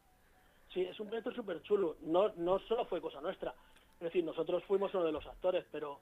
Sí, 0.73 0.81
es 0.81 0.99
un 0.99 1.07
proyecto 1.07 1.31
súper 1.31 1.61
chulo. 1.61 1.95
No, 2.01 2.29
no 2.35 2.59
solo 2.59 2.85
fue 2.85 2.99
cosa 2.99 3.21
nuestra. 3.21 3.53
Es 3.95 4.01
decir, 4.01 4.23
nosotros 4.23 4.63
fuimos 4.65 4.93
uno 4.93 5.03
de 5.05 5.11
los 5.11 5.25
actores, 5.25 5.65
pero 5.71 5.99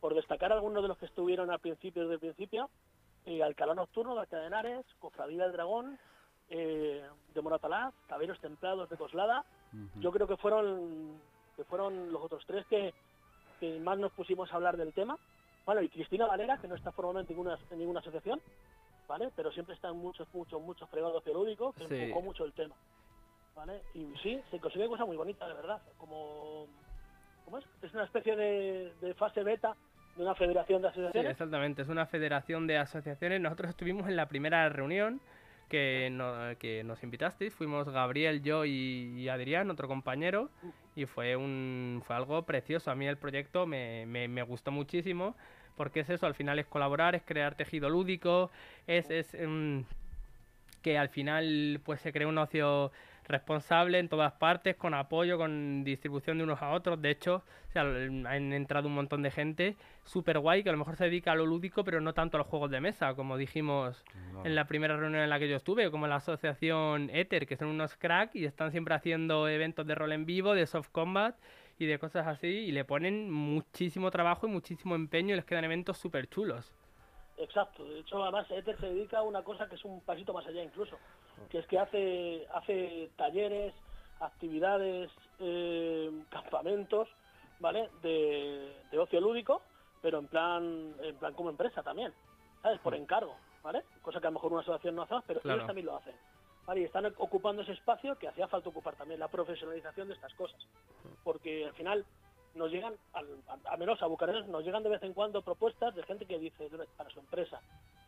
por 0.00 0.14
destacar 0.14 0.52
algunos 0.52 0.82
de 0.82 0.88
los 0.88 0.98
que 0.98 1.06
estuvieron 1.06 1.50
al 1.50 1.60
principio, 1.60 2.02
desde 2.02 2.14
el 2.14 2.20
principio, 2.20 2.70
eh, 3.26 3.42
Alcalá 3.42 3.74
Nocturno 3.74 4.14
de 4.14 4.20
Alcalá 4.22 4.42
de 4.42 4.46
Henares, 4.48 4.86
Cofradía 4.98 5.44
del 5.44 5.52
Dragón, 5.52 5.98
eh, 6.50 7.06
de 7.34 7.42
Moratalaz, 7.42 7.94
Caberos 8.06 8.38
Templados 8.40 8.88
de 8.90 8.96
Coslada, 8.96 9.44
yo 9.96 10.12
creo 10.12 10.26
que 10.28 10.36
fueron 10.36 11.20
que 11.56 11.64
fueron 11.64 12.12
los 12.12 12.22
otros 12.22 12.44
tres 12.46 12.66
que, 12.66 12.92
que 13.60 13.78
más 13.80 13.98
nos 13.98 14.12
pusimos 14.12 14.50
a 14.52 14.56
hablar 14.56 14.76
del 14.76 14.92
tema. 14.92 15.16
Bueno, 15.66 15.82
y 15.82 15.88
Cristina 15.88 16.26
Valera, 16.26 16.58
que 16.58 16.68
no 16.68 16.74
está 16.74 16.92
formalmente 16.92 17.32
en 17.32 17.38
ninguna, 17.38 17.58
en 17.70 17.78
ninguna 17.78 18.00
asociación, 18.00 18.40
¿vale? 19.08 19.30
Pero 19.36 19.50
siempre 19.52 19.74
están 19.74 19.96
muchos, 19.96 20.26
muchos, 20.34 20.60
muchos 20.60 20.88
fregados 20.90 21.22
periódicos 21.22 21.74
que 21.76 21.88
Sí. 21.88 21.94
enfocó 21.94 22.22
mucho 22.22 22.44
el 22.44 22.52
tema, 22.52 22.74
¿vale? 23.54 23.82
Y 23.94 24.12
sí, 24.22 24.40
se 24.50 24.60
consigue 24.60 24.88
cosas 24.88 25.06
muy 25.06 25.16
bonitas, 25.16 25.48
de 25.48 25.54
verdad, 25.54 25.80
como... 25.96 26.66
¿Cómo 27.44 27.58
es? 27.58 27.64
Es 27.82 27.92
una 27.94 28.04
especie 28.04 28.36
de, 28.36 28.92
de 29.00 29.14
fase 29.14 29.42
beta 29.42 29.74
de 30.16 30.22
una 30.22 30.34
federación 30.34 30.80
de 30.82 30.88
Sí, 30.88 30.92
asociaciones. 30.92 31.30
exactamente. 31.32 31.82
Es 31.82 31.88
una 31.88 32.06
federación 32.06 32.66
de 32.66 32.78
asociaciones. 32.78 33.40
Nosotros 33.40 33.70
estuvimos 33.70 34.08
en 34.08 34.16
la 34.16 34.26
primera 34.28 34.68
reunión 34.68 35.20
que, 35.68 36.08
no- 36.12 36.56
que 36.58 36.84
nos 36.84 37.02
invitasteis. 37.02 37.52
Fuimos 37.54 37.88
Gabriel, 37.88 38.42
yo 38.42 38.64
y, 38.64 39.14
y 39.16 39.28
Adrián, 39.28 39.70
otro 39.70 39.88
compañero. 39.88 40.50
Y 40.96 41.06
fue, 41.06 41.34
un, 41.36 42.02
fue 42.06 42.14
algo 42.14 42.42
precioso. 42.44 42.90
A 42.90 42.94
mí 42.94 43.06
el 43.06 43.16
proyecto 43.18 43.66
me, 43.66 44.06
me- 44.06 44.28
me 44.28 44.42
gustó 44.42 44.70
muchísimo. 44.70 45.34
Porque 45.76 46.00
es 46.00 46.10
eso, 46.10 46.26
al 46.26 46.34
final 46.34 46.60
es 46.60 46.66
colaborar, 46.66 47.16
es 47.16 47.22
crear 47.24 47.56
tejido 47.56 47.90
lúdico, 47.90 48.52
es, 48.86 49.10
es 49.10 49.36
mm, 49.36 49.80
que 50.82 50.96
al 50.98 51.08
final 51.08 51.80
pues 51.84 52.00
se 52.00 52.12
crea 52.12 52.28
un 52.28 52.38
ocio 52.38 52.92
responsable 53.26 53.98
en 53.98 54.08
todas 54.08 54.32
partes, 54.34 54.76
con 54.76 54.94
apoyo, 54.94 55.38
con 55.38 55.84
distribución 55.84 56.38
de 56.38 56.44
unos 56.44 56.62
a 56.62 56.70
otros. 56.70 57.00
De 57.00 57.10
hecho, 57.10 57.42
o 57.68 57.72
sea, 57.72 57.82
han 57.82 58.52
entrado 58.52 58.88
un 58.88 58.94
montón 58.94 59.22
de 59.22 59.30
gente 59.30 59.76
súper 60.04 60.38
guay 60.38 60.62
que 60.62 60.68
a 60.68 60.72
lo 60.72 60.78
mejor 60.78 60.96
se 60.96 61.04
dedica 61.04 61.32
a 61.32 61.34
lo 61.34 61.46
lúdico, 61.46 61.84
pero 61.84 62.00
no 62.00 62.12
tanto 62.14 62.36
a 62.36 62.38
los 62.38 62.46
juegos 62.46 62.70
de 62.70 62.80
mesa, 62.80 63.14
como 63.14 63.36
dijimos 63.36 64.04
No. 64.32 64.44
en 64.44 64.54
la 64.54 64.66
primera 64.66 64.96
reunión 64.96 65.22
en 65.22 65.30
la 65.30 65.38
que 65.38 65.48
yo 65.48 65.56
estuve, 65.56 65.90
como 65.90 66.06
la 66.06 66.16
asociación 66.16 67.10
Ether, 67.10 67.46
que 67.46 67.56
son 67.56 67.68
unos 67.68 67.96
crack 67.96 68.34
y 68.34 68.44
están 68.44 68.70
siempre 68.70 68.94
haciendo 68.94 69.48
eventos 69.48 69.86
de 69.86 69.94
rol 69.94 70.12
en 70.12 70.26
vivo, 70.26 70.54
de 70.54 70.66
soft 70.66 70.90
combat 70.90 71.36
y 71.78 71.86
de 71.86 71.98
cosas 71.98 72.26
así, 72.26 72.46
y 72.46 72.72
le 72.72 72.84
ponen 72.84 73.30
muchísimo 73.30 74.10
trabajo 74.10 74.46
y 74.46 74.50
muchísimo 74.50 74.94
empeño 74.94 75.32
y 75.32 75.36
les 75.36 75.44
quedan 75.44 75.64
eventos 75.64 75.98
súper 75.98 76.28
chulos. 76.28 76.72
Exacto, 77.36 77.84
de 77.84 77.98
hecho 77.98 78.22
además 78.22 78.48
Ether 78.48 78.78
se 78.78 78.86
dedica 78.86 79.18
a 79.18 79.22
una 79.22 79.42
cosa 79.42 79.68
que 79.68 79.74
es 79.74 79.84
un 79.84 80.00
pasito 80.02 80.32
más 80.32 80.46
allá 80.46 80.62
incluso, 80.62 80.96
que 81.50 81.58
es 81.58 81.66
que 81.66 81.78
hace, 81.78 82.46
hace 82.54 83.10
talleres, 83.16 83.74
actividades, 84.20 85.10
eh, 85.40 86.10
campamentos, 86.30 87.08
¿vale? 87.60 87.88
De, 88.02 88.72
de 88.90 88.98
ocio 88.98 89.20
lúdico, 89.20 89.62
pero 90.02 90.18
en 90.18 90.26
plan, 90.28 90.94
en 91.02 91.16
plan 91.16 91.34
como 91.34 91.50
empresa 91.50 91.82
también, 91.82 92.12
¿sabes? 92.62 92.78
Por 92.80 92.94
encargo, 92.94 93.36
¿vale? 93.62 93.82
Cosa 94.02 94.20
que 94.20 94.26
a 94.26 94.30
lo 94.30 94.34
mejor 94.34 94.52
una 94.52 94.62
asociación 94.62 94.94
no 94.96 95.02
hace, 95.02 95.14
pero 95.26 95.40
Claro. 95.40 95.56
ellos 95.56 95.66
también 95.66 95.86
lo 95.86 95.96
hacen. 95.96 96.14
¿vale? 96.66 96.80
Y 96.80 96.84
están 96.84 97.04
ocupando 97.18 97.62
ese 97.62 97.72
espacio 97.72 98.16
que 98.16 98.28
hacía 98.28 98.48
falta 98.48 98.70
ocupar 98.70 98.96
también, 98.96 99.20
la 99.20 99.28
profesionalización 99.28 100.08
de 100.08 100.14
estas 100.14 100.32
cosas. 100.34 100.60
Porque 101.22 101.66
al 101.66 101.74
final 101.74 102.04
nos 102.54 102.70
llegan, 102.70 102.94
al, 103.12 103.26
a, 103.48 103.72
a 103.72 103.76
menos 103.76 104.00
a 104.00 104.06
Bucarest, 104.06 104.46
nos 104.48 104.64
llegan 104.64 104.82
de 104.82 104.88
vez 104.88 105.02
en 105.02 105.12
cuando 105.12 105.42
propuestas 105.42 105.94
de 105.94 106.02
gente 106.04 106.24
que 106.24 106.38
dice 106.38 106.70
para 106.96 107.10
su 107.10 107.18
empresa 107.20 107.60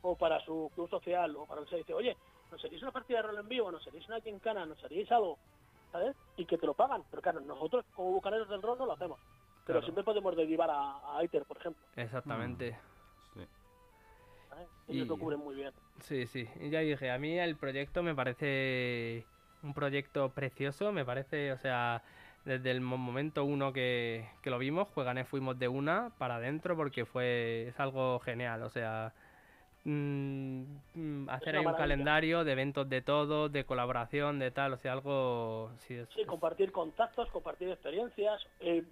o 0.02 0.16
para 0.16 0.40
su 0.40 0.70
club 0.74 0.88
social 0.88 1.34
o 1.36 1.44
para 1.46 1.60
lo 1.60 1.66
que 1.66 1.76
dice, 1.76 1.92
oye, 1.92 2.16
¿nos 2.50 2.60
seréis 2.60 2.82
una 2.82 2.92
partida 2.92 3.18
de 3.18 3.28
rol 3.28 3.38
en 3.38 3.48
vivo? 3.48 3.70
¿Nos 3.70 3.82
seréis 3.84 4.06
una 4.08 4.20
quincana? 4.20 4.66
¿Nos 4.66 4.78
seréis 4.80 5.10
algo? 5.12 5.38
¿Sabes? 5.92 6.16
Y 6.36 6.44
que 6.44 6.58
te 6.58 6.66
lo 6.66 6.74
pagan. 6.74 7.02
Pero 7.10 7.22
claro, 7.22 7.40
nosotros 7.40 7.84
como 7.94 8.10
bucaneros 8.12 8.48
del 8.48 8.62
rol 8.62 8.78
no 8.78 8.86
lo 8.86 8.92
hacemos. 8.92 9.18
Pero 9.64 9.78
Claro. 9.80 9.82
siempre 9.82 10.04
podemos 10.04 10.36
derivar 10.36 10.70
a, 10.70 11.16
a 11.18 11.24
ITER, 11.24 11.44
por 11.44 11.56
ejemplo. 11.58 11.82
Exactamente. 11.96 12.78
Sí. 13.34 13.40
¿sabes? 14.48 14.68
Ellos 14.88 15.06
Y- 15.06 15.08
lo 15.08 15.18
cubren 15.18 15.40
muy 15.40 15.54
bien. 15.54 15.72
Sí, 16.00 16.26
sí. 16.26 16.48
Y 16.60 16.70
ya 16.70 16.80
dije, 16.80 17.10
a 17.10 17.18
mí 17.18 17.38
el 17.38 17.56
proyecto 17.56 18.02
me 18.02 18.14
parece 18.14 19.24
un 19.62 19.74
proyecto 19.74 20.28
precioso, 20.30 20.92
me 20.92 21.04
parece, 21.04 21.52
o 21.52 21.58
sea, 21.58 22.02
desde 22.44 22.70
el 22.70 22.80
mo- 22.80 22.98
momento 22.98 23.44
uno 23.44 23.72
que, 23.72 24.28
que 24.42 24.50
lo 24.50 24.58
vimos, 24.58 24.88
Juegané 24.88 25.24
fuimos 25.24 25.58
de 25.58 25.66
una 25.68 26.10
para 26.18 26.36
adentro 26.36 26.76
porque 26.76 27.04
fue, 27.04 27.68
es 27.68 27.80
algo 27.80 28.20
genial, 28.20 28.62
o 28.62 28.68
sea, 28.70 29.12
mm, 29.90 30.62
mm, 30.94 31.28
hacer 31.30 31.56
ahí 31.56 31.64
un 31.66 31.72
calendario 31.74 32.44
de 32.44 32.52
eventos 32.52 32.88
de 32.88 33.02
todo, 33.02 33.48
de 33.48 33.64
colaboración, 33.64 34.38
de 34.38 34.50
tal, 34.50 34.72
o 34.72 34.76
sea, 34.78 34.92
algo, 34.92 35.70
sí, 35.78 35.94
es, 35.94 36.08
Sí, 36.10 36.22
es- 36.22 36.26
compartir 36.26 36.72
contactos, 36.72 37.28
compartir 37.30 37.68
experiencias, 37.70 38.44
eh, 38.60 38.82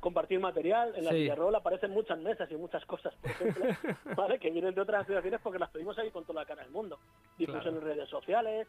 compartir 0.00 0.40
material. 0.40 0.94
En 0.96 1.04
la 1.04 1.10
Sí. 1.10 1.16
Villarroel 1.18 1.54
aparecen 1.54 1.90
muchas 1.90 2.18
mesas 2.18 2.50
y 2.50 2.56
muchas 2.56 2.84
cosas, 2.86 3.14
por 3.20 3.30
ejemplo, 3.30 3.64
¿vale? 4.16 4.38
que 4.38 4.50
vienen 4.50 4.74
de 4.74 4.80
otras 4.80 5.02
asociaciones 5.02 5.40
porque 5.42 5.58
las 5.58 5.70
pedimos 5.70 5.98
ahí 5.98 6.10
con 6.10 6.24
toda 6.24 6.40
la 6.40 6.46
cara 6.46 6.62
del 6.62 6.72
mundo. 6.72 6.98
Difusión 7.36 7.74
Claro. 7.74 7.78
en 7.78 7.84
redes 7.96 8.08
sociales, 8.08 8.66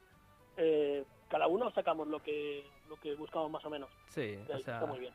eh, 0.58 1.06
cada 1.30 1.48
uno 1.48 1.72
sacamos 1.72 2.08
lo 2.10 2.22
que 2.22 2.66
lo 2.90 2.98
que 2.98 3.16
buscamos 3.16 3.50
más 3.50 3.64
o 3.64 3.70
menos. 3.70 3.90
sí, 4.10 4.38
o 4.44 4.46
sea, 4.46 4.58
está 4.58 4.86
muy 4.86 5.00
bien. 5.00 5.14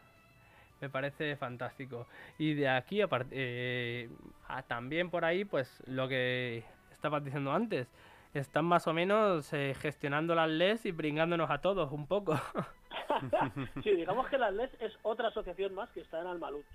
Me 0.81 0.91
parece 0.91 1.37
fantástico. 1.37 2.07
Y 2.39 2.55
de 2.55 2.69
aquí, 2.69 3.01
apart- 3.01 3.29
eh, 3.31 4.09
a- 4.49 4.63
también 4.63 5.11
por 5.11 5.25
ahí, 5.25 5.45
pues 5.45 5.83
lo 5.87 6.07
que 6.09 6.65
estabas 6.93 7.25
diciendo 7.25 7.53
antes, 7.53 7.89
están 8.35 8.67
más 8.67 8.87
o 8.87 8.93
menos 8.93 9.51
eh, 9.55 9.75
gestionando 9.81 10.35
las 10.35 10.51
LES 10.51 10.85
y 10.87 10.93
bringándonos 10.93 11.51
a 11.51 11.59
todos 11.63 11.91
un 11.93 12.07
poco. 12.07 12.35
sí, 13.83 13.91
digamos 13.97 14.29
que 14.29 14.37
la 14.39 14.51
LES 14.51 14.71
es 14.81 14.93
otra 15.03 15.29
asociación 15.29 15.75
más 15.75 15.89
que 15.91 16.01
está 16.01 16.21
en 16.21 16.27
Almalut, 16.27 16.67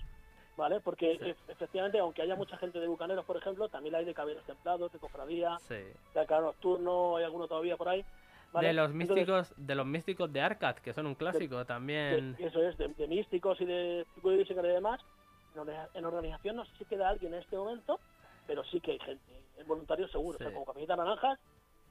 ¿vale? 0.58 0.80
Porque 0.80 1.20
Sí. 1.22 1.36
efectivamente, 1.50 2.00
aunque 2.00 2.24
haya 2.24 2.36
mucha 2.36 2.58
gente 2.58 2.80
de 2.80 2.88
bucaneros, 2.88 3.26
por 3.26 3.38
ejemplo, 3.38 3.70
también 3.70 3.94
hay 3.96 4.06
de 4.06 4.14
caballeros 4.16 4.46
templados, 4.46 4.92
de 4.92 4.98
cofradía, 5.00 5.58
sí. 5.60 5.76
de 6.14 6.20
arcano 6.20 6.48
nocturno, 6.48 7.18
hay 7.18 7.26
alguno 7.26 7.48
todavía 7.48 7.78
por 7.78 7.90
ahí. 7.90 8.04
¿Vale? 8.52 8.68
De 8.68 8.74
los 8.74 8.92
Entonces, 8.92 9.16
místicos, 9.18 9.54
de 9.58 9.76
los 9.76 9.86
místicos 9.86 10.32
de 10.34 10.42
Arcad, 10.42 10.76
que 10.78 10.94
son 10.94 11.08
un 11.08 11.16
clásico 11.16 11.58
de- 11.60 11.66
también. 11.66 12.36
eso 12.40 12.62
es, 12.64 12.78
de, 12.78 12.88
de 12.90 13.08
místicos 13.08 13.60
y 13.62 13.66
de 13.66 14.06
y 14.24 14.54
demás. 14.54 15.02
En, 15.54 15.62
orga- 15.62 15.90
en 15.94 16.06
organización 16.06 16.56
no 16.56 16.66
sé 16.66 16.72
si 16.78 16.86
queda 16.86 17.10
alguien 17.10 17.34
en 17.34 17.42
este 17.42 17.58
momento, 17.58 18.00
pero 18.48 18.64
sí 18.66 18.80
que 18.80 18.92
hay 18.92 19.00
gente. 19.00 19.44
En 19.58 19.68
voluntarios 19.68 20.10
seguro, 20.12 20.36
o 20.36 20.38
sea, 20.38 20.52
como 20.54 20.66
Camiseta 20.66 20.96
Naranjas, 20.96 21.40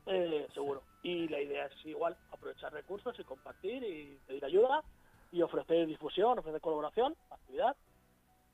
eh, 0.06 0.48
seguro. 0.54 0.82
Y 1.02 1.28
la 1.28 1.40
idea 1.40 1.66
es 1.66 1.86
igual, 1.86 2.16
aprovechar 2.32 2.72
recursos 2.72 3.18
y 3.18 3.24
compartir 3.24 3.82
y 3.84 4.18
pedir 4.26 4.44
ayuda 4.44 4.82
y 5.30 5.42
ofrecer 5.42 5.86
difusión, 5.86 6.38
ofrecer 6.38 6.60
colaboración, 6.60 7.14
actividad, 7.30 7.76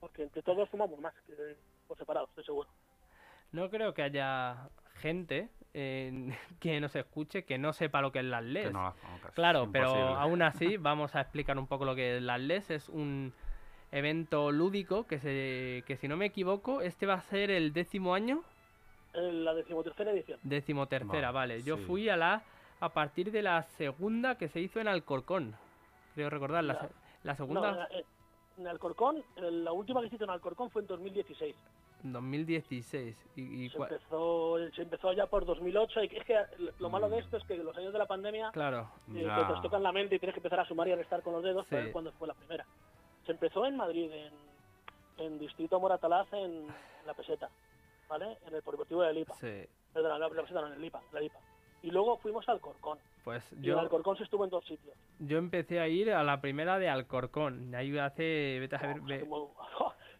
porque 0.01 0.25
entre 0.25 0.43
todos 0.43 0.69
sumamos 0.71 0.99
más 1.01 1.15
que 1.27 1.57
por 1.87 1.97
separado, 1.97 2.27
estoy 2.27 2.45
seguro. 2.45 2.69
No 3.53 3.71
creo 3.71 3.95
que 3.95 4.03
haya 4.03 4.69
gente 4.97 5.49
eh, 5.75 6.31
que 6.61 6.81
nos 6.81 6.95
escuche 6.97 7.45
que 7.45 7.59
no 7.59 7.73
sepa 7.73 8.01
lo 8.01 8.13
que 8.13 8.21
es 8.21 8.25
las 8.25 8.43
Que 8.43 8.49
LES. 8.51 8.73
no 8.73 8.83
las 8.85 8.95
conozcas. 8.95 9.33
Claro, 9.35 9.69
pero 9.73 9.91
aún 10.17 10.43
así 10.43 10.77
vamos 10.79 11.15
a 11.15 11.21
explicar 11.21 11.59
un 11.59 11.67
poco 11.67 11.85
lo 11.85 11.95
que 11.95 12.17
es 12.17 12.23
las 12.23 12.41
LES. 12.41 12.71
Es 12.71 12.89
un 12.89 13.33
evento 13.93 14.51
lúdico 14.53 15.07
que, 15.07 15.19
se, 15.19 15.85
que 15.87 15.97
si 15.97 16.09
no 16.09 16.17
me 16.17 16.27
equivoco, 16.27 16.81
este 16.83 17.07
va 17.07 17.15
a 17.15 17.21
ser 17.21 17.51
el 17.51 17.73
décimo 17.73 18.15
año, 18.15 18.43
En 19.15 19.45
la 19.45 19.55
decimotercera 19.55 20.11
edición. 20.11 20.39
décimo 20.43 20.87
tercera, 20.87 21.31
Vale, 21.31 21.55
vale. 21.55 21.63
Yo 21.63 21.77
sí. 21.77 21.85
fui 21.85 22.09
a 22.09 22.17
la 22.17 22.43
a 22.81 22.89
partir 22.91 23.31
de 23.31 23.43
la 23.43 23.63
segunda 23.63 24.37
que 24.37 24.49
se 24.49 24.61
hizo 24.61 24.81
en 24.81 24.89
Alcorcón. 24.89 25.55
Creo 26.15 26.29
recordar, 26.31 26.65
la, 26.65 26.89
la 27.23 27.35
segunda 27.37 27.89
en, 27.91 28.05
en 28.59 28.67
Alcorcón, 28.69 29.23
la 29.37 29.73
última 29.73 30.03
que 30.03 30.09
se 30.11 30.17
hizo 30.17 30.25
en 30.25 30.31
Alcorcón 30.31 30.71
fue 30.71 30.83
en 30.83 30.89
2016. 30.89 31.55
2016. 32.03 33.17
Y, 33.37 33.65
y 33.65 33.71
Se 33.71 33.77
empezó, 33.79 34.57
se 34.75 34.83
empezó 34.83 35.13
ya 35.13 35.27
por 35.27 35.45
2008 35.45 36.05
y 36.05 36.17
es 36.17 36.25
que 36.25 36.39
lo 36.79 36.91
malo 36.91 37.09
de 37.09 37.19
esto 37.19 37.37
es 37.37 37.45
que 37.45 37.57
los 37.57 37.77
años 37.77 37.93
de 37.93 37.99
la 37.99 38.07
pandemia 38.07 38.51
claro, 38.53 38.89
eh, 39.15 39.27
te 39.27 39.63
tocan 39.63 39.83
la 39.83 39.93
mente 39.93 40.17
y 40.17 40.19
tienes 40.19 40.35
que 40.35 40.41
empezar 40.41 40.61
a 40.61 40.67
sumar 40.67 40.89
y 40.89 40.93
a 40.93 40.97
restar 40.97 41.23
con 41.23 41.33
los 41.35 41.43
dedos 41.43 41.67
para 41.67 41.81
Sí. 41.83 41.85
ver 41.87 41.93
cuándo 41.93 42.13
fue 42.13 42.29
la 42.29 42.35
primera. 42.35 42.65
Se 43.25 43.33
empezó 43.33 43.67
en 43.67 43.77
Madrid, 43.77 44.11
en, 44.13 44.33
en 45.19 45.39
Distrito 45.39 45.81
Moratalaz, 45.81 46.33
en 46.33 46.67
la 47.07 47.15
Peseta, 47.15 47.51
¿vale? 48.09 48.39
En 48.47 48.55
el 48.55 48.63
Polideportivo 48.63 49.03
de 49.03 49.13
Lipa. 49.13 49.35
sí. 49.41 49.65
Perdón, 49.93 50.21
la, 50.21 50.29
la 50.29 50.43
Peseta 50.43 50.61
no, 50.61 50.67
en 50.69 50.75
el 50.75 50.81
Lipa, 50.83 51.01
la 51.13 51.21
Lipa. 51.21 51.39
Y 51.83 51.91
luego 51.91 52.17
fuimos 52.19 52.47
al 52.49 52.57
Alcorcón. 52.57 52.99
Pues 53.25 53.51
Y 53.53 53.57
en 53.57 53.63
yo, 53.63 53.81
Alcorcón 53.81 54.17
se 54.17 54.25
estuvo 54.25 54.45
en 54.45 54.51
dos 54.51 54.65
sitios. 54.65 54.95
yo 55.19 55.39
empecé 55.39 55.81
a 55.81 55.89
ir 55.89 56.13
a 56.13 56.23
la 56.23 56.41
primera 56.41 56.79
de 56.79 56.89
Alcorcón. 56.89 57.75
Ahí 57.75 57.97
hace, 57.99 58.59
vete 58.61 58.77
a 58.77 58.81
saber, 58.81 59.01
Oh, 59.01 59.05
ve- 59.07 59.15
hace 59.17 59.25
mu- 59.27 59.49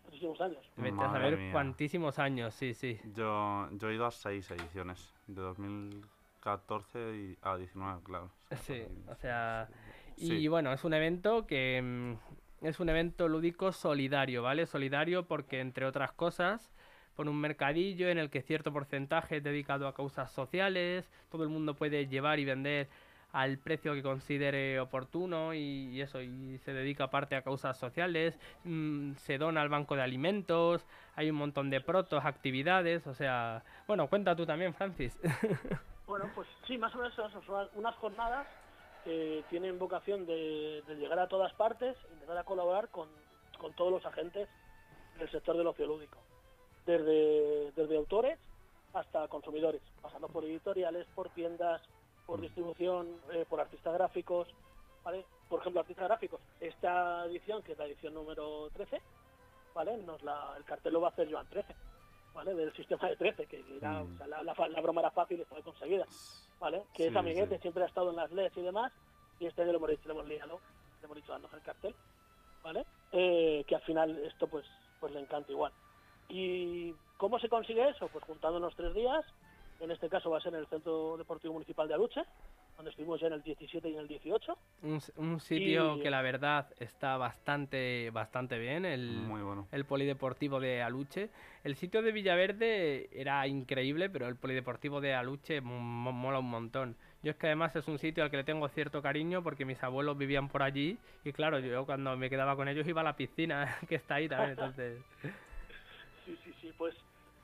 muchísimos 0.07 0.41
años. 0.41 0.59
vete 0.77 1.03
a 1.03 1.11
saber 1.11 1.37
mía. 1.39 1.53
cuantísimos 1.53 2.19
años, 2.19 2.55
sí, 2.55 2.75
sí. 2.75 2.99
Yo, 3.15 3.69
yo 3.73 3.91
he 3.91 3.95
ido 3.95 4.07
a 4.07 4.11
seis 4.11 4.51
ediciones, 4.51 5.13
de 5.27 5.41
2014 5.43 6.99
y 7.17 7.39
a 7.43 7.57
19, 7.57 8.01
claro. 8.05 8.31
Sí, 8.63 8.83
o 9.09 9.15
sea, 9.17 9.69
y 10.17 10.27
Sí. 10.29 10.49
bueno, 10.49 10.73
es 10.73 10.85
un 10.85 10.95
evento 10.95 11.47
que 11.47 11.81
mm, 11.83 12.67
es 12.67 12.81
un 12.81 12.89
evento 12.89 13.29
lúdico 13.29 13.73
solidario, 13.73 14.43
¿vale? 14.43 14.67
Solidario 14.67 15.27
porque, 15.27 15.61
entre 15.61 15.85
otras 15.87 16.13
cosas, 16.13 16.73
pone 17.15 17.31
un 17.31 17.41
mercadillo 17.41 18.09
en 18.09 18.19
el 18.19 18.31
que 18.31 18.43
cierto 18.43 18.73
porcentaje 18.73 19.39
es 19.39 19.43
dedicado 19.43 19.89
a 19.89 19.95
causas 19.95 20.31
sociales, 20.33 21.11
todo 21.31 21.43
el 21.43 21.49
mundo 21.49 21.75
puede 21.75 22.07
llevar 22.07 22.39
y 22.39 22.45
vender 22.45 22.89
al 23.37 23.59
precio 23.59 23.93
que 23.93 24.03
considere 24.03 24.81
oportuno 24.81 25.53
y, 25.53 26.01
eso, 26.01 26.23
y 26.23 26.57
se 26.65 26.73
dedica 26.73 27.11
parte 27.11 27.37
a 27.37 27.43
causas 27.43 27.77
sociales, 27.77 28.39
mm, 28.65 29.13
se 29.17 29.37
dona 29.37 29.61
al 29.61 29.69
banco 29.69 29.95
de 29.95 30.01
alimentos, 30.01 30.87
hay 31.17 31.29
un 31.29 31.37
montón 31.37 31.69
de 31.69 31.83
protos, 31.83 32.25
actividades, 32.25 33.07
o 33.07 33.13
sea, 33.13 33.63
bueno, 33.87 34.09
cuenta 34.09 34.35
tú 34.35 34.47
también, 34.47 34.75
Francis. 34.75 35.19
Bueno, 36.07 36.31
pues 36.37 36.47
sí, 36.69 36.79
más 36.79 36.95
o 36.95 36.99
menos 36.99 37.13
son 37.15 37.69
unas 37.75 37.97
jornadas 37.97 38.47
que 39.03 39.43
tienen 39.51 39.77
vocación 39.77 40.25
de, 40.25 40.81
llegar 41.01 41.19
a 41.19 41.27
todas 41.27 41.53
partes, 41.55 41.97
empezar 42.13 42.39
a 42.39 42.45
colaborar 42.45 42.91
con, 42.91 43.09
con 43.59 43.73
todos 43.73 43.91
los 43.91 44.07
agentes 44.07 44.49
del 45.19 45.29
sector 45.33 45.57
del 45.57 45.67
ocio 45.67 45.85
lúdico. 45.85 46.19
Desde, 46.87 47.73
desde 47.73 47.97
autores 47.97 48.39
hasta 48.95 49.27
consumidores, 49.27 49.83
pasando 50.01 50.29
por 50.29 50.45
editoriales, 50.45 51.09
por 51.13 51.29
tiendas, 51.31 51.83
por 52.27 52.41
distribución, 52.41 53.21
eh, 53.33 53.47
por 53.49 53.61
artistas 53.61 53.95
gráficos, 53.95 54.49
¿vale? 55.05 55.27
Por 55.49 55.61
ejemplo, 55.61 55.81
artistas 55.81 56.09
gráficos. 56.09 56.41
Esta 56.61 57.25
edición, 57.27 57.63
que 57.63 57.73
es 57.73 57.79
la 57.79 57.87
edición 57.87 58.15
número 58.15 58.69
13, 58.71 59.01
¿vale? 59.75 59.97
Nos 59.99 60.23
la, 60.23 60.55
el 60.57 60.65
cartel 60.65 60.93
lo 60.93 61.01
va 61.01 61.09
a 61.09 61.11
hacer 61.13 61.31
Joan 61.31 61.47
13, 61.49 61.77
¿vale? 62.35 62.55
Del 62.55 62.73
sistema 62.75 63.09
de 63.09 63.17
13, 63.17 63.47
que 63.47 63.77
era, 63.77 64.03
Mm. 64.03 64.15
o 64.15 64.17
sea, 64.19 64.27
la, 64.27 64.43
la- 64.43 64.69
la 64.69 64.81
broma 64.81 65.01
era 65.01 65.11
fácil 65.13 65.39
y 65.39 65.43
estaba 65.43 65.63
conseguida, 65.63 66.07
¿vale? 66.59 66.87
Que 66.95 67.05
Sí, 67.05 67.09
es 67.11 67.17
amiguete, 67.17 67.57
sí. 67.57 67.63
siempre 67.63 67.85
ha 67.85 67.87
estado 67.87 68.11
en 68.11 68.17
las 68.17 68.31
LEDs 68.33 68.57
y 68.57 68.63
demás, 68.63 68.93
y 69.39 69.47
este 69.47 69.63
año 69.63 69.73
le 69.73 69.79
hemos 69.79 69.91
dicho, 69.91 70.09
le 70.09 70.15
hemos 70.15 70.27
liado, 70.27 70.63
le 71.01 71.05
hemos 71.07 71.17
dicho 71.17 71.33
danos 71.33 71.53
el 71.53 71.63
cartel, 71.63 71.97
¿vale? 72.63 72.87
Eh, 73.13 73.65
que 73.69 73.75
al 73.77 73.83
final 73.83 74.19
esto 74.25 74.49
pues, 74.49 74.67
pues 74.99 75.13
le 75.13 75.21
encanta 75.21 75.53
igual. 75.53 75.73
¿Y 76.29 76.95
cómo 77.17 77.39
se 77.39 77.49
consigue 77.49 77.89
eso? 77.89 78.09
Pues 78.09 78.25
juntándonos 78.25 78.75
tres 78.75 78.93
días, 78.95 79.25
en 79.81 79.91
este 79.91 80.09
caso 80.09 80.31
va 80.31 80.39
a 80.39 80.41
ser 80.41 80.55
en 80.55 80.61
el 80.61 80.67
Centro 80.67 81.17
Deportivo 81.17 81.53
Municipal 81.55 81.87
de 81.89 81.95
Aluche, 81.95 82.23
donde 82.77 82.91
estuvimos 82.91 83.21
ya 83.21 83.29
en 83.29 83.35
el 83.35 83.43
17 83.43 83.89
y 83.89 83.93
en 83.95 84.01
el 84.01 84.09
18. 84.09 84.59
Un, 85.17 85.41
sitio 85.41 85.97
Y- 85.97 86.01
que 86.01 86.11
la 86.11 86.21
verdad 86.23 86.69
está 86.79 87.17
bastante, 87.17 88.11
bastante 88.11 88.59
bien, 88.59 88.85
el, 88.85 89.13
Muy 89.27 89.43
bueno. 89.43 89.67
el 89.73 89.85
polideportivo 89.85 90.61
de 90.61 90.83
Aluche. 90.83 91.31
El 91.65 91.77
sitio 91.77 92.03
de 92.03 92.13
Villaverde 92.13 93.09
era 93.13 93.47
increíble, 93.47 94.11
pero 94.11 94.29
el 94.29 94.37
polideportivo 94.37 95.01
de 95.01 95.15
Aluche 95.15 95.61
mo- 95.61 96.13
mola 96.13 96.39
un 96.39 96.51
montón. 96.51 96.97
Yo 97.23 97.31
es 97.31 97.37
que 97.39 97.47
además 97.47 97.75
es 97.77 97.89
un 97.89 97.99
sitio 97.99 98.23
al 98.23 98.31
que 98.31 98.37
le 98.37 98.45
tengo 98.45 98.69
cierto 98.69 99.03
cariño 99.03 99.43
porque 99.43 99.65
mis 99.65 99.83
abuelos 99.83 100.17
vivían 100.17 100.49
por 100.49 100.63
allí 100.63 100.97
y 101.25 101.33
claro, 101.33 101.59
yo 101.59 101.85
cuando 101.87 102.17
me 102.17 102.31
quedaba 102.31 102.55
con 102.57 102.69
ellos 102.69 102.87
iba 102.87 103.01
a 103.01 103.05
la 103.05 103.17
piscina 103.17 103.77
que 103.89 103.97
está 103.97 104.17
ahí 104.17 104.29
también, 104.29 104.51
entonces... 104.59 105.03
Sí, 106.25 106.37
sí, 106.45 106.53
sí, 106.61 106.73
pues 106.77 106.95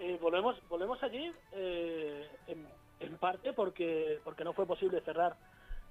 eh, 0.02 0.18
volvemos, 0.20 0.56
volvemos 0.68 1.00
allí 1.04 1.32
eh, 1.52 2.28
en, 2.48 2.66
en 2.98 3.18
parte 3.18 3.52
porque, 3.52 4.20
porque 4.24 4.42
no 4.42 4.52
fue 4.52 4.66
posible 4.66 5.00
cerrar 5.02 5.36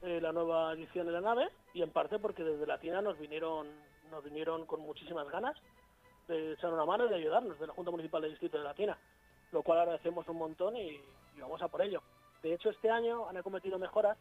eh, 0.01 0.19
la 0.19 0.33
nueva 0.33 0.73
edición 0.73 1.05
de 1.05 1.13
la 1.13 1.21
nave 1.21 1.49
y 1.73 1.81
en 1.81 1.91
parte 1.91 2.19
porque 2.19 2.43
desde 2.43 2.67
Latina 2.67 3.01
nos 3.01 3.17
vinieron, 3.17 3.69
nos 4.09 4.21
vinieron 4.21 4.65
con 4.65 4.81
muchísimas 4.81 5.29
ganas 5.29 5.55
de 6.27 6.51
echar 6.53 6.73
una 6.73 6.83
mano 6.83 7.05
y 7.05 7.09
de 7.09 7.15
ayudarnos 7.15 7.57
de 7.57 7.67
la 7.67 7.73
Junta 7.73 7.91
Municipal 7.91 8.21
del 8.21 8.31
Distrito 8.31 8.57
de 8.57 8.65
Latina, 8.65 8.97
lo 9.53 9.63
cual 9.63 9.79
agradecemos 9.79 10.27
un 10.27 10.37
montón 10.37 10.75
y, 10.75 10.89
y 10.89 11.39
vamos 11.39 11.61
a 11.61 11.69
por 11.69 11.81
ello. 11.81 12.01
De 12.43 12.53
hecho, 12.53 12.69
este 12.69 12.89
año 12.89 13.29
han 13.29 13.37
acometido 13.37 13.79
mejoras 13.79 14.17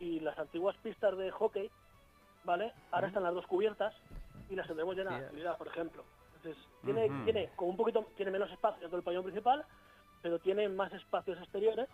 y 0.00 0.20
las 0.20 0.38
antiguas 0.38 0.76
pistas 0.82 1.16
de 1.16 1.30
hockey, 1.30 1.70
¿vale? 2.44 2.74
Ahora 2.90 3.06
están 3.06 3.22
las 3.22 3.32
dos 3.32 3.46
cubiertas 3.46 3.94
y 4.50 4.54
las 4.54 4.66
tendremos 4.66 4.94
llenas 4.96 5.18
de 5.18 5.24
actividad, 5.26 5.56
por 5.56 5.68
ejemplo. 5.68 6.04
Entonces, 6.44 6.68
tiene, 6.84 7.08
tiene 7.24 7.48
como 7.56 7.70
un 7.70 7.76
poquito, 7.76 8.06
tiene 8.16 8.30
menos 8.30 8.50
espacio 8.50 8.80
dentro 8.80 8.98
del 8.98 9.04
pabellón 9.04 9.24
principal, 9.24 9.64
pero 10.20 10.38
tiene 10.38 10.68
más 10.68 10.92
espacios 10.92 11.38
exteriores 11.38 11.88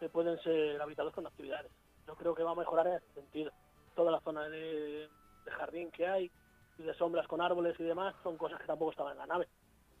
que 0.00 0.08
pueden 0.08 0.38
ser 0.42 0.80
habitados 0.82 1.14
con 1.14 1.26
actividades. 1.26 1.70
Yo 2.06 2.14
creo 2.16 2.34
que 2.34 2.42
va 2.42 2.50
a 2.52 2.56
mejorar 2.56 2.86
en 2.88 2.94
ese 2.94 3.12
sentido. 3.14 3.52
Toda 3.94 4.10
la 4.10 4.20
zona 4.20 4.48
de, 4.48 5.08
de 5.44 5.50
jardín 5.52 5.90
que 5.92 6.06
hay 6.06 6.30
y 6.78 6.82
de 6.82 6.94
sombras 6.94 7.28
con 7.28 7.40
árboles 7.40 7.78
y 7.78 7.84
demás 7.84 8.14
son 8.24 8.36
cosas 8.36 8.60
que 8.60 8.66
tampoco 8.66 8.90
estaban 8.90 9.12
en 9.12 9.18
la 9.18 9.26
nave. 9.26 9.48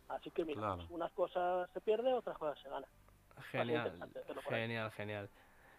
Así 0.08 0.30
que 0.32 0.44
mira, 0.44 0.60
Claro. 0.60 0.86
unas 0.90 1.12
cosas 1.12 1.70
se 1.72 1.80
pierden, 1.80 2.14
otras 2.14 2.36
cosas 2.36 2.58
se 2.60 2.68
ganan. 2.68 2.90
Genial, 3.52 3.92
genial, 4.48 4.90
genial. 4.92 5.30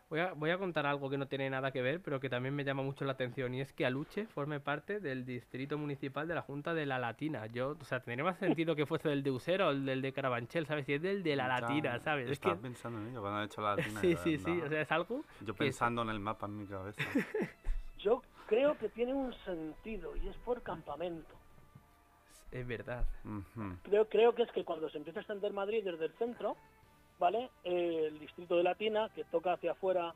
Voy 0.07 0.19
a, 0.19 0.33
voy 0.33 0.51
a 0.51 0.59
contar 0.59 0.85
algo 0.85 1.09
que 1.09 1.17
no 1.17 1.27
tiene 1.27 1.49
nada 1.49 1.71
que 1.71 1.81
ver, 1.81 1.99
pero 1.99 2.19
que 2.19 2.29
también 2.29 2.53
me 2.53 2.63
llama 2.63 2.83
mucho 2.83 3.05
la 3.05 3.13
atención, 3.13 3.55
y 3.55 3.61
es 3.61 3.73
que 3.73 3.87
Aluche 3.87 4.27
forme 4.27 4.59
parte 4.59 4.99
del 4.99 5.25
distrito 5.25 5.79
municipal 5.79 6.27
de 6.27 6.35
la 6.35 6.43
Junta 6.43 6.75
de 6.75 6.85
la 6.85 6.99
Latina. 6.99 7.47
Yo, 7.47 7.75
o 7.79 7.85
sea, 7.85 8.01
tendría 8.01 8.23
más 8.23 8.37
sentido 8.37 8.75
que 8.75 8.85
fuese 8.85 9.09
del 9.09 9.23
de 9.23 9.31
Usera 9.31 9.67
o 9.67 9.71
el 9.71 9.83
del 9.83 10.03
de 10.03 10.13
Carabanchel, 10.13 10.67
¿sabes? 10.67 10.85
Si 10.85 10.93
es 10.93 11.01
del 11.01 11.23
de 11.23 11.35
la 11.35 11.47
Latina, 11.47 11.99
¿sabes? 11.99 12.25
Es 12.27 12.33
Estaba 12.33 12.55
que... 12.55 12.61
pensando 12.61 12.99
en 12.99 13.07
ello 13.07 13.21
cuando 13.21 13.41
he 13.41 13.45
hecho 13.45 13.61
la 13.61 13.75
latina. 13.75 13.99
Sí, 14.01 14.09
de 14.09 14.17
sí, 14.17 14.37
sí, 14.37 14.61
o 14.61 14.69
sea, 14.69 14.81
es 14.81 14.91
algo... 14.91 15.23
Yo 15.41 15.55
pensando 15.55 16.03
en 16.03 16.09
el 16.09 16.19
mapa 16.19 16.45
en 16.45 16.57
mi 16.57 16.67
cabeza. 16.67 17.01
Yo 17.97 18.21
creo 18.45 18.77
que 18.77 18.89
tiene 18.89 19.13
un 19.13 19.33
sentido 19.43 20.15
y 20.17 20.27
es 20.27 20.37
por 20.37 20.61
campamento. 20.61 21.33
Es 22.51 22.67
verdad. 22.67 23.05
Creo, 23.83 24.07
creo 24.07 24.35
que 24.35 24.43
es 24.43 24.51
que 24.51 24.63
cuando 24.63 24.87
se 24.89 24.97
empieza 24.99 25.19
a 25.19 25.21
extender 25.23 25.51
Madrid 25.51 25.83
desde 25.83 26.05
el 26.05 26.13
centro, 26.13 26.55
¿vale? 27.20 27.49
Eh, 27.63 28.05
el 28.07 28.20
distrito 28.20 28.55
de 28.55 28.63
Latina, 28.63 29.09
que 29.13 29.24
toca 29.26 29.53
hacia 29.53 29.72
afuera, 29.72 30.13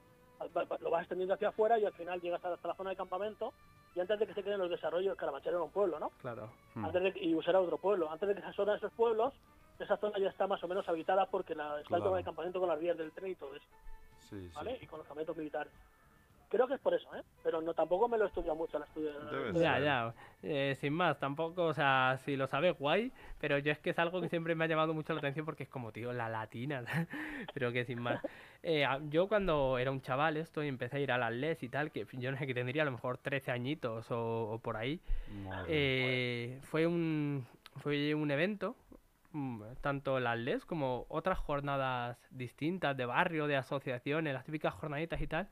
lo 0.80 0.90
vas 0.90 1.02
extendiendo 1.02 1.34
hacia 1.34 1.50
afuera 1.50 1.78
y 1.80 1.86
al 1.86 1.94
final 1.94 2.22
llegas 2.22 2.44
hasta 2.44 2.68
la 2.68 2.76
zona 2.76 2.92
de 2.92 2.96
campamento 2.96 3.54
y 3.96 4.00
antes 4.00 4.20
de 4.20 4.28
que 4.28 4.34
se 4.34 4.44
queden 4.44 4.60
los 4.60 4.70
desarrollos, 4.70 5.18
Carabanchel 5.18 5.54
era 5.54 5.64
un 5.64 5.72
pueblo, 5.72 6.00
¿no? 6.00 6.10
Claro. 6.22 6.50
Antes 6.76 7.02
de, 7.04 7.14
que- 7.14 7.24
y 7.24 7.36
Usera 7.36 7.60
otro 7.60 7.78
pueblo. 7.78 8.10
Antes 8.12 8.30
de 8.30 8.36
que 8.36 8.42
se 8.42 8.48
asoren 8.48 8.76
esos 8.76 8.92
pueblos, 8.94 9.34
esa 9.80 9.98
zona 9.98 10.20
ya 10.20 10.30
está 10.30 10.46
más 10.48 10.64
o 10.64 10.68
menos 10.68 10.88
habitada 10.88 11.26
porque 11.26 11.56
la, 11.56 11.80
está 11.82 11.96
el 11.96 12.02
Claro. 12.02 12.16
de 12.16 12.24
campamento 12.24 12.60
con 12.60 12.70
las 12.70 12.80
vías 12.80 12.98
del 12.98 13.12
tren 13.12 13.32
y 13.32 13.36
todo 13.36 13.56
eso, 13.56 13.66
Sí, 14.30 14.48
sí. 14.48 14.52
¿vale? 14.56 14.78
Y 14.82 14.86
con 14.86 15.00
los 15.00 15.08
campamentos 15.08 15.36
militares. 15.38 15.72
Creo 16.50 16.68
que 16.68 16.74
es 16.74 16.80
por 16.80 16.94
eso, 16.94 17.08
¿eh? 17.16 17.22
Pero 17.44 17.62
no 17.62 17.74
tampoco 17.74 18.08
me 18.08 18.18
lo 18.18 18.26
he 18.26 18.28
estudiado 18.28 18.56
mucho 18.56 18.78
el 18.78 18.84
estudio. 18.84 19.12
Debe 19.32 19.54
Ya, 19.54 19.74
ser. 19.76 19.84
ya. 19.84 20.14
Eh, 20.42 20.76
sin 20.80 20.94
más, 20.94 21.20
tampoco, 21.20 21.66
o 21.66 21.74
sea, 21.74 22.18
si 22.26 22.36
lo 22.36 22.48
sabes, 22.48 22.78
guay. 22.78 23.12
Pero 23.40 23.58
yo 23.60 23.72
es 23.72 23.80
que 23.80 23.92
es 23.92 24.00
algo 24.00 24.20
que 24.22 24.30
siempre 24.30 24.56
me 24.56 24.66
ha 24.66 24.68
llamado 24.68 24.94
mucho 24.94 25.14
la 25.14 25.20
atención 25.20 25.46
porque 25.46 25.64
es 25.64 25.70
como, 25.70 25.92
tío, 25.92 26.12
la 26.12 26.28
latina. 26.30 26.84
pero 27.54 27.72
que 27.72 27.86
sin 27.86 28.00
más. 28.00 28.20
Eh, 28.64 28.84
a- 28.86 29.00
yo 29.10 29.28
cuando 29.28 29.78
era 29.78 29.92
un 29.92 30.02
chaval 30.02 30.38
esto 30.38 30.64
y 30.64 30.68
empecé 30.68 30.98
a 30.98 31.00
ir 31.02 31.12
a 31.12 31.18
las 31.18 31.32
LES 31.32 31.64
y 31.64 31.70
tal, 31.70 31.92
que 31.92 32.06
yo 32.14 32.32
no 32.32 32.38
sé 32.38 32.48
que 32.48 32.54
tendría 32.54 32.82
a 32.82 32.86
lo 32.86 32.92
mejor 32.92 33.18
13 33.20 33.52
añitos 33.52 34.10
o, 34.12 34.52
o 34.54 34.60
por 34.60 34.76
ahí, 34.76 35.00
Madre. 35.44 35.72
eh, 35.72 36.60
fue 36.64 36.88
un 36.88 37.46
fue 37.78 38.14
un 38.16 38.32
evento 38.32 38.76
mm, 39.32 39.62
tanto 39.82 40.20
las 40.20 40.38
LES 40.38 40.66
como 40.66 41.06
otras 41.10 41.38
jornadas 41.38 42.18
distintas 42.32 42.98
de 42.98 43.06
barrio, 43.06 43.48
de 43.48 43.56
asociaciones, 43.58 44.34
las 44.34 44.44
típicas 44.46 44.74
jornaditas 44.74 45.22
y 45.22 45.28
tal, 45.28 45.48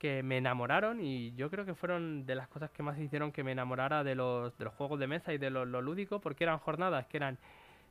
que 0.00 0.22
me 0.22 0.38
enamoraron 0.38 0.98
y 1.04 1.32
yo 1.34 1.50
creo 1.50 1.66
que 1.66 1.74
fueron 1.74 2.24
de 2.24 2.34
las 2.34 2.48
cosas 2.48 2.70
que 2.70 2.82
más 2.82 2.98
hicieron 2.98 3.32
que 3.32 3.44
me 3.44 3.52
enamorara 3.52 4.02
de 4.02 4.14
los, 4.14 4.56
de 4.56 4.64
los 4.64 4.72
juegos 4.74 4.98
de 4.98 5.06
mesa 5.06 5.34
y 5.34 5.38
de 5.38 5.50
lo, 5.50 5.66
lo 5.66 5.82
lúdico, 5.82 6.20
porque 6.20 6.44
eran 6.44 6.58
jornadas 6.58 7.06
que 7.06 7.18
eran 7.18 7.36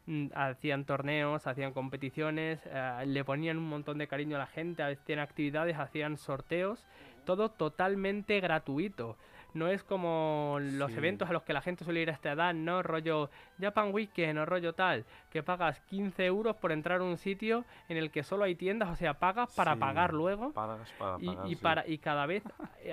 mm, 0.08 0.30
hacían 0.34 0.86
torneos, 0.86 1.46
hacían 1.46 1.72
competiciones, 1.72 2.60
eh, 2.66 3.04
le 3.06 3.24
ponían 3.24 3.60
un 3.60 3.70
montón 3.70 4.00
de 4.00 4.08
cariño 4.08 4.38
a 4.38 4.40
la 4.40 4.48
gente, 4.48 4.82
hacían 4.82 5.20
actividades, 5.20 5.78
hacían 5.78 6.18
sorteos, 6.18 6.84
todo 7.26 7.50
totalmente 7.50 8.40
gratuito. 8.40 9.16
No 9.54 9.68
es 9.68 9.84
como 9.84 10.58
los 10.60 10.92
Sí. 10.92 10.98
eventos 10.98 11.30
a 11.30 11.34
los 11.34 11.44
que 11.44 11.54
la 11.54 11.62
gente 11.62 11.84
suele 11.84 12.02
ir 12.02 12.10
a 12.10 12.14
esta 12.14 12.32
edad, 12.32 12.54
¿no? 12.54 12.84
Rollo 12.84 13.30
Japan 13.60 13.92
Weekend 13.94 14.38
o 14.40 14.46
rollo 14.46 14.74
tal, 14.74 15.06
que 15.32 15.42
pagas 15.44 15.80
15 15.82 16.26
euros 16.26 16.56
por 16.58 16.72
entrar 16.72 17.02
a 17.02 17.04
un 17.04 17.18
sitio 17.18 17.66
en 17.88 17.98
el 17.98 18.12
que 18.12 18.24
solo 18.24 18.44
hay 18.44 18.56
tiendas, 18.56 18.90
o 18.90 18.96
sea, 18.96 19.16
pagas 19.16 19.56
para 19.56 19.74
Sí, 19.74 19.80
pagar 19.80 20.14
luego. 20.14 20.52
Pagas 20.54 20.92
para 21.00 21.18
Y, 21.20 21.26
pagar, 21.28 21.48
y 21.48 21.56
sí. 21.56 21.62
para 21.62 21.88
y 21.88 21.98
cada 21.98 22.26
vez 22.26 22.44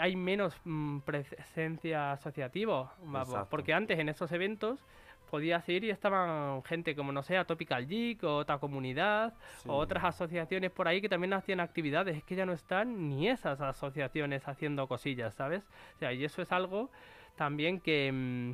hay 0.00 0.16
menos 0.16 0.59
mm, 0.64 1.00
presencia 1.00 2.12
asociativa 2.12 2.94
vamos, 3.02 3.46
porque 3.48 3.74
antes 3.74 3.98
en 3.98 4.09
esos 4.09 4.32
eventos 4.32 4.78
podías 5.27 5.68
ir 5.68 5.85
y 5.85 5.91
estaban 5.91 6.62
gente 6.64 6.95
como 6.97 7.12
no 7.12 7.22
sé 7.22 7.43
Topical 7.45 7.87
Geek 7.87 8.22
o 8.24 8.37
otra 8.39 8.59
comunidad 8.59 9.35
Sí. 9.59 9.68
o 9.68 9.74
otras 9.74 10.05
asociaciones 10.05 10.70
por 10.70 10.89
ahí 10.89 11.01
que 11.01 11.09
también 11.09 11.33
hacían 11.33 11.61
actividades 11.61 12.16
es 12.16 12.24
que 12.24 12.35
ya 12.37 12.47
no 12.47 12.53
están 12.53 13.09
ni 13.09 13.29
esas 13.29 13.61
asociaciones 13.61 14.47
haciendo 14.49 14.87
cosillas 14.89 15.35
sabes 15.35 15.62
o 15.97 15.99
sea 15.99 16.12
y 16.12 16.24
eso 16.24 16.43
es 16.43 16.53
algo 16.53 16.91
también 17.37 17.81
que 17.81 18.11
mm, 18.12 18.53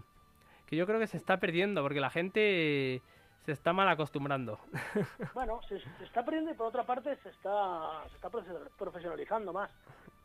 que 0.66 0.76
yo 0.76 0.86
creo 0.86 0.98
que 0.98 1.06
se 1.06 1.16
está 1.18 1.38
perdiendo 1.38 1.82
porque 1.82 2.00
la 2.00 2.10
gente 2.10 3.02
se 3.44 3.52
está 3.52 3.72
mal 3.72 3.88
acostumbrando 3.88 4.58
Bueno, 5.34 5.60
se, 5.68 5.78
se 5.80 6.04
está 6.04 6.24
perdiendo 6.24 6.50
y 6.50 6.54
por 6.54 6.66
otra 6.68 6.84
parte 6.84 7.16
se 7.22 7.28
está, 7.28 8.02
se 8.08 8.16
está 8.16 8.28
profe- 8.30 8.70
profesionalizando 8.78 9.52
más. 9.52 9.70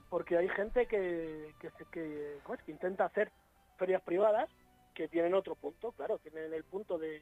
Porque 0.09 0.37
hay 0.37 0.47
gente 0.49 0.85
que, 0.85 1.53
que, 1.59 1.69
se- 1.71 1.85
que, 1.91 2.37
¿cómo 2.43 2.55
es? 2.55 2.61
que 2.63 2.71
intenta 2.71 3.05
hacer 3.05 3.31
ferias 3.77 4.01
privadas 4.03 4.49
que 4.97 5.07
tienen 5.07 5.35
otro 5.35 5.53
punto, 5.53 5.91
claro, 5.91 6.17
tienen 6.17 6.51
el 6.51 6.63
punto 6.63 6.97
de, 6.97 7.21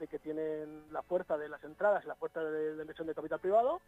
de 0.00 0.08
que 0.08 0.18
tienen 0.18 0.90
la 0.90 1.02
fuerza 1.02 1.36
de 1.36 1.46
las 1.46 1.62
entradas 1.62 2.02
y 2.02 2.08
la 2.08 2.14
fuerza 2.14 2.42
de, 2.42 2.74
de 2.74 2.80
inversión 2.80 3.06
de 3.06 3.14
capital 3.14 3.38
privado, 3.38 3.82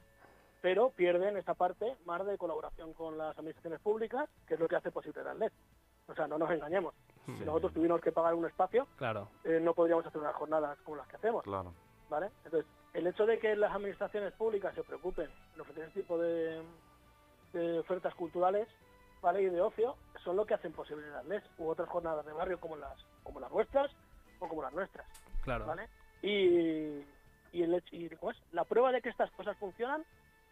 pero 0.61 0.91
pierden 0.91 1.39
esta 1.39 1.55
parte 1.55 1.97
más 2.05 2.27
de 2.27 2.37
colaboración 2.37 2.93
con 2.93 3.17
las 3.17 3.39
administraciones 3.39 3.81
públicas, 3.81 4.29
que 4.47 4.55
es 4.55 4.61
lo 4.61 4.69
que 4.69 4.77
hace 4.77 4.91
posible 4.91 5.25
la 5.25 5.33
LED. 5.33 5.53
O 6.07 6.15
sea, 6.15 6.29
no 6.29 6.37
nos 6.37 6.51
engañemos. 6.51 6.93
Si 7.25 7.47
nosotros 7.47 7.73
tuvimos 7.73 8.03
que 8.03 8.13
pagar 8.13 8.35
un 8.35 8.45
espacio, 8.45 8.87
claro 8.97 9.27
eh, 9.45 9.59
no 9.59 9.73
podríamos 9.73 10.05
hacer 10.05 10.21
unas 10.21 10.35
jornadas 10.35 10.79
como 10.85 10.99
las 10.99 11.09
que 11.09 11.17
hacemos. 11.17 11.43
Claro. 11.45 11.73
¿vale? 12.11 12.31
Entonces, 12.45 12.71
el 12.93 13.07
hecho 13.07 13.25
de 13.25 13.39
que 13.39 13.57
las 13.57 13.75
administraciones 13.75 14.35
públicas 14.35 14.75
se 14.75 14.83
preocupen 14.83 15.31
en 15.55 15.61
ofrecer 15.63 15.85
este 15.85 16.03
tipo 16.03 16.19
de, 16.19 16.63
de 17.55 17.79
ofertas 17.79 18.15
culturales, 18.15 18.69
¿vale? 19.25 19.43
Y 19.43 19.47
de 19.47 19.61
ocio, 19.61 19.97
son 20.23 20.37
lo 20.37 20.45
que 20.45 20.55
hacen 20.55 20.73
posible 20.73 21.09
las 21.11 21.25
LES 21.25 21.43
u 21.59 21.67
otras 21.69 21.89
jornadas 21.89 22.25
de 22.27 22.33
barrio 22.33 22.61
como 22.61 22.77
las 22.77 22.95
como 23.23 23.41
las 23.41 23.51
vuestras 23.51 23.91
o 24.39 24.47
como 24.49 24.63
las 24.63 24.73
nuestras, 24.73 25.07
claro 25.43 25.65
¿vale? 25.67 25.89
Y, 26.23 27.03
y, 27.53 27.63
el 27.63 27.83
y 27.91 28.09
¿cómo 28.17 28.31
es? 28.33 28.39
la 28.53 28.65
prueba 28.65 28.93
de 28.93 29.01
que 29.01 29.09
estas 29.09 29.31
cosas 29.33 29.57
funcionan 29.57 30.05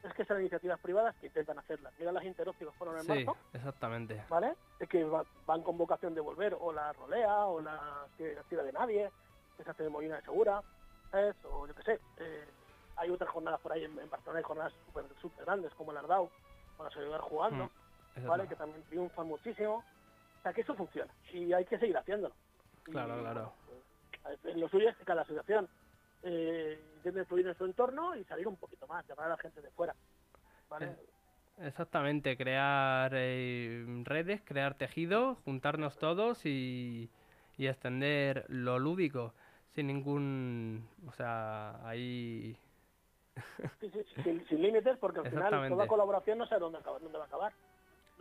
es 0.03 0.13
que 0.15 0.25
son 0.25 0.41
iniciativas 0.41 0.81
privadas 0.81 1.15
que 1.17 1.27
intentan 1.27 1.59
hacerlas. 1.59 1.93
Mira 1.99 2.11
las 2.13 2.25
que 2.25 2.67
fueron 2.73 2.97
en 2.97 3.03
sí 3.03 3.09
marzo, 3.25 3.37
exactamente 3.53 4.25
¿vale? 4.29 4.55
Es 4.81 4.89
que 4.89 5.05
va- 5.05 5.25
van 5.47 5.63
con 5.63 5.77
vocación 5.79 6.15
de 6.15 6.21
volver, 6.21 6.57
o 6.59 6.73
la 6.73 6.93
rolea, 6.95 7.47
o 7.47 7.61
la, 7.61 8.07
tira 8.49 8.63
de 8.65 8.73
nadie, 8.73 9.11
que 9.57 9.63
se 9.65 9.71
hace 9.71 9.85
de 9.85 9.91
Molina 9.91 10.17
de 10.17 10.23
Segura, 10.23 10.61
¿sabes? 11.11 11.37
o 11.45 11.67
yo 11.69 11.75
qué 11.75 11.83
sé, 11.83 12.01
eh, 12.17 12.45
hay 12.97 13.11
otras 13.11 13.31
jornadas 13.31 13.61
por 13.61 13.73
ahí 13.73 13.85
en, 13.85 13.97
en 13.99 14.11
Barcelona, 14.11 14.39
hay 14.39 14.45
jornadas 14.45 14.73
súper 14.87 15.05
super 15.21 15.45
grandes 15.45 15.73
como 15.75 15.93
el 15.93 15.99
Ardau, 15.99 16.29
para 16.77 16.91
seguir 16.91 17.09
jugando, 17.19 17.65
Mm, 17.67 17.71
¿vale? 18.27 18.47
Que 18.49 18.57
también 18.57 18.83
triunfan 18.85 19.27
muchísimo. 19.27 19.85
O 20.39 20.43
sea, 20.43 20.53
que 20.53 20.63
eso 20.63 20.75
funciona 20.75 21.13
y 21.33 21.53
hay 21.53 21.65
que 21.65 21.79
seguir 21.79 21.97
haciéndolo. 21.97 22.35
Y, 22.87 22.91
Claro, 22.91 23.21
claro. 23.21 23.53
pues, 24.43 24.57
lo 24.57 24.69
suyo 24.69 24.89
es 24.89 24.97
que 24.97 25.05
cada 25.05 25.23
asociación 25.23 25.69
eh, 26.25 26.81
intente 26.97 27.21
influir 27.21 27.47
en 27.47 27.57
su 27.57 27.65
entorno 27.65 28.17
y 28.17 28.25
salir 28.25 28.49
un 28.49 28.57
poquito 28.57 28.87
más, 28.87 29.07
llamar 29.07 29.27
a 29.27 29.31
la 29.31 29.37
gente 29.39 29.61
de 29.61 29.71
fuera. 29.71 29.95
¿vale? 30.69 30.87
Eh, 30.87 31.67
Exactamente, 31.67 32.37
crear 32.37 33.13
eh, 33.15 33.85
redes, 34.05 34.43
crear 34.45 34.75
tejido, 34.75 35.37
juntarnos 35.45 35.97
todos 35.99 36.45
y, 36.45 37.11
y 37.57 37.67
extender 37.67 38.47
lo 38.49 38.79
lúdico 38.79 39.35
sin 39.75 39.87
ningún... 39.87 40.89
O 41.07 41.13
sea, 41.13 41.87
ahí... 41.87 42.57
Sí, 43.81 43.91
sí, 43.91 44.05
sin, 44.23 44.47
sin 44.47 44.61
límites, 44.61 44.99
porque 44.99 45.21
al 45.21 45.31
final 45.31 45.69
toda 45.69 45.87
colaboración 45.87 46.39
no 46.39 46.47
sabe 46.47 46.61
dónde, 46.61 46.81
dónde 46.85 47.19
va 47.19 47.25
a 47.25 47.27
acabar. 47.27 47.53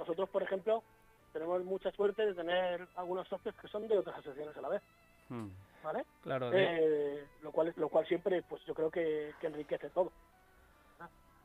Nosotros, 0.02 0.30
por 0.30 0.42
ejemplo, 0.42 0.84
tenemos 1.32 1.64
mucha 1.64 1.92
suerte 1.92 2.26
de 2.26 2.34
tener 2.34 2.88
algunos 2.96 3.28
socios 3.28 3.54
que 3.62 3.68
son 3.68 3.88
de 3.88 4.00
otras 4.00 4.16
asociaciones 4.18 4.58
a 4.58 4.62
la 4.62 4.70
vez, 4.70 4.82
Mm. 5.30 5.48
¿vale? 5.84 6.04
Claro, 6.24 6.50
Eh, 6.52 7.24
lo 7.44 7.52
cual 7.52 7.72
lo 7.78 7.88
cual 7.88 8.06
siempre, 8.08 8.42
pues 8.50 8.64
yo 8.66 8.74
creo 8.74 8.90
que, 8.90 9.32
que 9.40 9.48
enriquece 9.48 9.90
todo. 9.92 10.12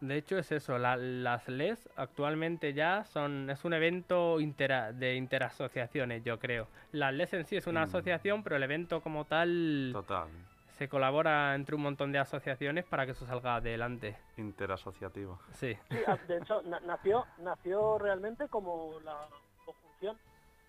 de 0.01 0.17
hecho 0.17 0.37
es 0.39 0.53
eso, 0.53 0.77
la- 0.79 0.97
las 0.97 1.49
LES 1.49 1.89
actualmente 1.97 2.75
ya 2.75 3.05
son... 3.05 3.49
Es 3.51 3.65
un 3.65 3.73
evento 3.73 4.41
intera- 4.41 4.93
de 4.93 5.15
interasociaciones, 5.17 6.23
yo 6.23 6.39
creo. 6.39 6.69
Las 6.93 7.15
LES 7.15 7.33
en 7.35 7.45
sí 7.47 7.57
es 7.57 7.67
una 7.67 7.81
Mm. 7.81 7.85
asociación, 7.85 8.43
pero 8.43 8.57
el 8.57 8.63
evento 8.63 9.01
como 9.01 9.25
tal 9.25 9.91
Total. 9.93 10.29
Se 10.77 10.89
colabora 10.89 11.55
entre 11.55 11.75
un 11.75 11.83
montón 11.83 12.13
de 12.13 12.19
asociaciones 12.19 12.85
para 12.85 13.07
que 13.07 13.13
eso 13.13 13.27
salga 13.27 13.57
adelante. 13.57 14.17
Interasociativo. 14.37 15.39
Sí, 15.53 15.75
Sí, 15.91 15.99
a- 16.07 16.17
de 16.17 16.39
hecho, 16.39 16.63
na- 16.63 16.81
nació, 16.81 17.25
nació 17.39 17.99
realmente 17.99 18.49
como 18.49 19.01
la 19.05 19.27
conjunción 19.65 20.19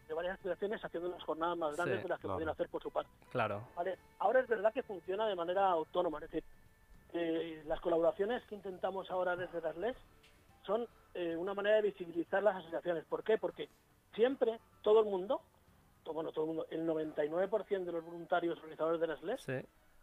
de 0.08 0.14
varias 0.14 0.36
asociaciones 0.40 0.84
haciendo 0.84 1.10
unas 1.10 1.24
jornadas 1.24 1.58
más 1.58 1.76
grandes 1.76 1.98
Sí, 1.98 2.04
de 2.04 2.10
las 2.10 2.18
que 2.20 2.22
claro. 2.24 2.36
podían 2.36 2.50
hacer 2.50 2.70
por 2.70 2.82
su 2.82 2.92
parte. 2.92 3.12
claro. 3.32 3.62
Vale, 3.76 3.98
ahora 4.20 4.40
es 4.40 4.48
verdad 4.48 4.74
que 4.74 4.84
funciona 4.84 5.28
de 5.28 5.36
manera 5.36 5.68
autónoma, 5.68 6.20
es 6.20 6.32
decir, 6.32 6.44
eh, 7.14 7.64
las 7.66 7.80
colaboraciones 7.82 8.44
que 8.46 8.56
intentamos 8.56 9.10
ahora 9.12 9.36
desde 9.36 9.60
las 9.62 9.76
LES 9.76 9.98
son 10.66 10.88
eh, 11.14 11.36
una 11.36 11.54
manera 11.54 11.78
de 11.78 11.82
visibilizar 11.84 12.44
las 12.44 12.58
asociaciones. 12.58 13.04
¿Por 13.06 13.24
qué? 13.24 13.38
Porque 13.38 13.70
siempre 14.14 14.60
todo 14.84 15.00
el 15.02 15.06
mundo, 15.06 15.42
bueno, 16.14 16.32
todo 16.32 16.44
el 16.46 16.48
mundo, 16.50 16.68
el 16.70 16.86
99% 16.86 17.86
de 17.86 17.92
los 17.92 18.06
voluntarios 18.06 18.58
organizadores 18.60 19.02
de 19.02 19.08
las 19.08 19.22
LES 19.24 19.42
Sí, 19.42 19.54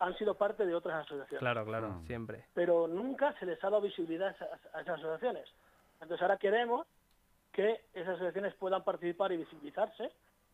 han 0.04 0.16
sido 0.18 0.34
parte 0.34 0.64
de 0.66 0.74
otras 0.74 1.04
asociaciones, 1.04 1.40
claro, 1.40 1.64
claro, 1.64 1.88
Mm. 1.88 2.06
siempre. 2.06 2.44
pero 2.54 2.86
nunca 2.88 3.32
se 3.38 3.46
les 3.46 3.62
ha 3.64 3.70
dado 3.70 3.82
visibilidad 3.82 4.28
a 4.28 4.32
esas, 4.32 4.50
a 4.74 4.80
esas 4.80 4.98
asociaciones. 4.98 5.48
Entonces 6.00 6.22
ahora 6.22 6.36
queremos 6.36 6.86
que 7.52 7.80
esas 7.94 8.14
asociaciones 8.16 8.54
puedan 8.54 8.82
participar 8.84 9.32
y 9.32 9.36
visibilizarse, 9.38 10.10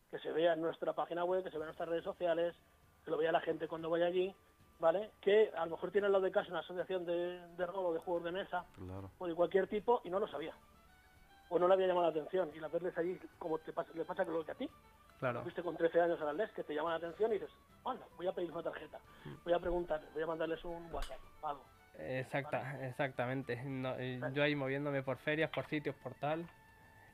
que 0.09 0.19
se 0.19 0.31
vea 0.31 0.53
en 0.53 0.61
nuestra 0.61 0.93
página 0.93 1.23
web, 1.23 1.43
que 1.43 1.49
se 1.49 1.57
vea 1.57 1.65
en 1.65 1.69
nuestras 1.69 1.89
redes 1.89 2.03
sociales, 2.03 2.55
que 3.03 3.11
lo 3.11 3.17
vea 3.17 3.31
la 3.31 3.41
gente 3.41 3.67
cuando 3.67 3.89
vaya 3.89 4.05
allí, 4.05 4.33
¿vale? 4.79 5.11
Que 5.21 5.51
a 5.55 5.65
lo 5.65 5.71
mejor 5.71 5.91
tiene 5.91 6.07
al 6.07 6.13
lado 6.13 6.23
de 6.25 6.31
casa 6.31 6.49
una 6.49 6.59
asociación 6.59 7.05
de, 7.05 7.39
de 7.57 7.65
rol 7.65 7.85
o 7.87 7.93
de 7.93 7.99
juegos 7.99 8.23
de 8.23 8.31
mesa 8.31 8.65
Claro. 8.75 9.09
o 9.17 9.27
de 9.27 9.33
cualquier 9.35 9.67
tipo 9.67 10.01
y 10.03 10.09
no 10.09 10.19
lo 10.19 10.27
sabía. 10.27 10.53
O 11.49 11.59
no 11.59 11.67
le 11.67 11.73
había 11.73 11.87
llamado 11.87 12.05
la 12.05 12.11
atención. 12.11 12.49
Y 12.55 12.59
la 12.59 12.67
verles 12.69 12.97
allí, 12.97 13.19
como 13.39 13.57
te 13.59 13.73
pasa, 13.73 13.91
le 13.93 14.05
pasa 14.05 14.23
lo 14.23 14.45
que 14.45 14.51
a 14.51 14.55
ti, 14.55 14.69
Claro. 15.21 15.43
Fuiste 15.43 15.61
con 15.61 15.77
13 15.77 16.01
años 16.01 16.19
a 16.19 16.25
las 16.25 16.35
LES 16.35 16.51
que 16.53 16.63
te 16.63 16.73
llama 16.73 16.89
la 16.89 16.95
atención 16.95 17.29
y 17.29 17.35
dices, 17.35 17.51
anda, 17.85 18.03
voy 18.17 18.25
a 18.25 18.31
pedir 18.31 18.51
una 18.51 18.63
tarjeta, 18.63 18.99
voy 19.45 19.53
a 19.53 19.59
preguntar, 19.59 20.01
voy 20.15 20.23
a 20.23 20.25
mandarles 20.25 20.65
un 20.65 20.91
WhatsApp, 20.91 21.19
algo. 21.43 21.63
Exacta, 21.99 22.83
exactamente. 22.87 23.61
No, 23.63 23.93
eh, 23.99 24.19
yo 24.33 24.41
ahí 24.41 24.55
moviéndome 24.55 25.03
por 25.03 25.17
ferias, 25.17 25.51
por 25.51 25.67
sitios, 25.67 25.95
por 25.97 26.15
tal. 26.15 26.47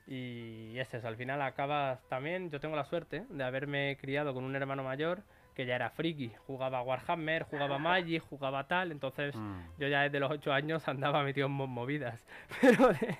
Y 0.08 0.80
es 0.80 0.94
eso, 0.94 1.06
al 1.06 1.18
final 1.18 1.42
acabas 1.42 2.02
también, 2.08 2.50
yo 2.50 2.62
tengo 2.62 2.78
la 2.78 2.86
suerte 2.86 3.26
de 3.28 3.44
haberme 3.44 3.98
criado 4.00 4.34
con 4.34 4.46
un 4.46 4.56
hermano 4.56 4.84
mayor 4.84 5.24
que 5.58 5.66
ya 5.66 5.74
era 5.76 5.90
friki, 5.90 6.32
jugaba 6.46 6.84
Warhammer, 6.84 7.42
jugaba 7.46 7.80
Magic, 7.80 8.22
jugaba 8.30 8.68
tal, 8.68 8.92
entonces 8.92 9.36
Mm. 9.36 9.60
yo 9.80 9.88
ya 9.88 10.04
desde 10.04 10.20
los 10.20 10.30
8 10.30 10.54
años 10.54 10.88
andaba 10.88 11.24
metido 11.24 11.48
en 11.48 11.54
mo- 11.54 11.66
movidas. 11.66 12.24
Pero 12.62 12.90
de- 12.90 13.18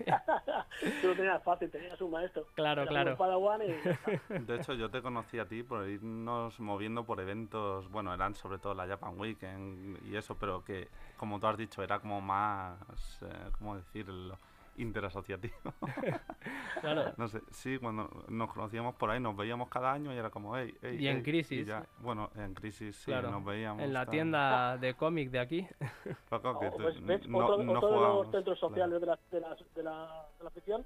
Tú 1.02 1.08
lo 1.08 1.16
tenías 1.16 1.42
fácil, 1.44 1.72
tenías 1.72 2.00
un 2.00 2.12
maestro. 2.12 2.46
Claro, 2.54 2.84
Era 2.84 2.92
claro. 2.92 3.18
y. 3.64 4.40
De 4.46 4.56
hecho, 4.56 4.76
yo 4.76 4.92
te 4.92 5.02
conocí 5.02 5.40
a 5.40 5.46
ti 5.48 5.64
por 5.64 5.88
irnos 5.90 6.60
moviendo 6.60 7.04
por 7.06 7.20
eventos, 7.20 7.90
bueno, 7.90 8.14
eran 8.14 8.36
sobre 8.36 8.60
todo 8.60 8.76
la 8.76 8.86
Japan 8.86 9.20
Weekend 9.20 10.06
y 10.06 10.16
eso, 10.16 10.38
pero 10.38 10.64
que, 10.64 10.90
como 11.18 11.40
tú 11.40 11.48
has 11.48 11.58
dicho, 11.58 11.82
era 11.82 11.98
como 11.98 12.22
más, 12.22 12.78
eh, 13.24 13.50
¿cómo 13.58 13.76
decirlo? 13.78 14.38
Interasociativo. 14.78 15.56
claro. 16.82 17.14
No 17.18 17.28
sé, 17.28 17.42
sí, 17.52 17.78
cuando 17.80 18.26
nos 18.30 18.52
conocíamos 18.54 18.96
por 18.96 19.10
ahí, 19.10 19.20
nos 19.20 19.36
veíamos 19.36 19.70
cada 19.70 19.92
año 19.92 20.14
y 20.14 20.18
era 20.18 20.30
como, 20.30 20.56
hey, 20.58 20.74
hey, 20.82 20.98
Y 21.00 21.08
en 21.08 21.18
hey", 21.18 21.24
Crisis. 21.24 21.68
ya- 21.68 21.86
bueno, 22.00 22.30
en 22.36 22.54
Crisis 22.54 22.96
sí, 22.96 23.06
Claro, 23.12 23.32
nos 23.32 23.44
veíamos. 23.44 23.82
En 23.84 23.94
la 23.94 24.06
tienda 24.06 24.78
de 24.78 24.94
cómic 24.94 25.30
de 25.32 25.40
aquí. 25.40 25.68
Loco, 26.32 26.60
que 26.60 26.68
O, 26.68 26.72
tú- 26.72 26.84
pues, 26.84 27.06
¿ves? 27.06 27.28
no, 27.28 27.38
otro 27.40 27.64
no 27.64 27.74
otro 27.74 27.90
de 27.92 27.96
los 28.00 28.32
centros 28.32 28.60
claro. 28.60 28.70
sociales 28.70 29.02
de, 29.02 29.08
la, 29.08 29.20
de, 29.32 29.40
la, 29.42 29.56
de, 29.76 29.84
la, 29.84 30.26
de 30.38 30.44
la 30.44 30.48
afición 30.50 30.86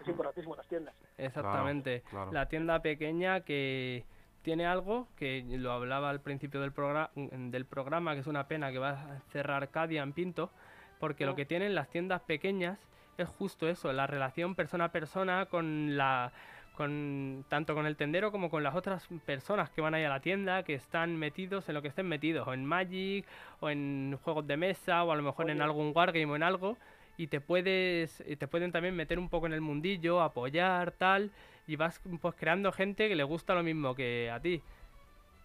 es 0.00 0.08
importantísimo, 0.08 0.56
las 0.56 0.66
tiendas. 0.68 0.94
Exactamente. 1.18 2.02
claro. 2.10 2.32
La 2.32 2.46
tienda 2.46 2.80
pequeña 2.82 3.40
que 3.42 4.04
tiene 4.42 4.66
algo 4.66 5.06
que 5.16 5.44
lo 5.48 5.70
hablaba 5.72 6.10
al 6.10 6.20
principio 6.20 6.60
del, 6.60 6.72
progra- 6.74 7.10
del 7.14 7.64
programa, 7.66 8.14
que 8.14 8.20
es 8.20 8.26
una 8.26 8.48
pena 8.48 8.72
que 8.72 8.78
va 8.78 8.90
a 8.90 9.20
cerrar 9.30 9.68
Cadia 9.70 10.02
en 10.02 10.12
Pinto, 10.12 10.50
porque 10.98 11.24
lo 11.26 11.32
Ah. 11.32 11.36
que 11.36 11.46
tienen 11.46 11.74
las 11.76 11.88
tiendas 11.90 12.22
pequeñas 12.22 12.78
es 13.18 13.28
justo 13.28 13.68
eso, 13.68 13.92
la 13.92 14.06
relación 14.06 14.54
persona 14.54 14.86
a 14.86 14.92
persona 14.92 15.46
con 15.46 15.96
la 15.96 16.32
con 16.76 17.44
tanto 17.48 17.74
con 17.74 17.86
el 17.86 17.96
tendero 17.96 18.32
como 18.32 18.50
con 18.50 18.62
las 18.62 18.74
otras 18.74 19.06
personas 19.26 19.70
que 19.70 19.82
van 19.82 19.94
ahí 19.94 20.04
a 20.04 20.08
la 20.08 20.20
tienda, 20.20 20.62
que 20.62 20.74
están 20.74 21.16
metidos 21.16 21.68
en 21.68 21.74
lo 21.74 21.82
que 21.82 21.88
estén 21.88 22.08
metidos, 22.08 22.48
o 22.48 22.54
en 22.54 22.64
Magic, 22.64 23.26
o 23.60 23.68
en 23.68 24.18
juegos 24.22 24.46
de 24.46 24.56
mesa, 24.56 25.04
o 25.04 25.12
a 25.12 25.16
lo 25.16 25.22
mejor 25.22 25.50
en 25.50 25.60
algún 25.60 25.92
wargame 25.94 26.26
o 26.32 26.36
en 26.36 26.42
algo, 26.42 26.78
y 27.16 27.26
te 27.26 27.40
puedes 27.40 28.22
y 28.26 28.36
te 28.36 28.48
pueden 28.48 28.72
también 28.72 28.96
meter 28.96 29.18
un 29.18 29.28
poco 29.28 29.46
en 29.46 29.52
el 29.52 29.60
mundillo, 29.60 30.22
apoyar, 30.22 30.92
tal, 30.92 31.30
y 31.66 31.76
vas 31.76 32.00
pues 32.20 32.34
creando 32.34 32.72
gente 32.72 33.08
que 33.08 33.14
le 33.14 33.24
gusta 33.24 33.54
lo 33.54 33.62
mismo 33.62 33.94
que 33.94 34.30
a 34.30 34.40
ti. 34.40 34.62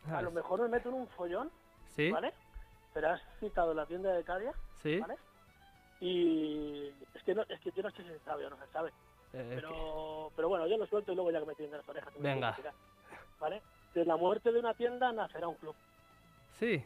A 0.10 0.22
lo 0.22 0.32
mejor 0.32 0.62
me 0.62 0.70
meto 0.70 0.90
en 0.90 0.96
un 0.96 1.08
follón, 1.10 1.52
¿Sí? 1.88 2.10
¿vale? 2.10 2.34
Pero 2.94 3.10
has 3.10 3.22
citado 3.40 3.74
la 3.74 3.86
tienda 3.86 4.14
de 4.14 4.24
Cadia, 4.24 4.54
¿Sí? 4.76 4.98
¿vale? 5.00 5.16
Y 6.00 6.88
es 7.14 7.24
que, 7.24 7.34
no, 7.34 7.44
es 7.48 7.60
que 7.62 7.72
yo 7.72 7.84
no 7.84 7.92
sé 7.92 8.04
si 8.04 8.10
se 8.10 8.20
sabe 8.20 8.46
o 8.46 8.50
no 8.50 8.58
se 8.58 8.72
sabe. 8.72 8.92
Eh, 9.34 9.52
Pero, 9.56 10.32
pero 10.36 10.48
bueno, 10.50 10.68
yo 10.68 10.78
lo 10.78 10.86
suelto 10.88 11.12
y 11.12 11.16
luego 11.16 11.32
ya 11.32 11.40
que 11.40 11.46
me 11.46 11.56
tienen 11.56 11.78
las 11.78 11.88
orejas. 11.90 12.14
Venga. 12.20 12.56
tirar, 12.56 12.74
¿Vale? 13.40 13.62
De 13.94 14.06
la 14.06 14.16
muerte 14.16 14.52
de 14.52 14.60
una 14.60 14.74
tienda 14.74 15.12
nacerá 15.12 15.48
un 15.48 15.56
club. 15.56 15.76
sí, 16.60 16.84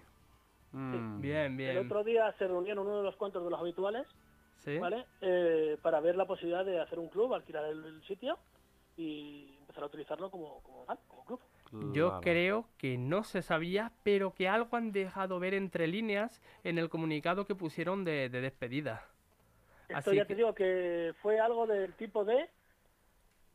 Mm. 0.73 1.19
bien, 1.19 1.51
El 1.51 1.57
bien. 1.57 1.77
otro 1.85 2.01
día 2.01 2.33
se 2.37 2.47
reunieron 2.47 2.87
uno 2.87 2.99
de 2.99 3.03
los 3.03 3.17
cuantos 3.17 3.43
de 3.43 3.49
los 3.49 3.59
habituales, 3.59 4.07
¿Sí? 4.63 4.77
¿vale? 4.77 5.05
Eh, 5.19 5.77
para 5.81 5.99
ver 5.99 6.15
la 6.15 6.25
posibilidad 6.25 6.63
de 6.63 6.79
hacer 6.79 6.97
un 6.97 7.09
club, 7.09 7.33
alquilar 7.33 7.65
el, 7.65 7.83
el 7.83 8.03
sitio 8.03 8.39
y 8.95 9.57
empezar 9.59 9.83
a 9.83 9.87
utilizarlo 9.87 10.31
como, 10.31 10.61
como 10.63 11.25
club. 11.25 11.41
Yo 11.93 12.19
creo 12.21 12.65
que 12.77 12.97
no 12.97 13.23
se 13.23 13.41
sabía, 13.41 13.91
pero 14.03 14.33
que 14.33 14.49
algo 14.49 14.75
han 14.75 14.91
dejado 14.91 15.39
ver 15.39 15.53
entre 15.53 15.87
líneas 15.87 16.41
en 16.63 16.77
el 16.77 16.89
comunicado 16.89 17.45
que 17.45 17.55
pusieron 17.55 18.03
de, 18.03 18.27
de 18.29 18.41
despedida. 18.41 19.05
Esto 19.87 20.09
Así 20.09 20.15
ya 20.17 20.23
que- 20.23 20.27
te 20.29 20.35
digo 20.35 20.53
que 20.53 21.13
fue 21.21 21.39
algo 21.39 21.65
del 21.67 21.93
tipo 21.95 22.25
de... 22.25 22.49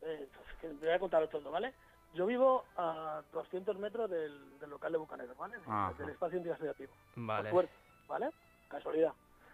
eh, 0.01 0.27
que 0.61 0.67
te 0.67 0.73
voy 0.73 0.89
a 0.89 0.99
contar 0.99 1.27
todo, 1.29 1.51
¿vale? 1.51 1.73
Yo 2.13 2.25
vivo 2.25 2.63
a 2.77 3.21
200 3.33 3.77
metros 3.77 4.09
del, 4.09 4.57
del 4.59 4.69
local 4.69 4.91
de 4.91 4.97
Bucaneros, 4.97 5.37
¿vale? 5.37 5.55
Ajá. 5.67 5.93
Del 5.97 6.09
espacio 6.09 6.37
interasociativo. 6.39 6.91
Vale. 7.15 7.49
Por 7.51 7.67
suerte, 7.67 7.73
¿vale? 8.07 8.29
Casualidad. 8.69 9.13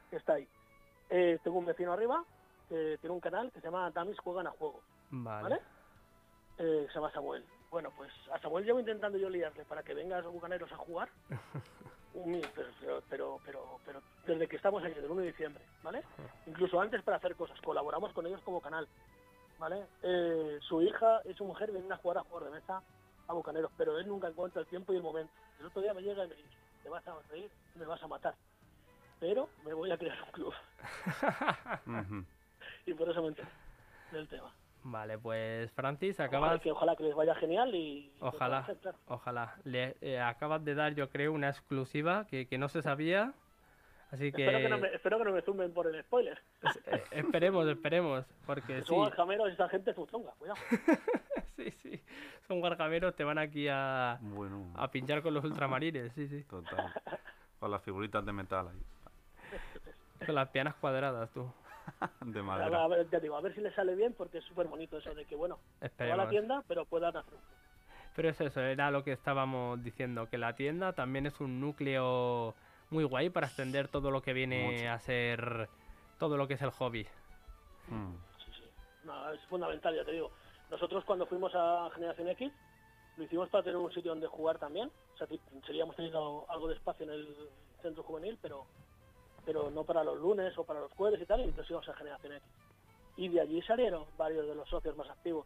que 0.09 0.15
Está 0.17 0.33
ahí. 0.33 0.47
Eh, 1.09 1.39
tengo 1.43 1.57
un 1.57 1.65
vecino 1.65 1.91
arriba 1.91 2.23
que 2.69 2.97
tiene 3.01 3.13
un 3.13 3.19
canal 3.19 3.51
que 3.51 3.59
se 3.59 3.65
llama 3.67 3.91
Damis 3.91 4.17
Juegan 4.19 4.47
a 4.47 4.51
Juego, 4.51 4.81
Vale. 5.09 5.43
¿vale? 5.43 5.61
Eh, 6.59 6.85
se 6.87 6.93
llama 6.93 7.11
Samuel. 7.11 7.43
Bueno, 7.73 7.89
pues 7.97 8.11
a 8.31 8.37
Samuel 8.37 8.65
llevo 8.65 8.79
intentando 8.79 9.17
yo 9.17 9.31
liarle 9.31 9.65
para 9.65 9.81
que 9.81 9.95
vengas 9.95 10.23
a 10.23 10.27
Bucaneros 10.27 10.71
a 10.71 10.77
jugar. 10.77 11.09
Pero, 12.13 13.01
pero, 13.09 13.39
pero, 13.43 13.79
pero, 13.83 14.01
desde 14.27 14.47
que 14.47 14.57
estamos 14.57 14.83
aquí, 14.83 14.93
del 14.93 15.09
1 15.09 15.21
de 15.21 15.27
diciembre, 15.27 15.63
¿vale? 15.81 16.03
Incluso 16.45 16.79
antes 16.79 17.01
para 17.01 17.17
hacer 17.17 17.35
cosas, 17.35 17.59
colaboramos 17.61 18.13
con 18.13 18.27
ellos 18.27 18.39
como 18.41 18.61
canal, 18.61 18.87
¿vale? 19.57 19.87
Eh, 20.03 20.59
su 20.61 20.83
hija 20.83 21.21
y 21.25 21.33
su 21.33 21.43
mujer 21.43 21.71
vienen 21.71 21.91
a 21.91 21.97
jugar 21.97 22.19
a 22.19 22.21
juegos 22.21 22.45
de 22.45 22.51
mesa 22.51 22.83
a 23.27 23.33
Bucaneros, 23.33 23.71
pero 23.75 23.97
él 23.97 24.07
nunca 24.07 24.27
encuentra 24.27 24.61
el 24.61 24.67
tiempo 24.67 24.93
y 24.93 24.97
el 24.97 25.01
momento. 25.01 25.33
El 25.59 25.65
otro 25.65 25.81
día 25.81 25.95
me 25.95 26.03
llega 26.03 26.23
y 26.23 26.27
me 26.27 26.35
dice, 26.35 26.49
te 26.83 26.89
vas 26.89 27.07
a 27.07 27.15
reír, 27.31 27.49
me 27.73 27.85
vas 27.85 28.03
a 28.03 28.07
matar, 28.07 28.35
pero 29.19 29.49
me 29.65 29.73
voy 29.73 29.89
a 29.89 29.97
crear 29.97 30.21
un 30.21 30.31
club. 30.31 30.53
Y 32.85 32.93
por 32.93 33.09
eso 33.09 33.23
me 33.23 33.29
enteré 33.29 33.49
del 34.11 34.27
tema. 34.27 34.53
Vale, 34.83 35.17
pues 35.17 35.71
Francis, 35.71 36.15
Ojalá 36.19 36.27
acabas, 36.27 36.61
que, 36.61 36.71
ojalá 36.71 36.95
que 36.95 37.03
les 37.03 37.15
vaya 37.15 37.33
genial 37.35 37.73
y... 37.73 38.11
Ojalá. 38.19 38.67
ojalá, 39.07 39.55
le 39.63 39.95
eh, 40.01 40.19
acabas 40.19 40.63
de 40.65 40.75
dar 40.75 40.93
yo 40.93 41.09
creo 41.09 41.31
una 41.31 41.49
exclusiva 41.49 42.25
que, 42.27 42.47
que 42.47 42.57
no 42.57 42.67
se 42.69 42.81
sabía, 42.81 43.33
Así 44.13 44.31
que 44.31 44.45
Espero 44.45 44.59
que, 44.59 44.69
no 44.69 44.77
me, 44.77 44.87
espero 44.93 45.17
que 45.17 45.23
no 45.23 45.31
me 45.31 45.41
zumben 45.41 45.73
por 45.73 45.87
el 45.87 46.03
spoiler. 46.03 46.39
es- 46.61 46.79
eh, 46.85 47.03
esperemos, 47.13 47.67
esperemos, 47.67 48.23
porque 48.45 48.83
sí, 48.83 48.85
Son 49.15 49.31
y 49.31 49.51
esa 49.51 49.67
gente 49.69 49.89
es 49.89 49.97
chunga, 50.11 50.31
cuidado. 50.37 50.59
sí, 51.57 51.71
sí, 51.71 52.03
son 52.47 52.59
guargameros, 52.59 53.15
te 53.15 53.23
van 53.23 53.39
aquí 53.39 53.67
a, 53.67 54.19
Bueno, 54.21 54.71
a 54.75 54.91
pinchar 54.91 55.23
con 55.23 55.33
los 55.33 55.43
ultramarines, 55.43 56.13
sí, 56.13 56.27
sí, 56.27 56.43
total. 56.43 56.93
Con 57.59 57.71
las 57.71 57.81
figuritas 57.81 58.23
de 58.23 58.33
metal 58.33 58.67
ahí, 58.67 59.57
con 60.25 60.35
las 60.35 60.49
pianas 60.49 60.75
cuadradas, 60.75 61.31
tú. 61.31 61.51
de 62.21 62.39
A, 62.39 62.43
madera. 62.43 62.83
a 62.83 62.87
ver, 62.87 63.09
ya 63.09 63.19
digo, 63.19 63.35
a 63.35 63.41
ver 63.41 63.53
si 63.55 63.61
les 63.61 63.73
sale 63.75 63.95
bien 63.95 64.13
porque 64.13 64.39
es 64.39 64.45
súper 64.45 64.67
bonito 64.67 64.97
eso 64.97 65.13
de 65.13 65.25
que, 65.25 65.35
bueno, 65.35 65.59
va 65.81 66.13
a 66.13 66.17
la 66.17 66.29
tienda, 66.29 66.63
pero 66.67 66.85
puedan 66.85 67.15
hacer 67.17 67.33
Pero 68.15 68.29
es 68.29 68.39
eso, 68.41 68.61
era 68.61 68.91
lo 68.91 69.03
que 69.03 69.11
estábamos 69.11 69.83
diciendo, 69.83 70.29
que 70.29 70.37
la 70.37 70.55
tienda 70.55 70.93
también 70.93 71.25
es 71.25 71.39
un 71.39 71.59
núcleo 71.59 72.55
muy 72.89 73.03
guay 73.03 73.29
para 73.29 73.47
extender 73.47 73.87
todo 73.87 74.11
lo 74.11 74.21
que 74.21 74.33
viene 74.33 74.71
Mucho. 74.71 74.89
a 74.91 74.99
ser 74.99 75.69
todo 76.19 76.37
lo 76.37 76.47
que 76.47 76.53
es 76.55 76.61
el 76.61 76.69
hobby. 76.71 77.07
Mm, 77.89 78.13
Sí, 78.45 78.51
sí. 78.55 78.63
No, 79.03 79.31
es 79.31 79.41
fundamental, 79.45 79.95
ya 79.95 80.05
te 80.05 80.11
digo. 80.11 80.31
Nosotros 80.69 81.03
cuando 81.05 81.25
fuimos 81.25 81.51
a 81.55 81.89
Generación 81.95 82.29
X, 82.29 82.51
lo 83.17 83.23
hicimos 83.23 83.49
para 83.49 83.63
tener 83.63 83.77
un 83.77 83.91
sitio 83.93 84.11
donde 84.11 84.27
jugar 84.27 84.57
también. 84.59 84.91
O 85.13 85.17
sea, 85.17 85.27
ti- 85.27 85.41
seríamos 85.65 85.95
tenido 85.95 86.45
algo 86.49 86.67
de 86.67 86.75
espacio 86.75 87.03
en 87.05 87.11
el 87.11 87.35
centro 87.81 88.03
juvenil, 88.03 88.37
pero 88.41 88.65
pero 89.45 89.69
no 89.69 89.83
para 89.83 90.03
los 90.03 90.19
lunes 90.19 90.57
o 90.57 90.63
para 90.63 90.79
los 90.79 90.91
jueves 90.93 91.21
y 91.21 91.25
tal, 91.25 91.41
y 91.41 91.43
entonces 91.43 91.69
íbamos 91.69 91.89
a 91.89 91.93
Generación 91.95 92.33
X. 92.33 92.47
Y 93.17 93.29
de 93.29 93.41
allí 93.41 93.61
salieron 93.61 94.05
varios 94.17 94.47
de 94.47 94.55
los 94.55 94.67
socios 94.69 94.95
más 94.97 95.09
activos 95.09 95.45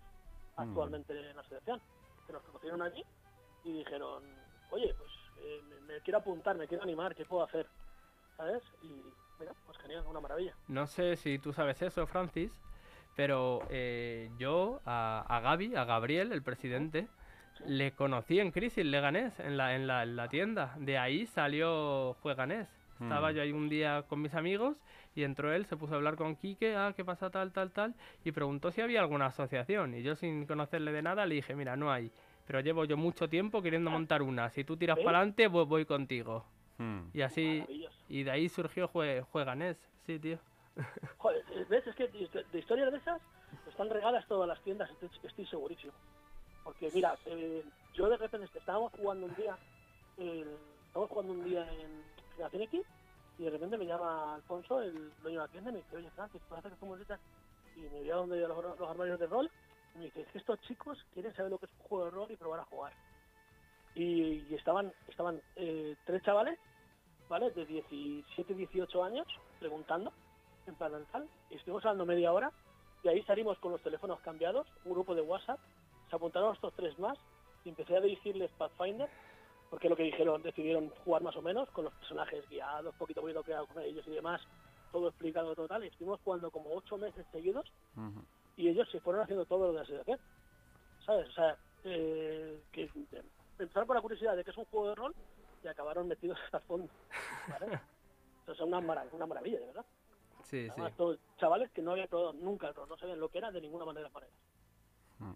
actualmente 0.56 1.14
en 1.18 1.36
la 1.36 1.42
asociación, 1.42 1.82
que 2.26 2.34
nos 2.34 2.42
conocieron 2.44 2.82
allí 2.82 3.04
y 3.64 3.74
dijeron, 3.74 4.24
oye, 4.72 4.94
pues 4.98 5.12
eh, 5.40 5.62
me, 5.70 5.94
me 5.94 6.02
quiero 6.02 6.20
apuntar, 6.20 6.56
me 6.56 6.68
quiero 6.68 6.84
animar, 6.84 7.14
¿qué 7.16 7.26
puedo 7.26 7.44
hacer? 7.44 7.68
¿Sabes? 8.38 8.64
Y 8.82 9.02
mira, 9.40 9.54
pues 9.66 9.78
genial, 9.80 10.06
una 10.08 10.20
maravilla. 10.20 10.56
No 10.68 10.88
sé 10.88 11.16
si 11.16 11.40
tú 11.40 11.54
sabes 11.54 11.82
eso, 11.82 12.08
Francis, 12.08 12.52
pero 13.16 13.62
eh, 13.70 14.30
yo 14.38 14.80
a, 14.86 15.26
a 15.28 15.40
Gaby, 15.42 15.76
a 15.76 15.86
Gabriel, 15.86 16.32
el 16.32 16.44
presidente, 16.44 17.08
le 17.66 17.94
conocí 17.94 18.40
en 18.40 18.52
Crisis 18.52 18.86
Leganés, 18.86 19.40
en 19.40 19.58
la, 19.58 19.76
en 19.76 19.88
la, 19.88 20.04
en 20.04 20.16
la 20.16 20.30
tienda. 20.30 20.76
De 20.78 20.98
ahí 20.98 21.26
salió 21.26 22.16
Jueganés. 22.22 22.68
Estaba 23.02 23.32
Mm. 23.32 23.36
yo 23.36 23.42
ahí 23.42 23.52
un 23.52 23.70
día 23.70 24.04
con 24.08 24.22
mis 24.22 24.34
amigos 24.34 24.76
y 25.16 25.24
entró 25.24 25.52
él, 25.54 25.66
se 25.66 25.78
puso 25.78 25.94
a 25.94 25.98
hablar 25.98 26.16
con 26.16 26.36
Quique, 26.36 26.76
ah, 26.76 26.94
¿qué 26.96 27.04
pasa 27.06 27.30
tal, 27.30 27.52
tal, 27.52 27.72
tal? 27.72 27.94
Y 28.24 28.32
preguntó 28.32 28.72
si 28.72 28.82
había 28.82 29.02
alguna 29.02 29.28
asociación. 29.28 29.94
Y 29.96 30.04
yo 30.04 30.16
sin 30.16 30.46
conocerle 30.46 30.92
de 30.92 31.02
nada 31.02 31.26
le 31.26 31.36
dije, 31.36 31.56
mira, 31.56 31.76
no 31.76 31.92
hay. 31.92 32.12
Pero 32.46 32.60
llevo 32.62 32.86
yo 32.86 32.96
mucho 32.98 33.28
tiempo 33.28 33.62
queriendo 33.62 33.90
montar 33.92 34.22
una. 34.22 34.50
Si 34.50 34.64
tú 34.64 34.78
tiras 34.78 34.98
para 35.00 35.18
adelante, 35.20 35.48
voy, 35.48 35.66
voy 35.66 35.86
contigo. 35.86 36.46
mm. 36.78 37.00
Y 37.14 37.22
así, 37.22 37.64
y 38.10 38.24
de 38.24 38.32
ahí 38.32 38.48
surgió 38.50 38.88
Jue- 38.90 39.22
Jueganés. 39.24 39.78
Sí, 40.06 40.18
tío. 40.20 40.40
Joder, 41.18 41.44
¿ves? 41.70 41.86
Es 41.88 41.96
que 41.96 42.08
de 42.08 42.60
historias 42.60 42.92
de 42.92 42.98
esas 43.00 43.22
están 43.68 43.90
regadas 43.90 44.26
todas 44.28 44.48
las 44.48 44.62
tiendas, 44.64 44.90
estoy, 44.92 45.10
estoy 45.24 45.46
segurísimo. 45.48 45.94
Porque 46.64 46.90
mira, 46.94 47.16
eh, 47.26 47.64
yo 47.94 48.08
de 48.10 48.18
repente 48.18 48.48
estábamos 48.58 48.92
jugando 48.94 49.26
un 49.26 49.36
día, 49.36 49.58
eh, 50.18 50.46
estábamos 50.88 51.10
jugando 51.10 51.34
un 51.34 51.44
día 51.46 51.62
en 51.74 52.04
Y 53.40 53.44
de 53.44 53.50
repente 53.50 53.78
me 53.78 53.86
llama 53.86 54.36
Alfonso, 54.36 54.82
el 54.82 55.12
dueño 55.22 55.42
de 55.42 55.46
la 55.46 55.52
tienda, 55.52 55.70
y 55.70 55.74
me 55.74 55.80
dice, 55.80 55.98
oye 55.98 56.10
Francis, 56.12 56.42
¿puedes 56.48 56.66
hacer 56.66 56.78
fuimos 56.78 56.98
ahorita? 56.98 57.20
Y 57.76 57.82
me 57.82 58.00
voy 58.00 58.10
a 58.10 58.16
donde 58.16 58.40
los, 58.40 58.80
los 58.80 58.90
armarios 58.90 59.20
de 59.20 59.28
rol 59.28 59.52
y 59.96 60.00
me 60.00 60.06
dice, 60.06 60.22
es 60.22 60.28
que 60.30 60.38
estos 60.40 60.60
chicos 60.62 60.98
quieren 61.14 61.34
saber 61.36 61.52
lo 61.52 61.58
que 61.58 61.66
es 61.66 61.72
un 61.72 61.88
juego 61.88 62.06
de 62.06 62.12
rol 62.12 62.32
y 62.32 62.36
probar 62.36 62.60
a 62.62 62.66
jugar. 62.66 62.94
Y, 63.96 64.54
estaban, 64.54 64.94
estaban 65.08 65.42
eh, 65.56 65.96
tres 66.06 66.22
chavales, 66.24 66.60
¿vale? 67.30 67.52
De 67.52 67.66
17, 67.66 68.54
18 68.54 69.04
años, 69.04 69.28
preguntando 69.60 70.14
en 70.68 70.76
plan 70.76 71.06
tal, 71.12 71.28
estuvimos 71.50 71.84
hablando 71.86 72.06
media 72.06 72.34
hora 72.34 72.52
y 73.04 73.08
ahí 73.08 73.24
salimos 73.24 73.58
con 73.60 73.72
los 73.72 73.82
teléfonos 73.82 74.20
cambiados, 74.20 74.68
un 74.84 74.94
grupo 74.94 75.16
de 75.16 75.22
WhatsApp, 75.22 75.60
se 76.10 76.16
apuntaron 76.16 76.54
estos 76.54 76.74
tres 76.74 76.98
más 77.00 77.18
y 77.64 77.70
empecé 77.70 77.96
a 77.96 78.02
dirigirles 78.02 78.52
Pathfinder, 78.58 79.10
porque 79.70 79.90
lo 79.90 79.96
que 79.96 80.04
dijeron, 80.04 80.42
decidieron 80.42 80.90
jugar 80.90 81.22
más 81.22 81.36
o 81.36 81.42
menos 81.42 81.70
con 81.72 81.86
los 81.86 81.94
personajes 81.96 82.48
guiados, 82.48 82.96
poquito 82.96 83.20
a 83.20 83.24
poquito 83.24 83.44
creado 83.44 83.68
con 83.68 83.82
ellos 83.82 84.06
y 84.08 84.12
demás, 84.12 84.42
todo 84.92 85.10
explicado 85.10 85.54
total, 85.56 85.84
y 85.84 85.88
estuvimos 85.88 86.22
jugando 86.22 86.50
como 86.52 86.74
ocho 86.74 86.98
meses 86.98 87.26
seguidos 87.32 87.72
Ujú. 87.96 88.26
y 88.56 88.70
ellos 88.70 88.88
se 88.90 89.02
fueron 89.02 89.24
haciendo 89.24 89.46
todo 89.46 89.66
lo 89.68 89.68
de 89.70 89.74
la 89.76 89.82
asociación, 89.82 90.20
¿sabes? 91.06 91.28
O 91.30 91.32
sea, 91.34 91.58
eh, 91.84 92.64
que 92.72 92.84
eh, 92.84 93.24
empezaron 93.60 93.88
por 93.88 93.96
la 93.96 94.02
curiosidad 94.02 94.36
de 94.36 94.44
que 94.44 94.52
es 94.52 94.58
un 94.58 94.66
juego 94.66 94.90
de 94.90 94.96
rol 94.96 95.16
y 95.64 95.68
acabaron 95.68 96.08
metidos 96.08 96.38
hasta 96.46 96.58
el 96.60 96.64
fondo, 96.64 96.90
¿vale? 97.48 97.66
Entonces 97.66 98.62
es 98.62 98.62
una, 98.62 98.80
mara- 98.80 99.08
una 99.12 99.26
maravilla, 99.26 99.60
de 99.60 99.66
verdad. 99.68 99.86
Sí, 100.44 100.64
sí. 100.64 100.70
Además, 100.72 100.96
todos 100.96 101.20
chavales 101.38 101.70
que 101.72 101.82
no 101.82 101.92
habían 101.92 102.08
probado 102.08 102.32
nunca 102.34 102.70
el 102.70 102.74
rol, 102.76 102.88
no 102.88 102.98
sabían 102.98 103.20
lo 103.20 103.28
que 103.28 103.40
era 103.40 103.52
de 103.52 103.60
ninguna 103.60 103.84
manera 103.84 104.10
para 104.10 104.28
ellos. 104.28 104.40
Mm. 105.20 105.34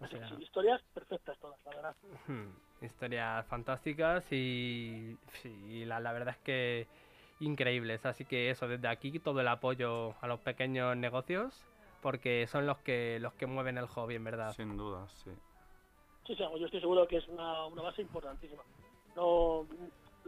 O 0.00 0.04
Así 0.04 0.14
que 0.14 0.20
sea, 0.20 0.28
sí, 0.28 0.42
historias 0.42 0.80
perfectas 0.94 1.36
todas, 1.40 1.58
la 1.64 1.70
verdad. 1.74 1.96
hmm, 2.28 2.50
historias 2.82 3.46
fantásticas 3.46 4.24
y, 4.32 5.16
la, 5.86 6.00
la 6.00 6.12
verdad 6.12 6.34
es 6.38 6.42
que 6.44 6.86
increíbles. 7.40 8.04
Así 8.06 8.24
que 8.24 8.50
eso, 8.50 8.68
desde 8.68 8.88
aquí 8.88 9.18
todo 9.18 9.40
el 9.40 9.48
apoyo 9.48 10.14
a 10.20 10.26
los 10.26 10.40
pequeños 10.40 10.96
negocios 10.96 11.64
porque 12.02 12.46
son 12.46 12.66
los 12.66 12.78
que 12.78 13.18
los 13.20 13.32
que 13.34 13.46
mueven 13.46 13.78
el 13.78 13.86
hobby, 13.86 14.14
en 14.16 14.24
verdad. 14.24 14.52
Sin 14.52 14.76
duda, 14.76 15.06
sí. 15.08 15.30
Sí, 16.26 16.34
sí, 16.36 16.42
yo 16.58 16.66
estoy 16.66 16.80
seguro 16.80 17.08
que 17.08 17.16
es 17.16 17.28
una, 17.28 17.66
una 17.66 17.82
base 17.82 18.02
importantísima. 18.02 18.62
No, 19.16 19.66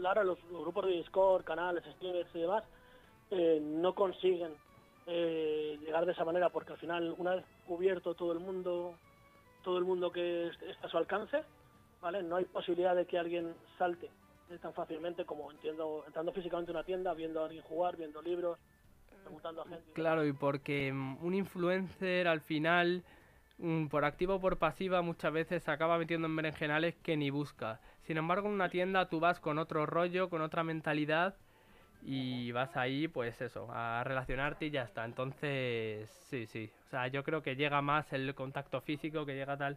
ahora 0.05 0.25
los, 0.25 0.43
los 0.45 0.63
grupos 0.63 0.87
de 0.87 0.93
Discord, 0.93 1.45
canales, 1.45 1.85
streamers 1.97 2.35
y 2.35 2.41
demás 2.41 2.65
eh, 3.31 3.61
no 3.63 3.95
consiguen 3.95 4.53
eh, 5.07 5.79
llegar 5.81 6.07
de 6.07 6.13
esa 6.13 6.25
manera 6.25 6.49
porque 6.49 6.73
al 6.73 6.79
final 6.79 7.15
una 7.19 7.35
vez 7.37 7.45
cubierto 7.67 8.15
todo 8.15 8.33
el 8.33 8.41
mundo 8.41 8.95
todo 9.63 9.79
el 9.79 9.85
mundo 9.85 10.11
que 10.11 10.49
est- 10.49 10.63
está 10.63 10.87
a 10.87 10.91
su 10.91 10.97
alcance 10.99 11.43
vale 12.01 12.23
no 12.23 12.37
hay 12.37 12.45
posibilidad 12.45 12.95
de 12.95 13.07
que 13.07 13.19
alguien 13.19 13.55
salte 13.79 14.11
tan 14.61 14.75
fácilmente 14.75 15.25
como 15.25 15.51
entiendo 15.51 16.03
entrando 16.07 16.33
físicamente 16.33 16.73
a 16.73 16.75
una 16.75 16.85
tienda 16.85 17.15
viendo 17.15 17.41
a 17.41 17.45
alguien 17.45 17.63
jugar 17.63 17.97
viendo 17.97 18.21
libros 18.21 18.59
preguntando 19.23 19.63
a 19.63 19.69
gente 19.69 19.93
Claro, 19.93 20.27
y 20.27 20.33
porque 20.33 20.91
un 20.93 21.35
influencer 21.35 22.27
al 22.27 22.41
final, 22.41 23.05
mm, 23.59 23.87
por 23.87 24.05
activa 24.05 24.35
o 24.35 24.41
por 24.41 24.59
pasiva, 24.59 25.03
muchas 25.03 25.33
veces 25.33 25.63
se 25.63 25.71
acaba 25.71 25.99
metiendo 25.99 26.27
en 26.27 26.37
berenjenales 26.37 26.97
que 26.97 27.17
ni 27.17 27.31
busca. 27.31 27.81
Sin 28.03 28.17
embargo, 28.17 28.49
en 28.49 28.55
una 28.55 28.71
tienda 28.71 29.09
tú 29.09 29.21
vas 29.21 29.39
con 29.41 29.59
otro 29.59 29.87
rollo, 29.87 30.31
con 30.31 30.43
otra 30.43 30.65
mentalidad 30.65 31.35
y 32.03 32.51
vas 32.53 32.77
ahí, 32.77 33.09
pues 33.09 33.41
eso, 33.43 33.69
a 33.71 34.03
relacionarte 34.05 34.67
y 34.67 34.71
ya 34.71 34.83
está. 34.83 35.05
Entonces, 35.05 36.09
sí, 36.31 36.47
sí. 36.47 36.71
O 36.87 36.91
sea, 36.91 37.09
yo 37.09 37.23
creo 37.23 37.43
que 37.43 37.57
llega 37.57 37.83
más 37.83 38.13
el 38.13 38.35
contacto 38.35 38.81
físico, 38.81 39.27
que 39.27 39.35
llega 39.35 39.57
tal 39.57 39.77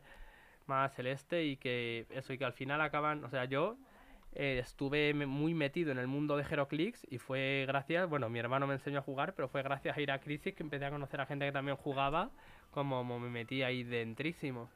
más 0.67 0.97
el 0.99 1.07
este 1.07 1.45
y 1.45 1.57
que 1.57 2.05
eso, 2.09 2.33
y 2.33 2.37
que 2.37 2.45
al 2.45 2.53
final 2.53 2.81
acaban, 2.81 3.23
o 3.23 3.29
sea, 3.29 3.45
yo 3.45 3.77
eh, 4.33 4.59
estuve 4.59 5.13
muy 5.13 5.53
metido 5.53 5.91
en 5.91 5.99
el 5.99 6.07
mundo 6.07 6.35
de 6.37 6.43
Heroclix 6.43 7.05
y 7.09 7.19
fue 7.19 7.65
gracias, 7.67 8.09
bueno, 8.09 8.29
mi 8.29 8.39
hermano 8.39 8.65
me 8.65 8.73
enseñó 8.73 8.99
a 8.99 9.03
jugar, 9.03 9.33
pero 9.35 9.47
fue 9.47 9.61
gracias 9.61 9.95
a 9.95 10.01
ir 10.01 10.11
a 10.11 10.19
Crisis 10.19 10.55
que 10.55 10.63
empecé 10.63 10.85
a 10.85 10.91
conocer 10.91 11.21
a 11.21 11.25
gente 11.25 11.45
que 11.45 11.51
también 11.51 11.77
jugaba, 11.77 12.31
como 12.71 13.03
me 13.03 13.29
metí 13.29 13.63
ahí 13.63 13.83
dentrísimo. 13.83 14.69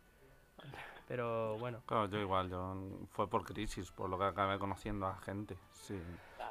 Pero 1.07 1.57
bueno, 1.57 1.81
Claro, 1.85 2.09
yo 2.09 2.19
igual, 2.19 2.49
yo 2.49 2.75
fue 3.11 3.29
por 3.29 3.45
crisis, 3.45 3.91
por 3.91 4.09
lo 4.09 4.19
que 4.19 4.25
acabé 4.25 4.59
conociendo 4.59 5.07
a 5.07 5.15
gente, 5.15 5.57
sí. 5.71 5.97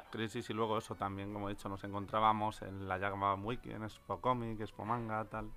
Crisis 0.09 0.49
y 0.49 0.53
luego 0.53 0.77
eso 0.77 0.95
también, 0.95 1.31
como 1.31 1.47
he 1.47 1.53
dicho, 1.53 1.69
nos 1.69 1.83
encontrábamos 1.83 2.63
en 2.63 2.87
la 2.87 2.97
Jagma 2.97 3.35
Wiki, 3.35 3.71
en 3.71 3.83
Expo 3.83 4.19
Comic, 4.19 4.59
Expo 4.59 4.83
Manga, 4.83 5.23
tal. 5.25 5.51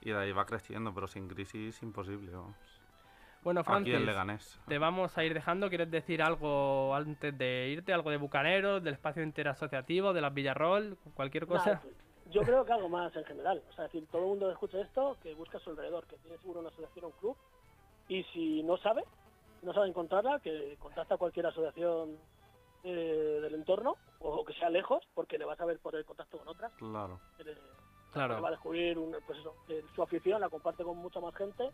Y 0.00 0.10
de 0.10 0.18
ahí 0.18 0.32
va 0.32 0.44
creciendo, 0.44 0.92
pero 0.92 1.06
sin 1.06 1.28
crisis 1.28 1.82
imposible. 1.82 2.32
Bueno 3.46 3.60
Aquí 3.60 3.68
Francis, 3.70 4.00
Leganés. 4.00 4.60
te 4.66 4.76
vamos 4.76 5.16
a 5.16 5.22
ir 5.22 5.32
dejando, 5.32 5.68
¿quieres 5.68 5.88
decir 5.88 6.20
algo 6.20 6.92
antes 6.96 7.38
de 7.38 7.68
irte? 7.68 7.92
¿Algo 7.92 8.10
de 8.10 8.16
Bucaneros, 8.16 8.82
del 8.82 8.94
espacio 8.94 9.22
interasociativo, 9.22 10.12
de 10.12 10.20
las 10.20 10.34
Villarrol, 10.34 10.98
cualquier 11.14 11.46
cosa? 11.46 11.74
Nada, 11.74 11.82
yo 12.32 12.42
creo 12.42 12.64
que 12.64 12.72
algo 12.72 12.88
más 12.88 13.14
en 13.14 13.24
general. 13.24 13.62
O 13.70 13.72
sea, 13.74 13.84
es 13.86 13.92
decir, 13.92 14.08
todo 14.10 14.22
el 14.22 14.28
mundo 14.30 14.46
que 14.48 14.52
escucha 14.54 14.80
esto, 14.80 15.16
que 15.22 15.32
busca 15.34 15.58
a 15.58 15.60
su 15.60 15.70
alrededor, 15.70 16.04
que 16.08 16.16
tiene 16.16 16.36
seguro 16.38 16.58
una 16.58 16.70
asociación 16.70 17.04
o 17.04 17.08
un 17.08 17.14
club. 17.20 17.36
Y 18.08 18.24
si 18.32 18.64
no 18.64 18.78
sabe, 18.78 19.04
no 19.62 19.72
sabe 19.72 19.86
encontrarla, 19.90 20.40
que 20.40 20.76
contacta 20.80 21.14
a 21.14 21.18
cualquier 21.18 21.46
asociación 21.46 22.16
eh, 22.82 23.38
del 23.42 23.54
entorno, 23.54 23.94
o 24.18 24.44
que 24.44 24.54
sea 24.54 24.70
lejos, 24.70 25.04
porque 25.14 25.38
le 25.38 25.44
vas 25.44 25.60
a 25.60 25.66
ver 25.66 25.78
por 25.78 25.94
el 25.94 26.04
contacto 26.04 26.38
con 26.38 26.48
otras. 26.48 26.72
Claro. 26.78 27.20
que 27.36 27.44
le- 27.44 27.56
Claro. 28.12 28.34
que 28.36 28.40
va 28.40 28.48
a 28.48 28.52
descubrir 28.52 28.98
un- 28.98 29.14
pues 29.24 29.38
eso, 29.38 29.54
que 29.68 29.84
su 29.94 30.02
afición, 30.02 30.40
la 30.40 30.48
comparte 30.48 30.82
con 30.82 30.96
mucha 30.96 31.20
más 31.20 31.34
gente 31.36 31.70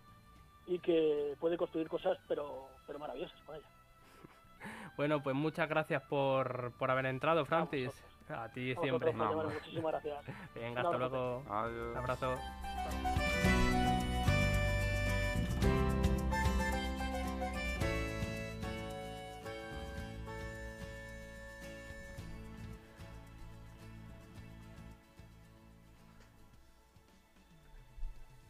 y 0.66 0.78
que 0.78 1.36
puede 1.40 1.56
construir 1.56 1.88
cosas 1.88 2.18
pero, 2.28 2.68
pero 2.86 2.98
maravillosas 2.98 3.40
con 3.42 3.56
ella. 3.56 3.66
Bueno, 4.96 5.22
pues 5.22 5.34
muchas 5.34 5.68
gracias 5.68 6.02
por, 6.02 6.72
por 6.78 6.90
haber 6.90 7.06
entrado, 7.06 7.46
Francis. 7.46 7.90
A, 8.28 8.48
ti 8.50 8.74
siempre. 8.76 9.12
No, 9.12 9.44
muchísimas 9.44 9.92
gracias. 9.92 10.24
Venga, 10.54 10.82
hasta 10.82 10.98
luego. 10.98 11.42
Un 11.48 11.96
abrazo. 11.96 12.38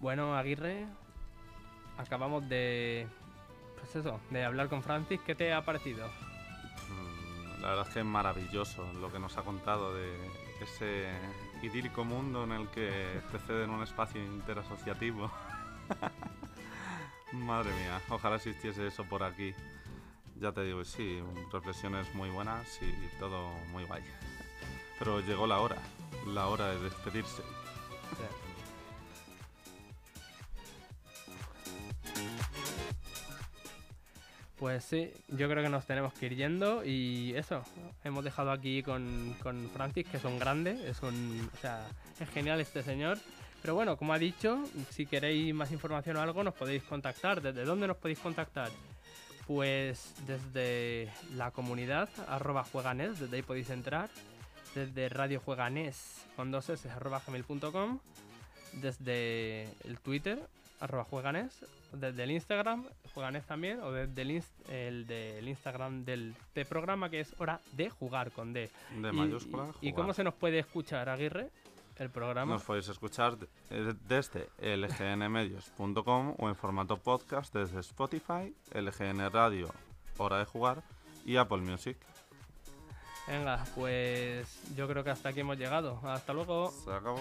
Bueno, 0.02 0.36
Aguirre, 0.36 0.88
acabamos 2.02 2.48
de. 2.48 3.06
Pues 3.78 3.96
eso, 3.96 4.20
de 4.30 4.44
hablar 4.44 4.68
con 4.68 4.82
Francis. 4.82 5.20
¿Qué 5.24 5.34
te 5.34 5.52
ha 5.52 5.64
parecido? 5.64 6.08
Mm, 6.88 7.62
La 7.62 7.68
verdad 7.70 7.86
es 7.88 7.94
que 7.94 8.00
es 8.00 8.06
maravilloso 8.06 8.84
lo 9.00 9.10
que 9.10 9.18
nos 9.18 9.36
ha 9.36 9.42
contado 9.42 9.94
de 9.94 10.14
ese 10.60 11.10
idílico 11.62 12.04
mundo 12.04 12.44
en 12.44 12.52
el 12.52 12.68
que 12.68 13.20
te 13.30 13.38
ceden 13.38 13.70
un 13.70 13.82
espacio 13.82 14.22
interasociativo. 14.22 15.30
Madre 17.32 17.70
mía, 17.72 18.00
ojalá 18.10 18.36
existiese 18.36 18.86
eso 18.86 19.04
por 19.04 19.22
aquí. 19.22 19.54
Ya 20.38 20.52
te 20.52 20.62
digo, 20.64 20.84
sí, 20.84 21.22
reflexiones 21.50 22.12
muy 22.14 22.30
buenas 22.30 22.80
y 22.82 23.18
todo 23.18 23.50
muy 23.70 23.84
guay. 23.84 24.02
Pero 24.98 25.20
llegó 25.20 25.46
la 25.46 25.60
hora, 25.60 25.76
la 26.26 26.48
hora 26.48 26.68
de 26.68 26.80
despedirse. 26.80 27.42
Pues 34.62 34.84
sí, 34.84 35.10
yo 35.26 35.48
creo 35.48 35.60
que 35.60 35.68
nos 35.68 35.86
tenemos 35.86 36.12
que 36.14 36.26
ir 36.26 36.36
yendo 36.36 36.84
y 36.84 37.34
eso, 37.34 37.64
hemos 38.04 38.22
dejado 38.22 38.52
aquí 38.52 38.80
con, 38.84 39.34
con 39.42 39.68
Francis, 39.70 40.06
que 40.06 40.18
es 40.18 40.24
un 40.24 40.38
grande, 40.38 40.88
es 40.88 41.02
un, 41.02 41.50
o 41.52 41.56
sea, 41.60 41.84
es 42.20 42.30
genial 42.30 42.60
este 42.60 42.84
señor. 42.84 43.18
Pero 43.60 43.74
bueno, 43.74 43.96
como 43.96 44.12
ha 44.12 44.20
dicho, 44.20 44.62
si 44.90 45.04
queréis 45.04 45.52
más 45.52 45.72
información 45.72 46.16
o 46.16 46.20
algo, 46.20 46.44
nos 46.44 46.54
podéis 46.54 46.84
contactar. 46.84 47.42
¿Desde 47.42 47.64
dónde 47.64 47.88
nos 47.88 47.96
podéis 47.96 48.20
contactar? 48.20 48.70
Pues 49.48 50.14
desde 50.28 51.10
la 51.34 51.50
comunidad, 51.50 52.08
arroba 52.28 52.62
jueganes, 52.62 53.18
desde 53.18 53.34
ahí 53.34 53.42
podéis 53.42 53.70
entrar. 53.70 54.10
Desde 54.76 55.08
Radio 55.08 55.40
Jueganes, 55.40 56.24
con 56.36 56.52
dos 56.52 56.68
s, 56.68 56.88
arroba 56.88 57.20
gmail.com. 57.26 57.98
Desde 58.74 59.64
el 59.82 59.98
Twitter, 59.98 60.38
arroba 60.78 61.02
jueganes. 61.02 61.64
Desde 61.92 62.22
el 62.24 62.30
Instagram, 62.30 62.86
jueganes 63.14 63.44
también. 63.46 63.80
O 63.80 63.92
desde 63.92 64.22
el, 64.22 64.30
inst- 64.30 64.70
el 64.70 65.06
del 65.06 65.46
Instagram 65.48 66.04
del, 66.04 66.34
del 66.54 66.66
programa, 66.66 67.10
que 67.10 67.20
es 67.20 67.34
hora 67.38 67.60
de 67.72 67.90
jugar 67.90 68.30
con 68.32 68.52
D. 68.52 68.70
De 69.00 69.08
Y- 69.08 69.12
mayúscula. 69.12 69.68
y, 69.80 69.88
¿Y 69.88 69.92
cómo 69.92 70.12
se 70.14 70.24
nos 70.24 70.34
puede 70.34 70.58
escuchar, 70.58 71.08
Aguirre? 71.08 71.50
El 71.98 72.08
programa. 72.08 72.54
Nos 72.54 72.62
podéis 72.64 72.88
escuchar 72.88 73.36
de- 73.36 73.46
eh, 73.70 73.92
desde 74.08 74.48
lgnmedios.com 74.58 76.34
o 76.38 76.48
en 76.48 76.56
formato 76.56 76.96
podcast 76.96 77.54
desde 77.54 77.80
Spotify, 77.80 78.54
LGN 78.72 79.30
Radio, 79.30 79.68
Hora 80.16 80.38
de 80.38 80.44
Jugar 80.46 80.82
y 81.26 81.36
Apple 81.36 81.58
Music. 81.58 81.98
Venga, 83.28 83.62
pues 83.76 84.60
yo 84.74 84.88
creo 84.88 85.04
que 85.04 85.10
hasta 85.10 85.28
aquí 85.28 85.40
hemos 85.40 85.56
llegado. 85.58 86.00
Hasta 86.02 86.32
luego. 86.32 86.70
Se 86.84 86.90
acabó. 86.92 87.20